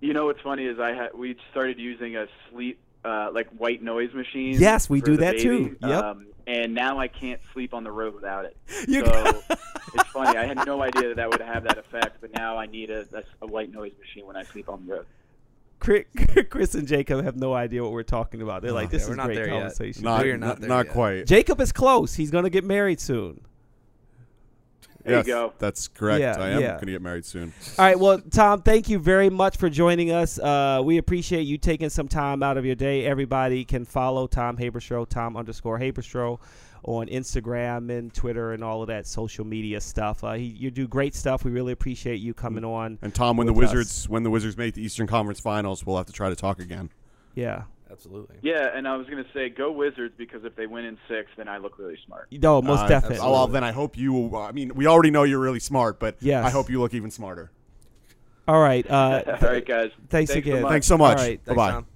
You 0.00 0.12
know 0.12 0.26
what's 0.26 0.42
funny 0.42 0.66
is 0.66 0.78
I 0.78 0.90
had 0.90 1.14
we 1.14 1.36
started 1.50 1.78
using 1.78 2.16
a 2.16 2.26
sleep 2.50 2.78
uh, 3.04 3.30
like 3.32 3.48
white 3.50 3.82
noise 3.82 4.12
machine. 4.14 4.56
Yes, 4.60 4.88
we 4.90 5.00
do 5.00 5.12
the 5.16 5.22
that 5.22 5.38
too. 5.38 5.76
Yep. 5.82 6.04
Um, 6.04 6.26
and 6.46 6.74
now 6.74 6.98
I 6.98 7.08
can't 7.08 7.40
sleep 7.52 7.72
on 7.74 7.84
the 7.84 7.92
road 7.92 8.14
without 8.14 8.44
it. 8.44 8.56
You 8.88 9.04
so 9.04 9.42
it's 9.94 10.08
funny. 10.10 10.36
I 10.38 10.44
had 10.44 10.64
no 10.66 10.82
idea 10.82 11.08
that 11.08 11.16
that 11.16 11.30
would 11.30 11.40
have 11.40 11.64
that 11.64 11.78
effect, 11.78 12.16
but 12.20 12.32
now 12.34 12.56
I 12.58 12.66
need 12.66 12.90
a, 12.90 13.06
a, 13.12 13.22
a 13.42 13.46
white 13.46 13.70
noise 13.72 13.92
machine 14.00 14.26
when 14.26 14.36
I 14.36 14.42
sleep 14.42 14.68
on 14.68 14.84
the 14.86 14.92
road. 14.94 15.06
Chris, 15.78 16.04
Chris 16.50 16.74
and 16.76 16.86
Jacob 16.86 17.24
have 17.24 17.36
no 17.36 17.52
idea 17.54 17.82
what 17.82 17.92
we're 17.92 18.02
talking 18.04 18.40
about. 18.42 18.62
They're 18.62 18.72
like, 18.72 18.90
"This 18.90 19.02
Yeah, 19.02 19.08
we're 19.08 19.12
is 19.14 19.16
not 19.18 19.26
great 19.26 19.34
there 19.36 19.46
yet. 19.48 19.52
conversation." 19.60 20.04
not, 20.04 20.22
We're 20.22 20.36
not, 20.36 20.46
not 20.46 20.60
there 20.60 20.68
not 20.68 20.86
yet. 20.86 20.92
quite. 20.94 21.26
Jacob 21.26 21.60
is 21.60 21.72
close. 21.72 22.14
He's 22.14 22.30
gonna 22.30 22.50
get 22.50 22.64
married 22.64 23.00
soon. 23.00 23.40
There 25.04 25.16
yes, 25.16 25.26
you 25.26 25.32
go. 25.32 25.52
That's 25.58 25.88
correct. 25.88 26.20
Yeah, 26.20 26.36
I 26.38 26.50
am 26.50 26.60
yeah. 26.60 26.68
going 26.72 26.86
to 26.86 26.92
get 26.92 27.02
married 27.02 27.24
soon. 27.24 27.52
All 27.78 27.84
right. 27.84 27.98
Well, 27.98 28.20
Tom, 28.30 28.62
thank 28.62 28.88
you 28.88 28.98
very 28.98 29.30
much 29.30 29.56
for 29.56 29.68
joining 29.68 30.12
us. 30.12 30.38
Uh, 30.38 30.80
we 30.84 30.98
appreciate 30.98 31.42
you 31.42 31.58
taking 31.58 31.90
some 31.90 32.08
time 32.08 32.42
out 32.42 32.56
of 32.56 32.64
your 32.64 32.76
day. 32.76 33.04
Everybody 33.04 33.64
can 33.64 33.84
follow 33.84 34.26
Tom 34.26 34.56
Haberstroh, 34.56 35.08
Tom 35.08 35.36
underscore 35.36 35.78
Haberstroh, 35.78 36.38
on 36.84 37.08
Instagram 37.08 37.96
and 37.96 38.12
Twitter 38.14 38.52
and 38.52 38.62
all 38.62 38.82
of 38.82 38.88
that 38.88 39.06
social 39.06 39.44
media 39.44 39.80
stuff. 39.80 40.22
Uh, 40.22 40.32
he, 40.32 40.44
you 40.44 40.70
do 40.70 40.86
great 40.86 41.14
stuff. 41.14 41.44
We 41.44 41.50
really 41.50 41.72
appreciate 41.72 42.20
you 42.20 42.34
coming 42.34 42.64
on. 42.64 42.98
And 43.02 43.14
Tom, 43.14 43.36
when 43.36 43.46
the 43.46 43.52
With 43.52 43.68
us. 43.68 43.74
Wizards 43.74 44.08
when 44.08 44.22
the 44.22 44.30
Wizards 44.30 44.56
make 44.56 44.74
the 44.74 44.82
Eastern 44.82 45.06
Conference 45.06 45.40
Finals, 45.40 45.84
we'll 45.84 45.96
have 45.96 46.06
to 46.06 46.12
try 46.12 46.28
to 46.28 46.36
talk 46.36 46.58
again. 46.60 46.90
Yeah. 47.34 47.64
Absolutely. 47.92 48.36
Yeah, 48.42 48.70
and 48.74 48.88
I 48.88 48.96
was 48.96 49.06
gonna 49.06 49.26
say 49.34 49.50
go 49.50 49.70
Wizards 49.70 50.14
because 50.16 50.44
if 50.44 50.56
they 50.56 50.66
win 50.66 50.84
in 50.86 50.96
six, 51.08 51.30
then 51.36 51.46
I 51.46 51.58
look 51.58 51.78
really 51.78 51.98
smart. 52.06 52.26
No, 52.32 52.60
most 52.62 52.80
Uh, 52.80 52.88
definitely. 52.88 53.18
oh, 53.20 53.32
well, 53.32 53.46
then 53.46 53.62
I 53.62 53.70
hope 53.72 53.96
you. 53.98 54.34
I 54.36 54.50
mean, 54.52 54.72
we 54.74 54.86
already 54.86 55.10
know 55.10 55.24
you're 55.24 55.38
really 55.38 55.60
smart, 55.60 55.98
but 56.00 56.16
Yes. 56.20 56.44
I 56.44 56.50
hope 56.50 56.70
you 56.70 56.80
look 56.80 56.94
even 56.94 57.10
smarter. 57.10 57.50
All 58.48 58.60
right. 58.60 58.84
Uh, 58.90 59.22
All 59.42 59.48
right, 59.48 59.64
guys. 59.64 59.90
thanks 60.08 60.32
so 60.32 60.38
again. 60.38 60.62
much. 60.62 60.70
Thanks 60.72 60.86
so 60.86 60.96
much. 60.98 61.18
All 61.18 61.24
right. 61.24 61.44
Bye 61.44 61.54
Thanks, 61.54 61.72
bye. 61.86 61.91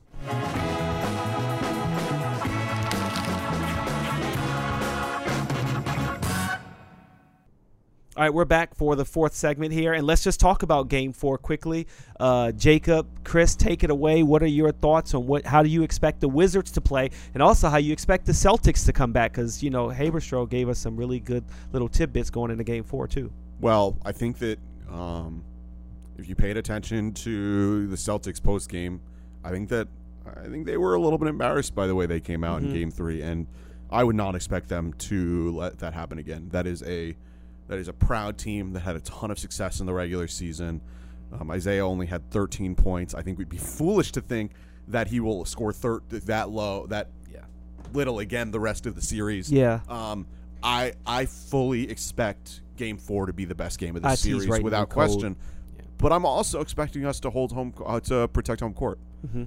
All 8.17 8.23
right, 8.23 8.33
we're 8.33 8.47
back 8.47 8.75
for 8.75 8.97
the 8.97 9.05
fourth 9.05 9.35
segment 9.35 9.75
here, 9.75 9.93
and 9.93 10.07
let's 10.07 10.25
just 10.25 10.41
talk 10.41 10.63
about 10.63 10.89
Game 10.89 11.13
Four 11.13 11.37
quickly. 11.37 11.87
Uh, 12.19 12.51
Jacob, 12.53 13.07
Chris, 13.25 13.55
take 13.55 13.85
it 13.85 13.91
away. 13.91 14.23
What 14.23 14.43
are 14.43 14.47
your 14.47 14.73
thoughts 14.73 15.13
on 15.13 15.27
what? 15.27 15.45
How 15.45 15.63
do 15.63 15.69
you 15.69 15.83
expect 15.83 16.21
the 16.21 16.29
Wizards 16.29 16.71
to 16.73 16.81
play, 16.81 17.11
and 17.35 17.43
also 17.43 17.69
how 17.69 17.77
you 17.77 17.93
expect 17.93 18.25
the 18.25 18.33
Celtics 18.33 18.87
to 18.87 18.93
come 18.95 19.13
back? 19.13 19.33
Because 19.33 19.63
you 19.63 19.69
know 19.69 19.89
Haberstroh 19.89 20.49
gave 20.49 20.71
us 20.71 20.79
some 20.79 20.97
really 20.97 21.21
good 21.21 21.45
little 21.75 21.91
tidbits 21.91 22.31
going 22.31 22.51
into 22.51 22.65
Game 22.65 22.85
Four 22.85 23.07
too. 23.07 23.31
Well, 23.61 23.99
I 24.03 24.13
think 24.13 24.39
that 24.39 24.59
um, 24.91 25.45
if 26.17 26.27
you 26.27 26.35
paid 26.35 26.57
attention 26.57 27.13
to 27.13 27.87
the 27.89 27.97
Celtics 27.97 28.43
post 28.43 28.71
game, 28.71 29.03
I 29.45 29.51
think 29.51 29.69
that 29.69 29.89
I 30.43 30.49
think 30.49 30.65
they 30.65 30.79
were 30.79 30.95
a 30.95 31.01
little 31.01 31.19
bit 31.19 31.29
embarrassed 31.29 31.75
by 31.75 31.87
the 31.87 31.95
way 31.95 32.07
they 32.07 32.21
came 32.21 32.45
out 32.45 32.63
Mhm. 32.63 32.69
in 32.69 32.73
Game 32.73 32.91
Three, 32.91 33.21
and 33.21 33.47
I 33.91 34.05
would 34.05 34.17
not 34.17 34.35
expect 34.35 34.71
them 34.71 34.95
to 34.95 35.53
let 35.55 35.81
that 35.81 35.93
happen 35.93 36.17
again. 36.19 36.49
That 36.53 36.67
is 36.67 36.83
a 36.85 37.15
that 37.69 37.79
is 37.79 37.89
a 37.89 37.93
proud 37.93 38.39
team 38.39 38.73
that 38.73 38.81
had 38.81 38.97
a 38.97 39.01
ton 39.01 39.31
of 39.31 39.39
success 39.39 39.81
in 39.81 39.87
the 39.87 39.95
regular 39.95 40.29
season. 40.29 40.81
Um, 41.33 41.51
Isaiah 41.51 41.85
only 41.85 42.07
had 42.07 42.31
13 42.31 42.75
points. 42.77 43.15
I 43.15 43.23
think 43.23 43.39
we'd 43.39 43.49
be 43.49 43.57
foolish 43.57 44.13
to 44.13 44.21
think 44.21 44.53
that 44.89 45.09
he 45.09 45.19
will 45.21 45.45
score 45.45 45.73
thir- 45.73 46.01
that 46.09 46.51
low, 46.51 46.87
that 46.87 47.11
Yeah. 47.33 47.41
little 47.93 48.21
again 48.21 48.51
the 48.53 48.61
rest 48.61 48.87
of 48.87 48.95
the 48.95 49.03
series. 49.03 49.51
Yeah. 49.51 49.81
Um, 49.89 50.27
I 50.63 50.93
I 51.07 51.27
fully 51.27 51.91
expect 51.91 52.63
Game 52.77 52.97
Four 52.99 53.27
to 53.27 53.33
be 53.33 53.45
the 53.45 53.55
best 53.55 53.79
game 53.79 53.97
of 53.97 54.03
the 54.03 54.09
IT's 54.11 54.21
series 54.21 54.47
writing 54.49 54.65
without 54.65 54.89
question. 54.89 55.37
Yeah. 55.77 55.83
But 55.99 56.13
I'm 56.13 56.25
also 56.25 56.61
expecting 56.61 57.05
us 57.05 57.21
to 57.21 57.31
hold 57.31 57.53
home 57.53 57.75
uh, 57.85 58.01
to 58.01 58.29
protect 58.29 58.61
home 58.61 58.75
court. 58.75 58.99
hmm 59.31 59.45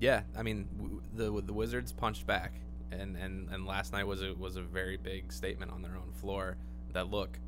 Yeah, 0.00 0.22
I 0.36 0.42
mean 0.42 0.68
w- 0.76 1.00
the 1.14 1.42
the 1.46 1.52
Wizards 1.52 1.92
punched 1.92 2.26
back, 2.26 2.52
and, 2.92 3.16
and, 3.16 3.48
and 3.50 3.66
last 3.66 3.92
night 3.92 4.06
was 4.06 4.22
a 4.22 4.34
was 4.34 4.56
a 4.56 4.62
very 4.62 4.96
big 4.96 5.32
statement 5.32 5.70
on 5.72 5.82
their 5.82 5.96
own 5.96 6.12
floor 6.12 6.56
that 6.92 7.10
look, 7.10 7.38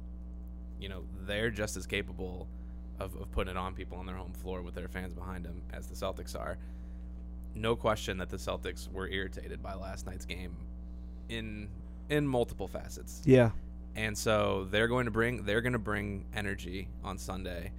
you 0.79 0.89
know, 0.89 1.03
they're 1.27 1.51
just 1.51 1.77
as 1.77 1.87
capable 1.87 2.49
of, 2.99 3.15
of 3.17 3.31
putting 3.33 3.51
it 3.51 3.57
on 3.57 3.75
people 3.75 3.99
on 3.99 4.07
their 4.07 4.17
home 4.17 4.33
floor 4.33 4.63
with 4.63 4.75
their 4.75 4.89
fans 4.89 5.15
behind 5.15 5.45
them 5.45 5.63
as 5.73 5.87
the 5.87 5.95
Celtics 5.95 6.39
are. 6.39 6.59
No 7.55 7.75
question 7.75 8.19
that 8.19 8.29
the 8.29 8.37
Celtics 8.37 8.91
were 8.93 9.09
irritated 9.09 9.63
by 9.63 9.75
last 9.75 10.07
night's 10.07 10.25
game, 10.25 10.57
in 11.29 11.69
in 12.09 12.27
multiple 12.27 12.69
facets. 12.69 13.23
Yeah. 13.25 13.51
And 13.97 14.17
so 14.17 14.69
they're 14.71 14.89
going 14.89 15.07
to 15.07 15.11
bring 15.11 15.45
they're 15.45 15.61
going 15.61 15.73
to 15.73 15.79
bring 15.79 16.27
energy 16.35 16.89
on 17.03 17.19
Sunday. 17.19 17.73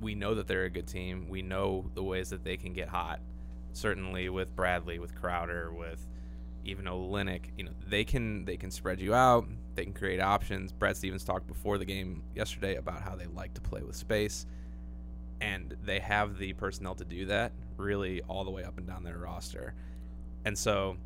We 0.00 0.14
know 0.14 0.34
that 0.34 0.46
they're 0.46 0.64
a 0.64 0.70
good 0.70 0.86
team. 0.86 1.28
We 1.28 1.42
know 1.42 1.90
the 1.94 2.02
ways 2.02 2.30
that 2.30 2.44
they 2.44 2.56
can 2.56 2.72
get 2.72 2.88
hot. 2.88 3.20
Certainly 3.72 4.28
with 4.30 4.54
Bradley, 4.56 4.98
with 4.98 5.14
Crowder, 5.14 5.72
with 5.72 6.00
even 6.68 6.84
Olynyk, 6.86 7.42
you 7.56 7.64
know, 7.64 7.72
they 7.86 8.04
can 8.04 8.44
they 8.44 8.56
can 8.56 8.70
spread 8.70 9.00
you 9.00 9.14
out. 9.14 9.46
They 9.74 9.84
can 9.84 9.92
create 9.92 10.20
options. 10.20 10.72
Brad 10.72 10.96
Stevens 10.96 11.24
talked 11.24 11.46
before 11.46 11.78
the 11.78 11.84
game 11.84 12.22
yesterday 12.34 12.76
about 12.76 13.02
how 13.02 13.14
they 13.14 13.26
like 13.26 13.54
to 13.54 13.60
play 13.60 13.82
with 13.82 13.96
space. 13.96 14.46
And 15.40 15.76
they 15.84 16.00
have 16.00 16.38
the 16.38 16.52
personnel 16.54 16.94
to 16.96 17.04
do 17.04 17.26
that 17.26 17.52
really 17.76 18.22
all 18.28 18.44
the 18.44 18.50
way 18.50 18.64
up 18.64 18.76
and 18.76 18.86
down 18.86 19.04
their 19.04 19.18
roster. 19.18 19.74
And 20.44 20.58
so 20.58 20.96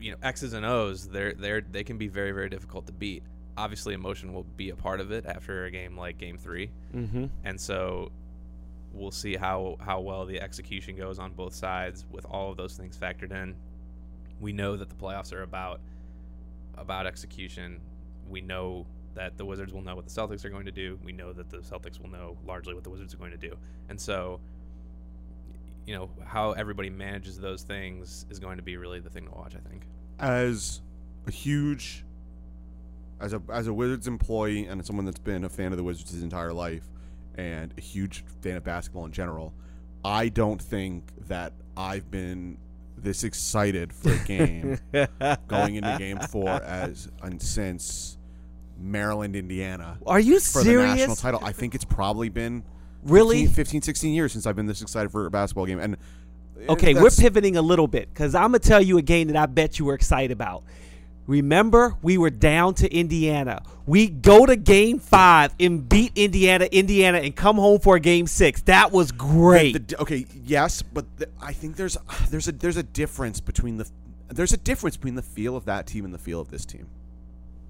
you 0.00 0.10
know 0.10 0.16
X's 0.22 0.54
and 0.54 0.64
O's 0.64 1.08
they're 1.08 1.34
they're 1.34 1.60
they 1.60 1.84
can 1.84 1.98
be 1.98 2.08
very 2.08 2.32
very 2.32 2.48
difficult 2.48 2.86
to 2.86 2.92
beat. 2.92 3.22
Obviously, 3.56 3.94
emotion 3.94 4.32
will 4.32 4.46
be 4.56 4.70
a 4.70 4.76
part 4.76 5.00
of 5.00 5.12
it 5.12 5.26
after 5.26 5.66
a 5.66 5.70
game 5.70 5.96
like 5.96 6.18
Game 6.18 6.38
Three, 6.38 6.70
hmm 6.92 7.26
and 7.44 7.60
so 7.60 8.10
we'll 8.92 9.10
see 9.10 9.36
how 9.36 9.76
how 9.80 10.00
well 10.00 10.24
the 10.24 10.40
execution 10.40 10.96
goes 10.96 11.18
on 11.18 11.32
both 11.32 11.54
sides 11.54 12.06
with 12.10 12.24
all 12.24 12.50
of 12.50 12.56
those 12.56 12.76
things 12.76 12.96
factored 12.96 13.32
in. 13.32 13.54
We 14.40 14.52
know 14.52 14.76
that 14.76 14.88
the 14.88 14.94
playoffs 14.94 15.32
are 15.32 15.42
about 15.42 15.80
about 16.76 17.06
execution. 17.06 17.80
We 18.28 18.40
know 18.40 18.86
that 19.14 19.36
the 19.36 19.44
Wizards 19.44 19.72
will 19.72 19.82
know 19.82 19.96
what 19.96 20.06
the 20.06 20.10
Celtics 20.10 20.44
are 20.44 20.50
going 20.50 20.66
to 20.66 20.72
do. 20.72 20.98
We 21.04 21.12
know 21.12 21.32
that 21.32 21.50
the 21.50 21.58
Celtics 21.58 22.00
will 22.00 22.10
know 22.10 22.38
largely 22.46 22.74
what 22.74 22.84
the 22.84 22.90
Wizards 22.90 23.12
are 23.12 23.18
going 23.18 23.32
to 23.32 23.36
do, 23.36 23.56
and 23.88 24.00
so 24.00 24.40
you 25.86 25.94
know 25.94 26.10
how 26.24 26.52
everybody 26.52 26.90
manages 26.90 27.38
those 27.38 27.62
things 27.62 28.26
is 28.30 28.38
going 28.38 28.56
to 28.56 28.62
be 28.62 28.76
really 28.76 29.00
the 29.00 29.10
thing 29.10 29.26
to 29.26 29.32
watch. 29.32 29.54
I 29.54 29.68
think. 29.68 29.82
As 30.18 30.80
a 31.26 31.30
huge, 31.30 32.04
as 33.20 33.32
a 33.32 33.42
as 33.52 33.66
a 33.66 33.72
Wizards 33.72 34.06
employee 34.06 34.66
and 34.66 34.84
someone 34.84 35.04
that's 35.04 35.18
been 35.18 35.44
a 35.44 35.48
fan 35.48 35.72
of 35.72 35.78
the 35.78 35.84
Wizards 35.84 36.12
his 36.12 36.22
entire 36.22 36.52
life, 36.52 36.88
and 37.34 37.74
a 37.76 37.80
huge 37.80 38.24
fan 38.40 38.56
of 38.56 38.64
basketball 38.64 39.04
in 39.04 39.12
general, 39.12 39.52
I 40.04 40.28
don't 40.28 40.60
think 40.60 41.10
that 41.28 41.52
I've 41.76 42.10
been 42.10 42.58
this 43.02 43.24
excited 43.24 43.92
for 43.92 44.12
a 44.12 44.18
game 44.18 44.78
going 45.48 45.76
into 45.76 45.96
Game 45.98 46.18
Four 46.18 46.48
as 46.48 47.08
and 47.22 47.40
since 47.40 48.18
Maryland, 48.78 49.36
Indiana. 49.36 49.98
Are 50.06 50.20
you 50.20 50.40
for 50.40 50.62
the 50.62 50.72
national 50.72 50.96
serious? 50.96 51.20
title. 51.20 51.40
I 51.42 51.52
think 51.52 51.74
it's 51.74 51.84
probably 51.84 52.28
been 52.28 52.64
Really? 53.02 53.46
15, 53.46 53.54
15, 53.54 53.82
16 53.82 54.14
years 54.14 54.32
since 54.32 54.46
I've 54.46 54.56
been 54.56 54.66
this 54.66 54.82
excited 54.82 55.10
for 55.10 55.26
a 55.26 55.30
basketball 55.30 55.66
game. 55.66 55.80
And 55.80 55.96
uh, 56.68 56.72
Okay, 56.72 56.94
we're 56.94 57.10
pivoting 57.10 57.56
a 57.56 57.62
little 57.62 57.86
bit 57.88 58.08
because 58.12 58.34
I'm 58.34 58.48
gonna 58.50 58.58
tell 58.58 58.82
you 58.82 58.98
a 58.98 59.02
game 59.02 59.28
that 59.28 59.36
I 59.36 59.46
bet 59.46 59.78
you 59.78 59.86
were 59.86 59.94
excited 59.94 60.32
about. 60.32 60.64
Remember, 61.26 61.94
we 62.02 62.18
were 62.18 62.30
down 62.30 62.74
to 62.74 62.92
Indiana. 62.92 63.62
We 63.86 64.08
go 64.08 64.46
to 64.46 64.56
Game 64.56 64.98
Five 64.98 65.54
and 65.60 65.88
beat 65.88 66.12
Indiana, 66.16 66.64
Indiana, 66.72 67.18
and 67.18 67.34
come 67.36 67.56
home 67.56 67.78
for 67.80 67.96
a 67.96 68.00
Game 68.00 68.26
Six. 68.26 68.62
That 68.62 68.90
was 68.90 69.12
great. 69.12 69.72
the- 69.72 69.78
the- 69.80 70.00
okay, 70.02 70.26
yes, 70.44 70.82
but 70.82 71.04
the, 71.18 71.28
I 71.40 71.52
think 71.52 71.76
there's 71.76 71.96
there's 72.30 72.48
a 72.48 72.52
there's 72.52 72.76
a 72.76 72.82
difference 72.82 73.40
between 73.40 73.76
the 73.76 73.88
there's 74.28 74.52
a 74.52 74.56
difference 74.56 74.96
between 74.96 75.14
the 75.14 75.22
feel 75.22 75.56
of 75.56 75.64
that 75.66 75.86
team 75.86 76.04
and 76.04 76.12
the 76.14 76.18
feel 76.18 76.40
of 76.40 76.50
this 76.50 76.64
team. 76.64 76.86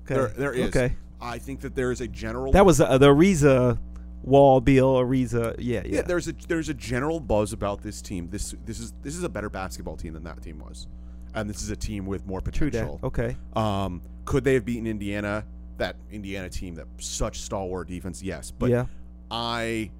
There, 0.07 0.28
there 0.28 0.53
is. 0.53 0.68
Okay, 0.68 0.96
I 1.20 1.38
think 1.38 1.61
that 1.61 1.74
there 1.74 1.92
is 1.92 2.01
a 2.01 2.09
general. 2.09 2.53
that 2.53 2.64
was 2.66 2.80
uh, 2.80 2.98
the 2.98 3.09
Ariza 3.09 3.78
Wall, 4.22 4.61
Beal, 4.61 4.94
Ariza. 4.96 5.55
Yeah, 5.59 5.82
yeah. 5.84 5.96
yeah. 5.96 6.03
There's 6.03 6.28
a 6.28 6.32
there's 6.48 6.68
a 6.68 6.74
general 6.74 7.20
buzz 7.20 7.53
about 7.53 7.82
this 7.82 8.01
team. 8.03 8.28
This 8.30 8.55
this 8.64 8.80
is 8.80 8.92
this 9.03 9.16
is 9.16 9.22
a 9.22 9.28
better 9.28 9.48
basketball 9.51 9.96
team 9.96 10.14
than 10.14 10.24
that 10.24 10.42
team 10.42 10.59
was, 10.59 10.86
and 11.34 11.48
this 11.48 11.62
is 11.62 11.70
a 11.70 11.76
team 11.76 12.06
with 12.06 12.26
more 12.26 12.40
potential. 12.40 13.00
Okay. 13.02 13.36
Um, 13.54 14.02
could 14.24 14.44
they 14.44 14.54
have 14.54 14.64
beaten 14.64 14.86
Indiana? 14.86 15.44
That 15.78 15.96
Indiana 16.10 16.50
team, 16.50 16.74
that 16.74 16.86
such 16.98 17.40
stalwart 17.40 17.88
defense, 17.88 18.22
yes. 18.22 18.50
But 18.50 18.70
yeah. 18.70 18.86
I, 19.30 19.90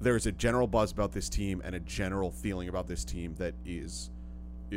there's 0.00 0.26
a 0.26 0.32
general 0.32 0.66
buzz 0.66 0.92
about 0.92 1.12
this 1.12 1.28
team 1.28 1.60
and 1.64 1.74
a 1.74 1.80
general 1.80 2.30
feeling 2.30 2.68
about 2.68 2.86
this 2.86 3.04
team 3.04 3.34
that 3.34 3.54
is 3.64 4.10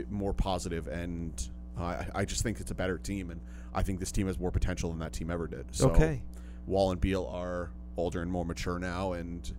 more 0.10 0.34
positive, 0.34 0.88
and 0.88 1.50
uh, 1.80 1.84
I, 1.84 2.08
I 2.16 2.26
just 2.26 2.44
think 2.44 2.60
it's 2.60 2.72
a 2.72 2.76
better 2.76 2.98
team, 2.98 3.32
and 3.32 3.40
I 3.74 3.84
think 3.84 4.00
this 4.00 4.12
team 4.12 4.28
has 4.28 4.38
more 4.38 4.52
potential 4.52 4.90
than 4.90 5.00
that 5.00 5.14
team 5.14 5.32
ever 5.32 5.48
did. 5.48 5.66
So 5.72 5.90
okay. 5.92 6.22
Wall 6.68 6.92
and 6.92 7.00
Beal 7.00 7.26
are 7.32 7.72
older 7.98 8.22
and 8.22 8.32
more 8.32 8.46
mature 8.46 8.80
now, 8.80 9.14
and 9.14 9.52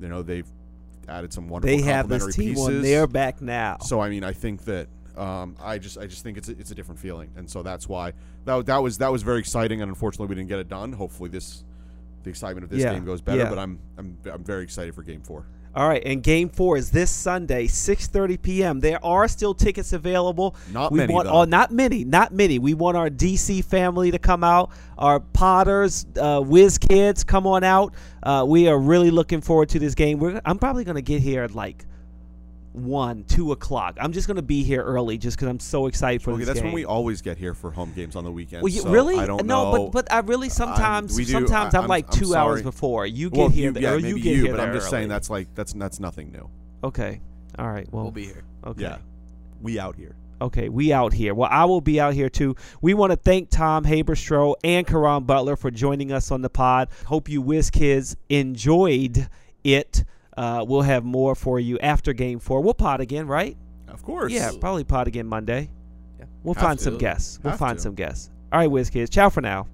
you 0.00 0.08
know 0.08 0.22
they've 0.22 0.48
added 1.08 1.32
some 1.32 1.48
wonderful 1.48 1.76
They 1.76 1.82
have 1.84 2.08
this 2.08 2.34
team 2.34 2.54
pieces. 2.54 2.66
on 2.66 2.82
their 2.82 3.06
back 3.06 3.40
now. 3.40 3.78
So 3.80 4.00
I 4.00 4.10
mean, 4.10 4.24
I 4.24 4.32
think 4.32 4.64
that 4.64 4.88
um, 5.18 5.56
I 5.62 5.78
just 5.78 5.98
I 5.98 6.06
just 6.06 6.22
think 6.22 6.38
it's 6.38 6.48
a, 6.48 6.52
it's 6.52 6.70
a 6.70 6.74
different 6.74 7.00
feeling, 7.00 7.30
and 7.36 7.48
so 7.50 7.62
that's 7.62 7.88
why 7.88 8.12
that 8.44 8.66
that 8.66 8.78
was 8.78 8.98
that 8.98 9.10
was 9.10 9.22
very 9.22 9.40
exciting, 9.40 9.82
and 9.82 9.88
unfortunately 9.88 10.28
we 10.28 10.34
didn't 10.36 10.48
get 10.48 10.58
it 10.58 10.68
done. 10.68 10.92
Hopefully 10.92 11.30
this 11.30 11.64
the 12.22 12.30
excitement 12.30 12.64
of 12.64 12.70
this 12.70 12.80
Yeah, 12.80 12.94
game 12.94 13.04
goes 13.04 13.20
better, 13.20 13.38
yeah. 13.38 13.48
but 13.48 13.58
I'm 13.58 13.78
I'm 13.96 14.16
I'm 14.32 14.44
very 14.44 14.62
excited 14.62 14.94
for 14.94 15.02
Game 15.02 15.20
Four. 15.20 15.44
All 15.74 15.86
right, 15.86 16.02
and 16.04 16.22
Game 16.22 16.48
Four 16.48 16.76
is 16.76 16.90
this 16.90 17.10
Sunday, 17.10 17.66
6:30 17.66 18.40
p.m. 18.42 18.80
There 18.80 19.04
are 19.04 19.28
still 19.28 19.54
tickets 19.54 19.92
available. 19.92 20.56
Not 20.72 20.90
we 20.90 20.98
many, 20.98 21.12
want, 21.14 21.26
though. 21.26 21.34
Oh, 21.34 21.44
not 21.44 21.70
many, 21.70 22.04
not 22.04 22.32
many. 22.32 22.58
We 22.58 22.74
want 22.74 22.96
our 22.96 23.10
DC 23.10 23.64
family 23.64 24.10
to 24.10 24.18
come 24.18 24.42
out. 24.42 24.70
Our 24.96 25.20
Potters, 25.20 26.06
uh, 26.18 26.40
Whiz 26.40 26.78
kids, 26.78 27.22
come 27.22 27.46
on 27.46 27.64
out. 27.64 27.94
Uh, 28.22 28.44
we 28.48 28.66
are 28.66 28.78
really 28.78 29.10
looking 29.10 29.40
forward 29.40 29.68
to 29.70 29.78
this 29.78 29.94
game. 29.94 30.18
We're, 30.18 30.40
I'm 30.44 30.58
probably 30.58 30.84
going 30.84 30.96
to 30.96 31.02
get 31.02 31.20
here 31.22 31.44
at 31.44 31.54
like 31.54 31.84
one, 32.84 33.24
two 33.24 33.52
o'clock. 33.52 33.96
I'm 34.00 34.12
just 34.12 34.26
gonna 34.28 34.42
be 34.42 34.62
here 34.62 34.82
early 34.82 35.18
just 35.18 35.36
because 35.36 35.48
I'm 35.48 35.60
so 35.60 35.86
excited 35.86 36.22
for 36.22 36.30
Okay, 36.32 36.38
this 36.40 36.46
that's 36.48 36.58
game. 36.60 36.66
when 36.66 36.74
we 36.74 36.84
always 36.84 37.22
get 37.22 37.36
here 37.38 37.54
for 37.54 37.70
home 37.70 37.92
games 37.94 38.16
on 38.16 38.24
the 38.24 38.32
weekend. 38.32 38.62
Well, 38.62 38.72
you, 38.72 38.80
so 38.82 38.90
really? 38.90 39.16
I 39.16 39.26
don't 39.26 39.46
no, 39.46 39.72
know. 39.72 39.84
but 39.90 39.92
but 40.08 40.12
I 40.12 40.20
really 40.20 40.48
sometimes 40.48 41.16
we 41.16 41.24
do- 41.24 41.32
sometimes 41.32 41.74
I- 41.74 41.78
I'm, 41.78 41.82
I'm- 41.82 41.88
like 41.88 42.06
I'm 42.06 42.18
two 42.20 42.34
hours 42.34 42.62
before. 42.62 43.06
You 43.06 43.30
get 43.30 43.38
well, 43.38 43.48
here 43.48 43.72
you, 43.72 43.80
yeah, 43.80 43.90
or 43.92 43.96
maybe 44.00 44.08
you 44.08 44.14
get 44.22 44.36
you, 44.36 44.42
here 44.44 44.52
but 44.52 44.60
I'm 44.60 44.68
there 44.70 44.78
just 44.80 44.90
saying 44.90 45.08
that's 45.08 45.30
like 45.30 45.54
that's 45.54 45.72
that's 45.74 46.00
nothing 46.00 46.32
new. 46.32 46.48
okay. 46.84 47.20
All 47.58 47.68
right. 47.68 47.86
Well, 47.92 48.04
We'll 48.04 48.12
be 48.12 48.24
here. 48.26 48.44
okay. 48.64 48.82
Yeah, 48.82 48.98
we 49.60 49.78
out 49.78 49.96
here. 49.96 50.14
Okay, 50.40 50.68
we 50.68 50.92
out 50.92 51.12
here. 51.12 51.34
Well, 51.34 51.48
I 51.50 51.64
will 51.64 51.80
be 51.80 51.98
out 51.98 52.14
here 52.14 52.28
too. 52.28 52.54
We 52.80 52.94
want 52.94 53.10
to 53.10 53.16
thank 53.16 53.50
Tom 53.50 53.84
Haberstroh 53.84 54.54
and 54.62 54.86
Caron 54.86 55.24
Butler 55.24 55.56
for 55.56 55.72
joining 55.72 56.12
us 56.12 56.30
on 56.30 56.42
the 56.42 56.48
pod. 56.48 56.90
Hope 57.06 57.28
you 57.28 57.42
Whiz 57.42 57.70
Kids 57.70 58.16
enjoyed 58.28 59.28
it. 59.64 60.04
Uh, 60.38 60.64
we'll 60.66 60.82
have 60.82 61.04
more 61.04 61.34
for 61.34 61.58
you 61.58 61.78
after 61.80 62.12
game 62.12 62.38
four. 62.38 62.60
We'll 62.60 62.72
pod 62.74 63.00
again, 63.00 63.26
right? 63.26 63.56
Of 63.88 64.02
course. 64.04 64.32
Yeah, 64.32 64.52
probably 64.60 64.84
pod 64.84 65.08
again 65.08 65.26
Monday. 65.26 65.68
Yeah. 66.18 66.26
We'll 66.44 66.54
Have 66.54 66.62
find 66.62 66.78
to. 66.78 66.84
some 66.84 66.98
guests. 66.98 67.40
We'll 67.42 67.50
Have 67.50 67.58
find 67.58 67.76
to. 67.78 67.82
some 67.82 67.94
guests. 67.94 68.30
All 68.52 68.60
right, 68.60 68.70
Whiz 68.70 68.88
Kids. 68.88 69.10
Ciao 69.10 69.30
for 69.30 69.40
now. 69.40 69.66